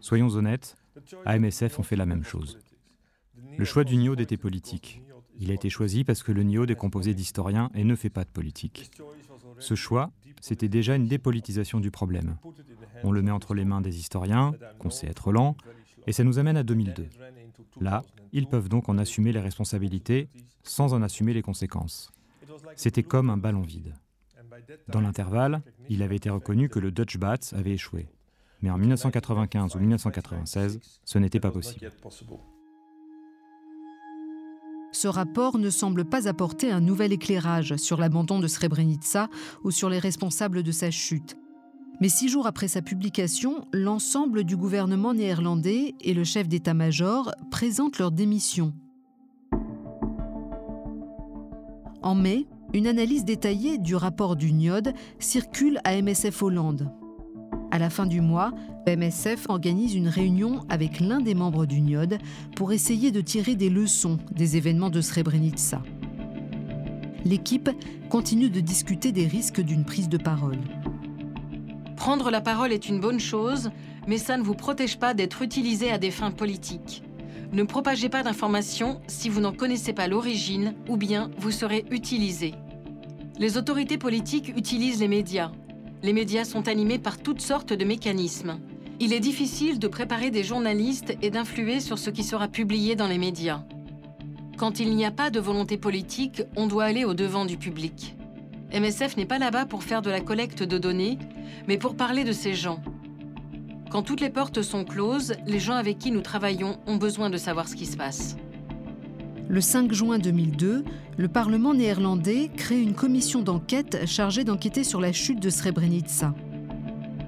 Soyons 0.00 0.28
honnêtes, 0.28 0.76
à 1.24 1.38
MSF, 1.38 1.78
on 1.78 1.82
fait 1.82 1.96
la 1.96 2.06
même 2.06 2.24
chose. 2.24 2.58
Le 3.56 3.64
choix 3.64 3.84
du 3.84 3.96
NIOD 3.96 4.20
était 4.20 4.36
politique. 4.36 5.02
Il 5.40 5.50
a 5.50 5.54
été 5.54 5.70
choisi 5.70 6.04
parce 6.04 6.22
que 6.22 6.32
le 6.32 6.42
NIOD 6.42 6.70
est 6.70 6.76
composé 6.76 7.14
d'historiens 7.14 7.70
et 7.74 7.84
ne 7.84 7.94
fait 7.94 8.10
pas 8.10 8.24
de 8.24 8.30
politique. 8.30 8.90
Ce 9.58 9.74
choix, 9.74 10.10
c'était 10.40 10.68
déjà 10.68 10.96
une 10.96 11.06
dépolitisation 11.06 11.80
du 11.80 11.90
problème. 11.90 12.36
On 13.04 13.12
le 13.12 13.22
met 13.22 13.30
entre 13.30 13.54
les 13.54 13.64
mains 13.64 13.80
des 13.80 13.98
historiens, 13.98 14.52
qu'on 14.78 14.90
sait 14.90 15.06
être 15.06 15.32
lent, 15.32 15.56
et 16.06 16.12
ça 16.12 16.24
nous 16.24 16.38
amène 16.38 16.56
à 16.56 16.62
2002. 16.62 17.06
Là, 17.80 18.02
ils 18.32 18.46
peuvent 18.46 18.68
donc 18.68 18.88
en 18.88 18.98
assumer 18.98 19.32
les 19.32 19.40
responsabilités 19.40 20.28
sans 20.62 20.94
en 20.94 21.02
assumer 21.02 21.32
les 21.32 21.42
conséquences. 21.42 22.12
C'était 22.76 23.02
comme 23.02 23.30
un 23.30 23.36
ballon 23.36 23.62
vide. 23.62 23.94
Dans 24.88 25.00
l'intervalle, 25.00 25.62
il 25.88 26.02
avait 26.02 26.16
été 26.16 26.30
reconnu 26.30 26.68
que 26.68 26.78
le 26.78 26.90
Dutch 26.90 27.16
Bats 27.16 27.36
avait 27.52 27.72
échoué. 27.72 28.08
Mais 28.60 28.70
en 28.70 28.78
1995 28.78 29.76
ou 29.76 29.78
1996, 29.78 30.80
ce 31.04 31.18
n'était 31.18 31.40
pas 31.40 31.50
possible. 31.50 31.90
Ce 34.90 35.06
rapport 35.06 35.58
ne 35.58 35.70
semble 35.70 36.04
pas 36.04 36.28
apporter 36.28 36.72
un 36.72 36.80
nouvel 36.80 37.12
éclairage 37.12 37.76
sur 37.76 37.98
l'abandon 37.98 38.40
de 38.40 38.48
Srebrenica 38.48 39.28
ou 39.62 39.70
sur 39.70 39.90
les 39.90 39.98
responsables 39.98 40.62
de 40.62 40.72
sa 40.72 40.90
chute. 40.90 41.36
Mais 42.00 42.08
six 42.08 42.28
jours 42.28 42.46
après 42.46 42.68
sa 42.68 42.80
publication, 42.80 43.66
l'ensemble 43.72 44.44
du 44.44 44.56
gouvernement 44.56 45.14
néerlandais 45.14 45.94
et 46.00 46.14
le 46.14 46.22
chef 46.22 46.48
d'état-major 46.48 47.32
présentent 47.50 47.98
leur 47.98 48.12
démission. 48.12 48.72
En 52.02 52.14
mai, 52.14 52.46
une 52.72 52.86
analyse 52.86 53.24
détaillée 53.24 53.78
du 53.78 53.96
rapport 53.96 54.36
du 54.36 54.52
NIOD 54.52 54.92
circule 55.18 55.80
à 55.82 56.00
MSF 56.00 56.40
Hollande. 56.42 56.92
À 57.72 57.78
la 57.78 57.90
fin 57.90 58.06
du 58.06 58.20
mois, 58.20 58.52
MSF 58.86 59.46
organise 59.48 59.94
une 59.94 60.08
réunion 60.08 60.60
avec 60.68 61.00
l'un 61.00 61.20
des 61.20 61.34
membres 61.34 61.66
du 61.66 61.80
NIOD 61.80 62.18
pour 62.54 62.72
essayer 62.72 63.10
de 63.10 63.20
tirer 63.20 63.56
des 63.56 63.70
leçons 63.70 64.18
des 64.30 64.56
événements 64.56 64.90
de 64.90 65.00
Srebrenica. 65.00 65.82
L'équipe 67.24 67.68
continue 68.08 68.50
de 68.50 68.60
discuter 68.60 69.10
des 69.10 69.26
risques 69.26 69.60
d'une 69.60 69.84
prise 69.84 70.08
de 70.08 70.16
parole. 70.16 70.58
Prendre 72.08 72.30
la 72.30 72.40
parole 72.40 72.72
est 72.72 72.88
une 72.88 73.00
bonne 73.00 73.20
chose, 73.20 73.68
mais 74.06 74.16
ça 74.16 74.38
ne 74.38 74.42
vous 74.42 74.54
protège 74.54 74.98
pas 74.98 75.12
d'être 75.12 75.42
utilisé 75.42 75.90
à 75.90 75.98
des 75.98 76.10
fins 76.10 76.30
politiques. 76.30 77.02
Ne 77.52 77.64
propagez 77.64 78.08
pas 78.08 78.22
d'informations 78.22 79.02
si 79.06 79.28
vous 79.28 79.42
n'en 79.42 79.52
connaissez 79.52 79.92
pas 79.92 80.08
l'origine 80.08 80.74
ou 80.88 80.96
bien 80.96 81.30
vous 81.36 81.50
serez 81.50 81.84
utilisé. 81.90 82.54
Les 83.38 83.58
autorités 83.58 83.98
politiques 83.98 84.56
utilisent 84.56 85.00
les 85.00 85.06
médias, 85.06 85.52
les 86.02 86.14
médias 86.14 86.44
sont 86.44 86.66
animés 86.66 86.98
par 86.98 87.18
toutes 87.18 87.42
sortes 87.42 87.74
de 87.74 87.84
mécanismes. 87.84 88.58
Il 89.00 89.12
est 89.12 89.20
difficile 89.20 89.78
de 89.78 89.86
préparer 89.86 90.30
des 90.30 90.44
journalistes 90.44 91.14
et 91.20 91.28
d'influer 91.28 91.78
sur 91.78 91.98
ce 91.98 92.08
qui 92.08 92.24
sera 92.24 92.48
publié 92.48 92.96
dans 92.96 93.06
les 93.06 93.18
médias. 93.18 93.64
Quand 94.56 94.80
il 94.80 94.96
n'y 94.96 95.04
a 95.04 95.10
pas 95.10 95.28
de 95.28 95.40
volonté 95.40 95.76
politique, 95.76 96.42
on 96.56 96.68
doit 96.68 96.84
aller 96.84 97.04
au-devant 97.04 97.44
du 97.44 97.58
public. 97.58 98.14
MSF 98.72 99.16
n'est 99.16 99.26
pas 99.26 99.38
là-bas 99.38 99.64
pour 99.64 99.82
faire 99.82 100.02
de 100.02 100.10
la 100.10 100.20
collecte 100.20 100.62
de 100.62 100.76
données, 100.76 101.18
mais 101.66 101.78
pour 101.78 101.96
parler 101.96 102.24
de 102.24 102.32
ces 102.32 102.54
gens. 102.54 102.80
Quand 103.90 104.02
toutes 104.02 104.20
les 104.20 104.28
portes 104.28 104.60
sont 104.60 104.84
closes, 104.84 105.34
les 105.46 105.58
gens 105.58 105.74
avec 105.74 105.98
qui 105.98 106.10
nous 106.10 106.20
travaillons 106.20 106.78
ont 106.86 106.96
besoin 106.96 107.30
de 107.30 107.38
savoir 107.38 107.68
ce 107.68 107.74
qui 107.74 107.86
se 107.86 107.96
passe. 107.96 108.36
Le 109.48 109.62
5 109.62 109.90
juin 109.92 110.18
2002, 110.18 110.84
le 111.16 111.28
Parlement 111.28 111.72
néerlandais 111.72 112.50
crée 112.54 112.82
une 112.82 112.92
commission 112.92 113.40
d'enquête 113.40 114.06
chargée 114.06 114.44
d'enquêter 114.44 114.84
sur 114.84 115.00
la 115.00 115.12
chute 115.12 115.40
de 115.40 115.48
Srebrenica. 115.48 116.34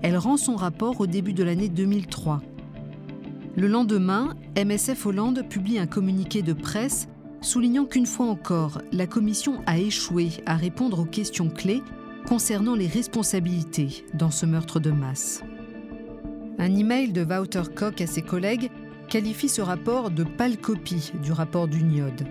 Elle 0.03 0.19
rend 0.19 0.37
son 0.37 0.57
rapport 0.57 1.01
au 1.01 1.07
début 1.07 1.33
de 1.33 1.43
l'année 1.43 1.71
2003. 1.71 2.43
Le 3.57 3.67
lendemain, 3.67 4.35
MSF 4.57 5.07
Hollande 5.07 5.43
publie 5.49 5.79
un 5.79 5.87
communiqué 5.87 6.43
de 6.43 6.53
presse 6.53 7.09
soulignant 7.41 7.87
qu'une 7.87 8.07
fois 8.07 8.27
encore, 8.27 8.81
la 8.93 9.07
commission 9.07 9.63
a 9.67 9.79
échoué 9.79 10.31
à 10.47 10.57
répondre 10.57 11.01
aux 11.01 11.05
questions 11.07 11.49
clés 11.49 11.83
concernant 12.27 12.75
les 12.75 12.87
responsabilités 12.87 14.05
dans 14.15 14.31
ce 14.31 14.47
meurtre 14.47 14.81
de 14.81 14.91
masse. 14.91 15.43
Un 16.59 16.77
email 16.77 17.13
de 17.13 17.25
Wouter 17.25 17.63
Koch 17.75 18.01
à 18.01 18.07
ses 18.07 18.23
collègues 18.23 18.71
qualifie 19.09 19.49
ce 19.49 19.63
rapport 19.63 20.11
de 20.11 20.25
pâle 20.25 20.59
copie 20.59 21.13
du 21.23 21.33
rapport 21.33 21.67
du 21.67 21.83
NIOD. 21.83 22.27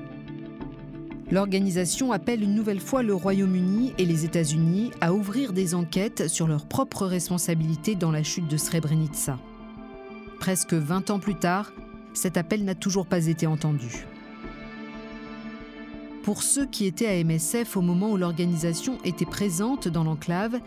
L'organisation 1.31 2.11
appelle 2.11 2.41
une 2.41 2.55
nouvelle 2.55 2.79
fois 2.79 3.03
le 3.03 3.13
Royaume-Uni 3.13 3.93
et 3.97 4.05
les 4.05 4.25
États-Unis 4.25 4.91
à 4.99 5.13
ouvrir 5.13 5.53
des 5.53 5.75
enquêtes 5.75 6.27
sur 6.27 6.47
leurs 6.47 6.65
propres 6.65 7.05
responsabilités 7.05 7.95
dans 7.95 8.11
la 8.11 8.23
chute 8.23 8.47
de 8.47 8.57
Srebrenica. 8.57 9.37
Presque 10.39 10.73
20 10.73 11.11
ans 11.11 11.19
plus 11.19 11.35
tard, 11.35 11.71
cet 12.13 12.37
appel 12.37 12.63
n'a 12.63 12.75
toujours 12.75 13.05
pas 13.05 13.27
été 13.27 13.45
entendu. 13.45 14.07
Pour 16.29 16.43
ceux 16.43 16.67
qui 16.67 16.85
étaient 16.85 17.07
à 17.07 17.23
MSF 17.23 17.75
au 17.75 17.81
moment 17.81 18.11
où 18.11 18.15
l'organisation 18.15 18.99
était 19.03 19.25
présente 19.25 19.87
dans 19.87 20.03
l'enclave 20.03 20.59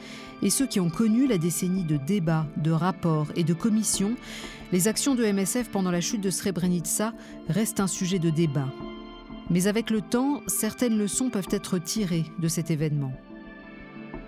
et 0.42 0.50
ceux 0.50 0.66
qui 0.66 0.80
ont 0.80 0.90
connu 0.90 1.28
la 1.28 1.38
décennie 1.38 1.84
de 1.84 1.98
débats, 1.98 2.48
de 2.56 2.72
rapports 2.72 3.28
et 3.36 3.44
de 3.44 3.54
commissions, 3.54 4.16
les 4.72 4.88
actions 4.88 5.14
de 5.14 5.24
MSF 5.24 5.68
pendant 5.68 5.92
la 5.92 6.00
chute 6.00 6.20
de 6.20 6.30
Srebrenica 6.30 7.14
restent 7.48 7.78
un 7.78 7.86
sujet 7.86 8.18
de 8.18 8.30
débat. 8.30 8.66
Mais 9.50 9.68
avec 9.68 9.90
le 9.90 10.00
temps, 10.00 10.42
certaines 10.48 10.98
leçons 10.98 11.30
peuvent 11.30 11.46
être 11.52 11.78
tirées 11.78 12.24
de 12.40 12.48
cet 12.48 12.72
événement. 12.72 13.12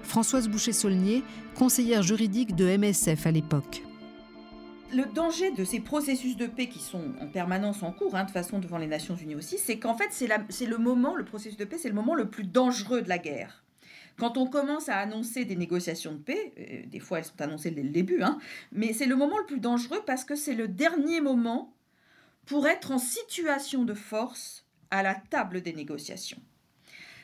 Françoise 0.04 0.48
Boucher-Saulnier, 0.48 1.24
conseillère 1.56 2.04
juridique 2.04 2.54
de 2.54 2.76
MSF 2.76 3.26
à 3.26 3.32
l'époque. 3.32 3.83
Le 4.92 5.12
danger 5.12 5.50
de 5.50 5.64
ces 5.64 5.80
processus 5.80 6.36
de 6.36 6.46
paix 6.46 6.68
qui 6.68 6.78
sont 6.78 7.14
en 7.20 7.26
permanence 7.26 7.82
en 7.82 7.90
cours, 7.90 8.14
hein, 8.14 8.24
de 8.24 8.30
façon 8.30 8.58
devant 8.58 8.78
les 8.78 8.86
Nations 8.86 9.16
Unies 9.16 9.34
aussi, 9.34 9.58
c'est 9.58 9.78
qu'en 9.78 9.96
fait 9.96 10.08
c'est 10.10 10.66
le 10.66 10.78
moment, 10.78 11.16
le 11.16 11.24
processus 11.24 11.56
de 11.56 11.64
paix, 11.64 11.78
c'est 11.78 11.88
le 11.88 11.94
moment 11.94 12.14
le 12.14 12.28
plus 12.28 12.44
dangereux 12.44 13.02
de 13.02 13.08
la 13.08 13.18
guerre. 13.18 13.64
Quand 14.16 14.36
on 14.36 14.46
commence 14.46 14.88
à 14.88 14.98
annoncer 14.98 15.44
des 15.44 15.56
négociations 15.56 16.12
de 16.12 16.18
paix, 16.18 16.52
euh, 16.58 16.86
des 16.86 17.00
fois 17.00 17.18
elles 17.18 17.24
sont 17.24 17.40
annoncées 17.40 17.72
dès 17.72 17.82
le 17.82 17.88
début, 17.88 18.22
hein, 18.22 18.38
mais 18.70 18.92
c'est 18.92 19.06
le 19.06 19.16
moment 19.16 19.38
le 19.38 19.46
plus 19.46 19.58
dangereux 19.58 20.00
parce 20.06 20.24
que 20.24 20.36
c'est 20.36 20.54
le 20.54 20.68
dernier 20.68 21.20
moment 21.20 21.74
pour 22.46 22.68
être 22.68 22.92
en 22.92 22.98
situation 22.98 23.84
de 23.84 23.94
force 23.94 24.64
à 24.90 25.02
la 25.02 25.14
table 25.14 25.62
des 25.62 25.72
négociations. 25.72 26.40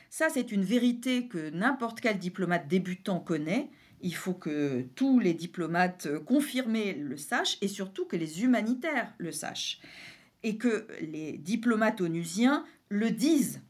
Ça, 0.09 0.27
c'est 0.29 0.51
une 0.51 0.63
vérité 0.63 1.27
que 1.27 1.51
n'importe 1.51 2.01
quel 2.01 2.19
diplomate 2.19 2.67
débutant 2.67 3.21
connaît. 3.21 3.69
Il 4.01 4.15
faut 4.15 4.33
que 4.33 4.85
tous 4.95 5.19
les 5.19 5.33
diplomates 5.33 6.07
confirmés 6.25 6.93
le 6.93 7.17
sachent 7.17 7.57
et 7.61 7.67
surtout 7.67 8.05
que 8.05 8.15
les 8.15 8.43
humanitaires 8.43 9.13
le 9.17 9.31
sachent. 9.31 9.79
Et 10.43 10.57
que 10.57 10.87
les 11.01 11.37
diplomates 11.37 12.01
onusiens 12.01 12.65
le 12.89 13.11
disent. 13.11 13.61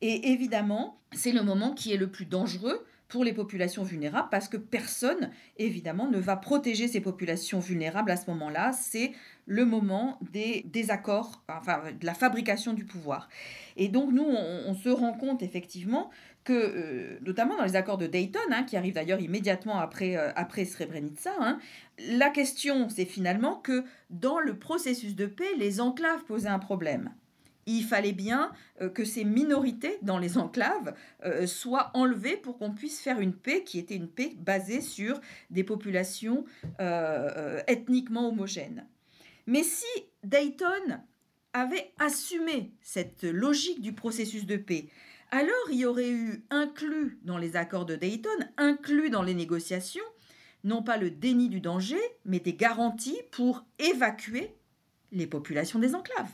Et 0.00 0.30
évidemment, 0.32 1.00
c'est 1.12 1.32
le 1.32 1.42
moment 1.42 1.72
qui 1.72 1.92
est 1.92 1.96
le 1.96 2.10
plus 2.10 2.26
dangereux 2.26 2.84
pour 3.08 3.22
les 3.22 3.32
populations 3.32 3.84
vulnérables 3.84 4.28
parce 4.30 4.48
que 4.48 4.56
personne, 4.56 5.30
évidemment, 5.58 6.08
ne 6.10 6.18
va 6.18 6.36
protéger 6.36 6.88
ces 6.88 7.00
populations 7.00 7.60
vulnérables 7.60 8.10
à 8.10 8.16
ce 8.16 8.28
moment-là. 8.30 8.72
C'est 8.72 9.12
le 9.46 9.64
moment 9.64 10.18
des 10.32 10.64
désaccords, 10.66 11.42
enfin, 11.48 11.82
de 11.98 12.04
la 12.04 12.14
fabrication 12.14 12.72
du 12.72 12.84
pouvoir. 12.84 13.28
Et 13.76 13.88
donc, 13.88 14.12
nous, 14.12 14.26
on, 14.26 14.74
se 14.74 14.88
rend 14.88 15.12
compte 15.12 15.42
effectivement 15.42 16.10
que, 16.46 16.52
euh, 16.52 17.18
notamment 17.22 17.56
dans 17.56 17.64
les 17.64 17.74
accords 17.74 17.98
de 17.98 18.06
Dayton, 18.06 18.38
hein, 18.52 18.62
qui 18.62 18.76
arrivent 18.76 18.94
d'ailleurs 18.94 19.20
immédiatement 19.20 19.80
après, 19.80 20.16
euh, 20.16 20.30
après 20.36 20.64
Srebrenica, 20.64 21.32
hein, 21.40 21.58
la 21.98 22.30
question, 22.30 22.88
c'est 22.88 23.04
finalement 23.04 23.56
que 23.56 23.84
dans 24.10 24.38
le 24.38 24.56
processus 24.56 25.16
de 25.16 25.26
paix, 25.26 25.56
les 25.58 25.80
enclaves 25.80 26.24
posaient 26.24 26.48
un 26.48 26.58
problème 26.58 27.12
il 27.68 27.82
fallait 27.82 28.12
bien 28.12 28.52
euh, 28.80 28.88
que 28.88 29.04
ces 29.04 29.24
minorités 29.24 29.98
dans 30.02 30.20
les 30.20 30.38
enclaves 30.38 30.94
soient 31.46 31.90
enlevées 31.94 32.36
pour 32.36 32.58
qu'on 32.58 32.70
puisse 32.70 33.00
faire 33.00 33.18
une 33.18 33.34
paix 33.34 33.64
qui 33.64 33.80
était 33.80 33.96
une 33.96 34.06
paix 34.06 34.30
basée 34.38 34.80
sur 34.80 35.20
des 35.50 35.64
populations 35.64 36.44
ethniquement 37.66 38.28
homogènes. 38.28 38.86
Mais 39.48 39.64
si 39.64 39.84
Dayton 40.22 41.00
avait 41.52 41.92
assumé 41.98 42.70
cette 42.82 43.24
logique 43.24 43.80
du 43.80 43.92
processus 43.92 44.46
de 44.46 44.56
paix, 44.56 44.86
alors 45.30 45.70
il 45.70 45.78
y 45.78 45.84
aurait 45.84 46.10
eu 46.10 46.44
inclus 46.50 47.18
dans 47.22 47.38
les 47.38 47.56
accords 47.56 47.86
de 47.86 47.96
Dayton, 47.96 48.28
inclus 48.56 49.10
dans 49.10 49.22
les 49.22 49.34
négociations, 49.34 50.04
non 50.64 50.82
pas 50.82 50.96
le 50.96 51.10
déni 51.10 51.48
du 51.48 51.60
danger, 51.60 52.00
mais 52.24 52.40
des 52.40 52.54
garanties 52.54 53.20
pour 53.30 53.64
évacuer 53.78 54.54
les 55.12 55.26
populations 55.26 55.78
des 55.78 55.94
enclaves. 55.94 56.32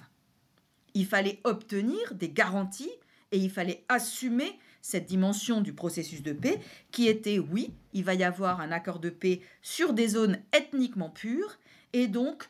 Il 0.94 1.06
fallait 1.06 1.40
obtenir 1.44 2.14
des 2.14 2.28
garanties 2.28 2.92
et 3.30 3.38
il 3.38 3.50
fallait 3.50 3.84
assumer 3.88 4.58
cette 4.82 5.06
dimension 5.06 5.60
du 5.60 5.72
processus 5.72 6.22
de 6.22 6.32
paix 6.32 6.60
qui 6.90 7.08
était 7.08 7.38
oui, 7.38 7.72
il 7.92 8.04
va 8.04 8.14
y 8.14 8.24
avoir 8.24 8.60
un 8.60 8.72
accord 8.72 8.98
de 8.98 9.10
paix 9.10 9.40
sur 9.62 9.94
des 9.94 10.08
zones 10.08 10.38
ethniquement 10.52 11.08
pures 11.08 11.58
et 11.92 12.08
donc 12.08 12.48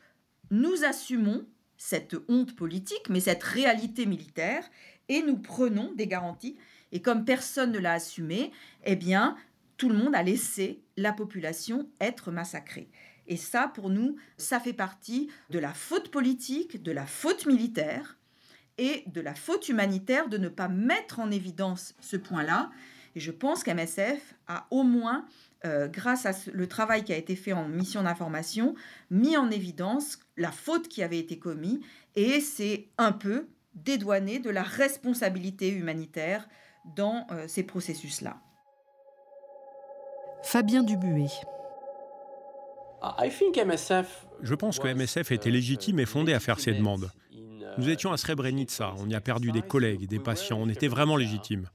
nous 0.50 0.84
assumons 0.84 1.46
cette 1.76 2.16
honte 2.28 2.56
politique 2.56 3.08
mais 3.10 3.20
cette 3.20 3.42
réalité 3.42 4.06
militaire 4.06 4.64
et 5.08 5.22
nous 5.22 5.36
prenons 5.36 5.92
des 5.92 6.06
garanties 6.06 6.56
et 6.92 7.00
comme 7.00 7.24
personne 7.24 7.72
ne 7.72 7.78
l'a 7.78 7.94
assumé, 7.94 8.52
eh 8.84 8.96
bien 8.96 9.36
tout 9.76 9.88
le 9.88 9.96
monde 9.96 10.14
a 10.14 10.22
laissé 10.22 10.80
la 10.96 11.12
population 11.12 11.88
être 12.00 12.30
massacrée. 12.30 12.88
Et 13.26 13.36
ça, 13.36 13.70
pour 13.74 13.90
nous, 13.90 14.16
ça 14.36 14.60
fait 14.60 14.72
partie 14.72 15.28
de 15.50 15.58
la 15.58 15.72
faute 15.72 16.10
politique, 16.10 16.82
de 16.82 16.92
la 16.92 17.06
faute 17.06 17.46
militaire, 17.46 18.18
et 18.78 19.04
de 19.06 19.20
la 19.20 19.34
faute 19.34 19.68
humanitaire 19.68 20.28
de 20.28 20.38
ne 20.38 20.48
pas 20.48 20.68
mettre 20.68 21.20
en 21.20 21.30
évidence 21.30 21.94
ce 22.00 22.16
point-là. 22.16 22.70
Et 23.14 23.20
je 23.20 23.30
pense 23.30 23.62
qu'MSF 23.62 24.34
a 24.48 24.66
au 24.70 24.82
moins, 24.82 25.26
euh, 25.64 25.88
grâce 25.88 26.26
à 26.26 26.32
le 26.52 26.66
travail 26.66 27.04
qui 27.04 27.12
a 27.12 27.16
été 27.16 27.36
fait 27.36 27.52
en 27.52 27.68
mission 27.68 28.02
d'information, 28.02 28.74
mis 29.10 29.36
en 29.36 29.50
évidence 29.50 30.18
la 30.36 30.50
faute 30.50 30.88
qui 30.88 31.02
avait 31.02 31.18
été 31.18 31.38
commise 31.38 31.80
et 32.16 32.40
c'est 32.40 32.88
un 32.98 33.12
peu 33.12 33.46
dédouané 33.74 34.38
de 34.38 34.50
la 34.50 34.62
responsabilité 34.62 35.68
humanitaire 35.68 36.48
dans 36.96 37.26
euh, 37.30 37.46
ces 37.48 37.62
processus-là. 37.62 38.36
Fabien 40.42 40.82
Dubuet. 40.82 41.28
Je 44.42 44.54
pense 44.54 44.78
que 44.78 44.88
MSF 44.88 45.32
était 45.32 45.50
légitime 45.50 46.00
et 46.00 46.06
fondé 46.06 46.34
à 46.34 46.40
faire 46.40 46.60
ces 46.60 46.72
demandes. 46.72 47.10
Nous 47.78 47.88
étions 47.88 48.12
à 48.12 48.16
Srebrenica, 48.16 48.94
on 48.98 49.08
y 49.08 49.14
a 49.14 49.20
perdu 49.20 49.50
des 49.50 49.62
collègues, 49.62 50.06
des 50.06 50.18
patients, 50.18 50.58
on 50.60 50.68
était 50.68 50.88
vraiment 50.88 51.16
légitimes. 51.16 51.68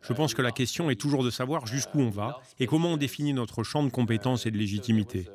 Je 0.00 0.12
pense 0.12 0.34
que 0.34 0.42
la 0.42 0.50
question 0.50 0.90
est 0.90 1.00
toujours 1.00 1.24
de 1.24 1.30
savoir 1.30 1.66
jusqu'où 1.66 2.00
on 2.00 2.10
va 2.10 2.40
et 2.58 2.66
comment 2.66 2.90
on 2.90 2.96
définit 2.96 3.32
notre 3.32 3.62
champ 3.62 3.82
de 3.82 3.90
compétences 3.90 4.46
et 4.46 4.50
de 4.50 4.58
légitimité. 4.58 5.28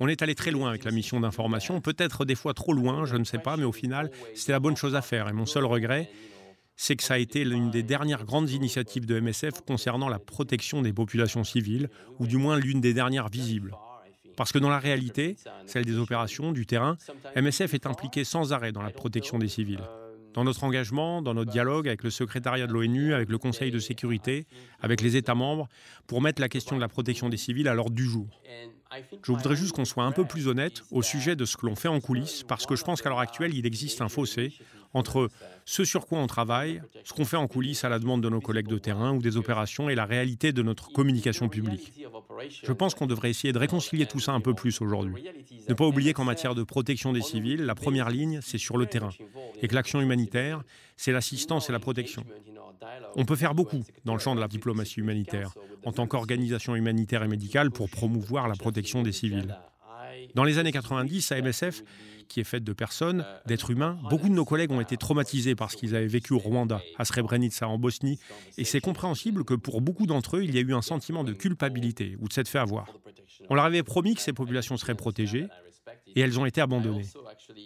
On 0.00 0.08
est 0.08 0.22
allé 0.22 0.34
très 0.34 0.50
loin 0.50 0.68
avec 0.68 0.84
la 0.84 0.92
mission 0.92 1.18
d'information, 1.18 1.80
peut-être 1.80 2.24
des 2.24 2.36
fois 2.36 2.54
trop 2.54 2.72
loin, 2.72 3.04
je 3.04 3.16
ne 3.16 3.24
sais 3.24 3.38
pas, 3.38 3.56
mais 3.56 3.64
au 3.64 3.72
final, 3.72 4.10
c'était 4.34 4.52
la 4.52 4.60
bonne 4.60 4.76
chose 4.76 4.94
à 4.94 5.02
faire. 5.02 5.28
Et 5.28 5.32
mon 5.32 5.46
seul 5.46 5.64
regret, 5.64 6.08
c'est 6.76 6.94
que 6.94 7.02
ça 7.02 7.14
a 7.14 7.18
été 7.18 7.44
l'une 7.44 7.70
des 7.70 7.82
dernières 7.82 8.24
grandes 8.24 8.50
initiatives 8.50 9.06
de 9.06 9.18
MSF 9.18 9.62
concernant 9.66 10.08
la 10.08 10.20
protection 10.20 10.82
des 10.82 10.92
populations 10.92 11.42
civiles, 11.42 11.90
ou 12.20 12.28
du 12.28 12.36
moins 12.36 12.56
l'une 12.56 12.80
des 12.80 12.94
dernières 12.94 13.28
visibles. 13.28 13.74
Parce 14.36 14.52
que 14.52 14.60
dans 14.60 14.68
la 14.68 14.78
réalité, 14.78 15.34
celle 15.66 15.84
des 15.84 15.98
opérations, 15.98 16.52
du 16.52 16.64
terrain, 16.64 16.96
MSF 17.34 17.74
est 17.74 17.86
impliqué 17.86 18.22
sans 18.22 18.52
arrêt 18.52 18.70
dans 18.70 18.82
la 18.82 18.90
protection 18.90 19.40
des 19.40 19.48
civils. 19.48 19.82
Dans 20.34 20.44
notre 20.44 20.62
engagement, 20.62 21.20
dans 21.20 21.34
notre 21.34 21.50
dialogue 21.50 21.88
avec 21.88 22.04
le 22.04 22.10
secrétariat 22.10 22.68
de 22.68 22.72
l'ONU, 22.72 23.14
avec 23.14 23.28
le 23.28 23.38
Conseil 23.38 23.72
de 23.72 23.80
sécurité, 23.80 24.46
avec 24.80 25.00
les 25.00 25.16
États 25.16 25.34
membres, 25.34 25.68
pour 26.06 26.22
mettre 26.22 26.40
la 26.40 26.48
question 26.48 26.76
de 26.76 26.80
la 26.80 26.86
protection 26.86 27.28
des 27.28 27.36
civils 27.36 27.66
à 27.66 27.74
l'ordre 27.74 27.96
du 27.96 28.04
jour. 28.04 28.28
Je 29.22 29.32
voudrais 29.32 29.56
juste 29.56 29.72
qu'on 29.72 29.84
soit 29.84 30.04
un 30.04 30.12
peu 30.12 30.24
plus 30.24 30.48
honnête 30.48 30.82
au 30.90 31.02
sujet 31.02 31.36
de 31.36 31.44
ce 31.44 31.56
que 31.56 31.66
l'on 31.66 31.76
fait 31.76 31.88
en 31.88 32.00
coulisses, 32.00 32.42
parce 32.42 32.66
que 32.66 32.76
je 32.76 32.84
pense 32.84 33.02
qu'à 33.02 33.08
l'heure 33.08 33.18
actuelle, 33.18 33.54
il 33.54 33.66
existe 33.66 34.00
un 34.00 34.08
fossé 34.08 34.52
entre 34.94 35.28
ce 35.64 35.84
sur 35.84 36.06
quoi 36.06 36.18
on 36.18 36.26
travaille, 36.26 36.80
ce 37.04 37.12
qu'on 37.12 37.26
fait 37.26 37.36
en 37.36 37.46
coulisses 37.46 37.84
à 37.84 37.90
la 37.90 37.98
demande 37.98 38.22
de 38.22 38.30
nos 38.30 38.40
collègues 38.40 38.68
de 38.68 38.78
terrain 38.78 39.12
ou 39.12 39.20
des 39.20 39.36
opérations 39.36 39.90
et 39.90 39.94
la 39.94 40.06
réalité 40.06 40.52
de 40.52 40.62
notre 40.62 40.90
communication 40.92 41.48
publique. 41.48 41.92
Je 42.62 42.72
pense 42.72 42.94
qu'on 42.94 43.06
devrait 43.06 43.30
essayer 43.30 43.52
de 43.52 43.58
réconcilier 43.58 44.06
tout 44.06 44.20
ça 44.20 44.32
un 44.32 44.40
peu 44.40 44.54
plus 44.54 44.80
aujourd'hui. 44.80 45.24
Ne 45.68 45.74
pas 45.74 45.86
oublier 45.86 46.14
qu'en 46.14 46.24
matière 46.24 46.54
de 46.54 46.62
protection 46.62 47.12
des 47.12 47.20
civils, 47.20 47.64
la 47.64 47.74
première 47.74 48.08
ligne, 48.08 48.40
c'est 48.42 48.58
sur 48.58 48.78
le 48.78 48.86
terrain, 48.86 49.10
et 49.60 49.68
que 49.68 49.74
l'action 49.74 50.00
humanitaire, 50.00 50.62
c'est 50.96 51.12
l'assistance 51.12 51.68
et 51.68 51.72
la 51.72 51.80
protection. 51.80 52.24
On 53.16 53.24
peut 53.24 53.36
faire 53.36 53.54
beaucoup 53.54 53.84
dans 54.04 54.14
le 54.14 54.20
champ 54.20 54.34
de 54.34 54.40
la 54.40 54.48
diplomatie 54.48 55.00
humanitaire, 55.00 55.52
en 55.84 55.92
tant 55.92 56.06
qu'organisation 56.06 56.76
humanitaire 56.76 57.22
et 57.22 57.28
médicale 57.28 57.70
pour 57.70 57.90
promouvoir 57.90 58.48
la 58.48 58.54
protection 58.54 59.02
des 59.02 59.12
civils. 59.12 59.56
Dans 60.34 60.44
les 60.44 60.58
années 60.58 60.72
90, 60.72 61.32
à 61.32 61.40
MSF, 61.40 61.82
qui 62.28 62.40
est 62.40 62.44
faite 62.44 62.64
de 62.64 62.72
personnes, 62.72 63.24
d'êtres 63.46 63.70
humains, 63.70 63.98
beaucoup 64.10 64.28
de 64.28 64.34
nos 64.34 64.44
collègues 64.44 64.70
ont 64.70 64.80
été 64.80 64.96
traumatisés 64.96 65.54
par 65.54 65.70
ce 65.70 65.76
qu'ils 65.76 65.96
avaient 65.96 66.06
vécu 66.06 66.34
au 66.34 66.38
Rwanda, 66.38 66.80
à 66.98 67.04
Srebrenica, 67.04 67.68
en 67.68 67.78
Bosnie, 67.78 68.18
et 68.58 68.64
c'est 68.64 68.80
compréhensible 68.80 69.44
que 69.44 69.54
pour 69.54 69.80
beaucoup 69.80 70.06
d'entre 70.06 70.36
eux, 70.36 70.44
il 70.44 70.54
y 70.54 70.58
a 70.58 70.60
eu 70.60 70.74
un 70.74 70.82
sentiment 70.82 71.24
de 71.24 71.32
culpabilité 71.32 72.16
ou 72.20 72.28
de 72.28 72.32
s'être 72.32 72.48
fait 72.48 72.58
avoir. 72.58 72.86
On 73.48 73.54
leur 73.54 73.64
avait 73.64 73.82
promis 73.82 74.14
que 74.14 74.20
ces 74.20 74.32
populations 74.32 74.76
seraient 74.76 74.94
protégées, 74.94 75.46
et 76.14 76.20
elles 76.20 76.38
ont 76.38 76.46
été 76.46 76.60
abandonnées. 76.60 77.06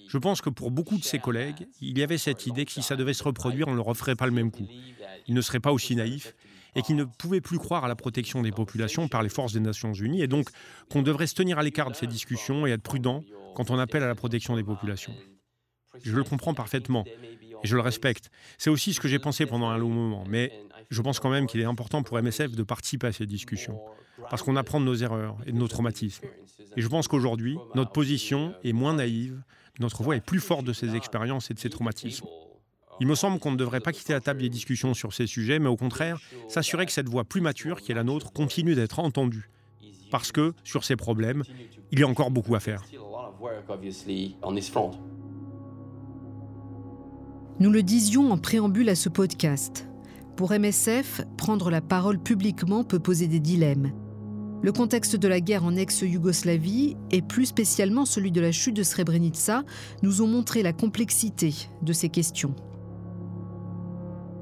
Je 0.08 0.18
pense 0.18 0.40
que 0.40 0.50
pour 0.50 0.70
beaucoup 0.70 0.98
de 0.98 1.04
ces 1.04 1.18
collègues, 1.18 1.66
il 1.80 1.98
y 1.98 2.02
avait 2.02 2.18
cette 2.18 2.46
idée 2.46 2.64
que 2.64 2.72
si 2.72 2.82
ça 2.82 2.96
devait 2.96 3.14
se 3.14 3.24
reproduire, 3.24 3.68
on 3.68 3.72
ne 3.72 3.76
leur 3.76 3.86
referait 3.86 4.16
pas 4.16 4.26
le 4.26 4.32
même 4.32 4.50
coup. 4.50 4.66
Ils 5.26 5.34
ne 5.34 5.40
seraient 5.40 5.60
pas 5.60 5.72
aussi 5.72 5.96
naïfs 5.96 6.34
et 6.74 6.82
qu'ils 6.82 6.96
ne 6.96 7.04
pouvaient 7.04 7.40
plus 7.40 7.58
croire 7.58 7.84
à 7.84 7.88
la 7.88 7.96
protection 7.96 8.42
des 8.42 8.52
populations 8.52 9.08
par 9.08 9.22
les 9.22 9.28
forces 9.28 9.52
des 9.52 9.60
Nations 9.60 9.92
Unies, 9.92 10.22
et 10.22 10.26
donc 10.26 10.48
qu'on 10.90 11.02
devrait 11.02 11.26
se 11.26 11.34
tenir 11.34 11.58
à 11.58 11.62
l'écart 11.62 11.90
de 11.90 11.96
ces 11.96 12.06
discussions 12.06 12.66
et 12.66 12.70
être 12.70 12.82
prudent 12.82 13.22
quand 13.54 13.70
on 13.70 13.78
appelle 13.78 14.02
à 14.02 14.06
la 14.06 14.14
protection 14.14 14.56
des 14.56 14.64
populations. 14.64 15.14
Je 16.02 16.16
le 16.16 16.24
comprends 16.24 16.54
parfaitement 16.54 17.04
et 17.62 17.66
je 17.66 17.76
le 17.76 17.82
respecte. 17.82 18.30
C'est 18.58 18.70
aussi 18.70 18.92
ce 18.92 19.00
que 19.00 19.08
j'ai 19.08 19.18
pensé 19.18 19.46
pendant 19.46 19.68
un 19.68 19.78
long 19.78 19.90
moment, 19.90 20.24
mais 20.28 20.52
je 20.90 21.00
pense 21.02 21.20
quand 21.20 21.30
même 21.30 21.46
qu'il 21.46 21.60
est 21.60 21.64
important 21.64 22.02
pour 22.02 22.20
MSF 22.20 22.52
de 22.52 22.62
participer 22.62 23.08
à 23.08 23.12
ces 23.12 23.26
discussions, 23.26 23.80
parce 24.30 24.42
qu'on 24.42 24.56
apprend 24.56 24.80
de 24.80 24.84
nos 24.84 24.94
erreurs 24.94 25.36
et 25.46 25.52
de 25.52 25.56
nos 25.56 25.68
traumatismes. 25.68 26.26
Et 26.76 26.82
je 26.82 26.88
pense 26.88 27.08
qu'aujourd'hui, 27.08 27.58
notre 27.74 27.92
position 27.92 28.54
est 28.64 28.72
moins 28.72 28.94
naïve, 28.94 29.42
notre 29.78 30.02
voix 30.02 30.16
est 30.16 30.24
plus 30.24 30.40
forte 30.40 30.64
de 30.64 30.72
ces 30.72 30.94
expériences 30.94 31.50
et 31.50 31.54
de 31.54 31.58
ces 31.58 31.70
traumatismes. 31.70 32.26
Il 33.00 33.06
me 33.06 33.14
semble 33.14 33.38
qu'on 33.38 33.50
ne 33.50 33.56
devrait 33.56 33.80
pas 33.80 33.92
quitter 33.92 34.12
la 34.12 34.20
table 34.20 34.40
des 34.42 34.48
discussions 34.48 34.94
sur 34.94 35.12
ces 35.12 35.26
sujets, 35.26 35.58
mais 35.58 35.68
au 35.68 35.76
contraire, 35.76 36.20
s'assurer 36.48 36.86
que 36.86 36.92
cette 36.92 37.08
voix 37.08 37.24
plus 37.24 37.40
mature, 37.40 37.80
qui 37.80 37.90
est 37.90 37.94
la 37.94 38.04
nôtre, 38.04 38.32
continue 38.32 38.74
d'être 38.74 38.98
entendue. 38.98 39.48
Parce 40.10 40.30
que, 40.30 40.52
sur 40.62 40.84
ces 40.84 40.94
problèmes, 40.94 41.42
il 41.90 41.98
y 41.98 42.02
a 42.02 42.06
encore 42.06 42.30
beaucoup 42.30 42.54
à 42.54 42.60
faire. 42.60 42.84
Nous 47.62 47.70
le 47.70 47.84
disions 47.84 48.32
en 48.32 48.38
préambule 48.38 48.88
à 48.88 48.96
ce 48.96 49.08
podcast. 49.08 49.86
Pour 50.34 50.50
MSF, 50.50 51.20
prendre 51.36 51.70
la 51.70 51.80
parole 51.80 52.18
publiquement 52.18 52.82
peut 52.82 52.98
poser 52.98 53.28
des 53.28 53.38
dilemmes. 53.38 53.92
Le 54.62 54.72
contexte 54.72 55.14
de 55.14 55.28
la 55.28 55.38
guerre 55.40 55.64
en 55.64 55.76
ex-Yougoslavie, 55.76 56.96
et 57.12 57.22
plus 57.22 57.46
spécialement 57.46 58.04
celui 58.04 58.32
de 58.32 58.40
la 58.40 58.50
chute 58.50 58.74
de 58.74 58.82
Srebrenica, 58.82 59.62
nous 60.02 60.22
ont 60.22 60.26
montré 60.26 60.64
la 60.64 60.72
complexité 60.72 61.54
de 61.82 61.92
ces 61.92 62.08
questions. 62.08 62.56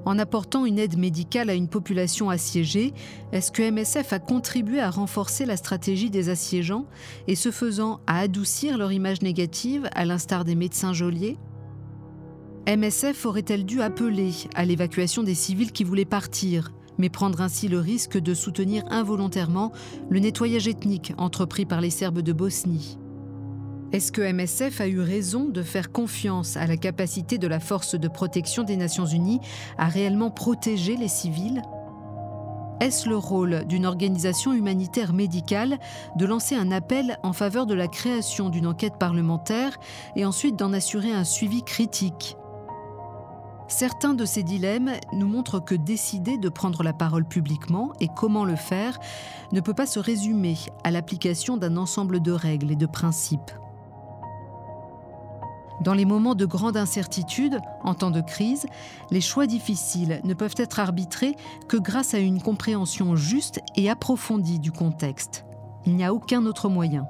En 0.06 0.18
apportant 0.18 0.64
une 0.64 0.78
aide 0.78 0.96
médicale 0.96 1.50
à 1.50 1.54
une 1.54 1.68
population 1.68 2.30
assiégée, 2.30 2.94
est-ce 3.32 3.52
que 3.52 3.70
MSF 3.70 4.14
a 4.14 4.18
contribué 4.18 4.80
à 4.80 4.88
renforcer 4.88 5.44
la 5.44 5.58
stratégie 5.58 6.08
des 6.08 6.30
assiégeants 6.30 6.86
et 7.28 7.34
ce 7.34 7.50
faisant 7.50 8.00
à 8.06 8.20
adoucir 8.20 8.78
leur 8.78 8.92
image 8.92 9.20
négative, 9.20 9.90
à 9.94 10.06
l'instar 10.06 10.46
des 10.46 10.54
médecins 10.54 10.94
geôliers? 10.94 11.36
MSF 12.76 13.26
aurait-elle 13.26 13.64
dû 13.64 13.82
appeler 13.82 14.32
à 14.54 14.64
l'évacuation 14.64 15.24
des 15.24 15.34
civils 15.34 15.72
qui 15.72 15.82
voulaient 15.82 16.04
partir, 16.04 16.70
mais 16.98 17.08
prendre 17.08 17.40
ainsi 17.40 17.66
le 17.66 17.80
risque 17.80 18.16
de 18.16 18.32
soutenir 18.32 18.84
involontairement 18.90 19.72
le 20.08 20.20
nettoyage 20.20 20.68
ethnique 20.68 21.12
entrepris 21.18 21.64
par 21.64 21.80
les 21.80 21.90
Serbes 21.90 22.20
de 22.20 22.32
Bosnie? 22.32 22.96
Est-ce 23.90 24.12
que 24.12 24.22
MSF 24.22 24.80
a 24.80 24.86
eu 24.86 25.00
raison 25.00 25.48
de 25.48 25.64
faire 25.64 25.90
confiance 25.90 26.56
à 26.56 26.68
la 26.68 26.76
capacité 26.76 27.38
de 27.38 27.48
la 27.48 27.58
force 27.58 27.96
de 27.96 28.06
protection 28.06 28.62
des 28.62 28.76
Nations 28.76 29.06
Unies 29.06 29.40
à 29.76 29.88
réellement 29.88 30.30
protéger 30.30 30.96
les 30.96 31.08
civils? 31.08 31.62
Est-ce 32.78 33.08
le 33.08 33.16
rôle 33.16 33.64
d'une 33.66 33.84
organisation 33.84 34.52
humanitaire 34.52 35.12
médicale 35.12 35.80
de 36.14 36.24
lancer 36.24 36.54
un 36.54 36.70
appel 36.70 37.18
en 37.24 37.32
faveur 37.32 37.66
de 37.66 37.74
la 37.74 37.88
création 37.88 38.48
d'une 38.48 38.68
enquête 38.68 38.96
parlementaire 38.96 39.76
et 40.14 40.24
ensuite 40.24 40.54
d'en 40.54 40.72
assurer 40.72 41.10
un 41.10 41.24
suivi 41.24 41.64
critique? 41.64 42.36
Certains 43.70 44.14
de 44.14 44.24
ces 44.24 44.42
dilemmes 44.42 44.90
nous 45.12 45.28
montrent 45.28 45.60
que 45.60 45.76
décider 45.76 46.38
de 46.38 46.48
prendre 46.48 46.82
la 46.82 46.92
parole 46.92 47.24
publiquement 47.24 47.92
et 48.00 48.08
comment 48.08 48.44
le 48.44 48.56
faire 48.56 48.98
ne 49.52 49.60
peut 49.60 49.74
pas 49.74 49.86
se 49.86 50.00
résumer 50.00 50.56
à 50.82 50.90
l'application 50.90 51.56
d'un 51.56 51.76
ensemble 51.76 52.20
de 52.20 52.32
règles 52.32 52.72
et 52.72 52.76
de 52.76 52.86
principes. 52.86 53.52
Dans 55.82 55.94
les 55.94 56.04
moments 56.04 56.34
de 56.34 56.44
grande 56.46 56.76
incertitude, 56.76 57.60
en 57.84 57.94
temps 57.94 58.10
de 58.10 58.20
crise, 58.20 58.66
les 59.12 59.20
choix 59.20 59.46
difficiles 59.46 60.20
ne 60.24 60.34
peuvent 60.34 60.56
être 60.56 60.80
arbitrés 60.80 61.36
que 61.68 61.76
grâce 61.76 62.12
à 62.12 62.18
une 62.18 62.42
compréhension 62.42 63.14
juste 63.14 63.60
et 63.76 63.88
approfondie 63.88 64.58
du 64.58 64.72
contexte. 64.72 65.46
Il 65.86 65.94
n'y 65.94 66.04
a 66.04 66.12
aucun 66.12 66.44
autre 66.44 66.68
moyen. 66.68 67.06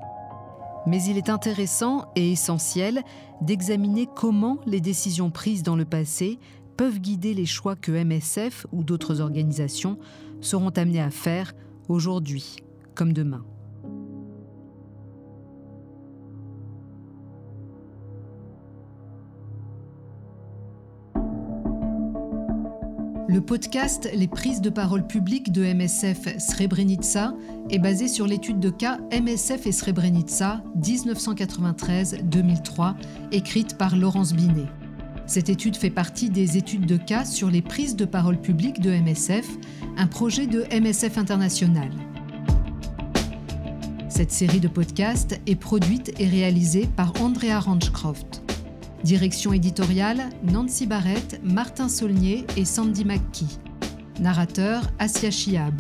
Mais 0.87 1.03
il 1.05 1.17
est 1.17 1.29
intéressant 1.29 2.11
et 2.17 2.33
essentiel 2.33 3.03
d'examiner 3.41 4.09
comment 4.15 4.59
les 4.67 4.81
décisions 4.81 5.31
prises 5.31 5.63
dans 5.63 5.77
le 5.77 5.85
passé 5.85 6.39
peuvent 6.77 6.99
guider 6.99 7.35
les 7.35 7.47
choix 7.47 7.77
que 7.77 7.93
MSF 7.93 8.67
ou 8.73 8.83
d'autres 8.83 9.21
organisations 9.21 9.99
seront 10.41 10.71
amenées 10.71 11.03
à 11.03 11.11
faire 11.11 11.53
aujourd'hui 11.89 12.57
comme 12.95 13.13
demain. 13.13 13.45
Le 23.31 23.41
podcast 23.41 24.11
Les 24.13 24.27
prises 24.27 24.61
de 24.61 24.71
parole 24.71 25.07
publiques 25.07 25.53
de 25.53 25.63
MSF 25.63 26.37
Srebrenica 26.41 27.33
est 27.71 27.79
basé 27.79 28.09
sur 28.09 28.27
l'étude 28.27 28.59
de 28.59 28.71
cas 28.71 28.99
MSF 29.13 29.69
et 29.69 29.73
Srebrenica 29.73 30.65
1993-2003, 30.81 32.97
écrite 33.31 33.79
par 33.79 33.95
Laurence 33.95 34.33
Binet. 34.33 34.67
Cette 35.27 35.49
étude 35.49 35.77
fait 35.77 35.91
partie 35.91 36.29
des 36.29 36.57
études 36.57 36.87
de 36.87 36.97
cas 36.97 37.25
sur 37.25 37.53
les 37.53 37.63
prises 37.63 37.95
de 37.95 38.05
parole 38.05 38.41
publiques 38.41 38.81
de 38.81 38.91
MSF, 38.91 39.47
un 39.97 40.09
projet 40.09 40.49
de 40.49 40.65
MSF 40.77 41.17
International. 41.17 41.93
Cette 44.09 44.33
série 44.33 44.59
de 44.59 44.67
podcasts 44.67 45.41
est 45.47 45.55
produite 45.55 46.13
et 46.19 46.27
réalisée 46.27 46.89
par 46.97 47.13
Andrea 47.23 47.61
Ranchcroft. 47.61 48.43
Direction 49.05 49.55
éditoriale 49.55 50.29
Nancy 50.45 50.87
Barrett, 50.87 51.41
Martin 51.43 51.89
Saulnier 51.89 52.47
et 52.57 52.67
Sandy 52.67 53.07
McKee. 53.07 53.59
Narrateur 54.21 54.83
Asia 54.99 55.31
Chiab. 55.31 55.75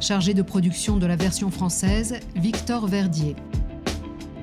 Chargé 0.00 0.34
de 0.34 0.42
production 0.42 0.98
de 0.98 1.06
la 1.06 1.16
version 1.16 1.50
française 1.50 2.20
Victor 2.36 2.86
Verdier. 2.86 3.34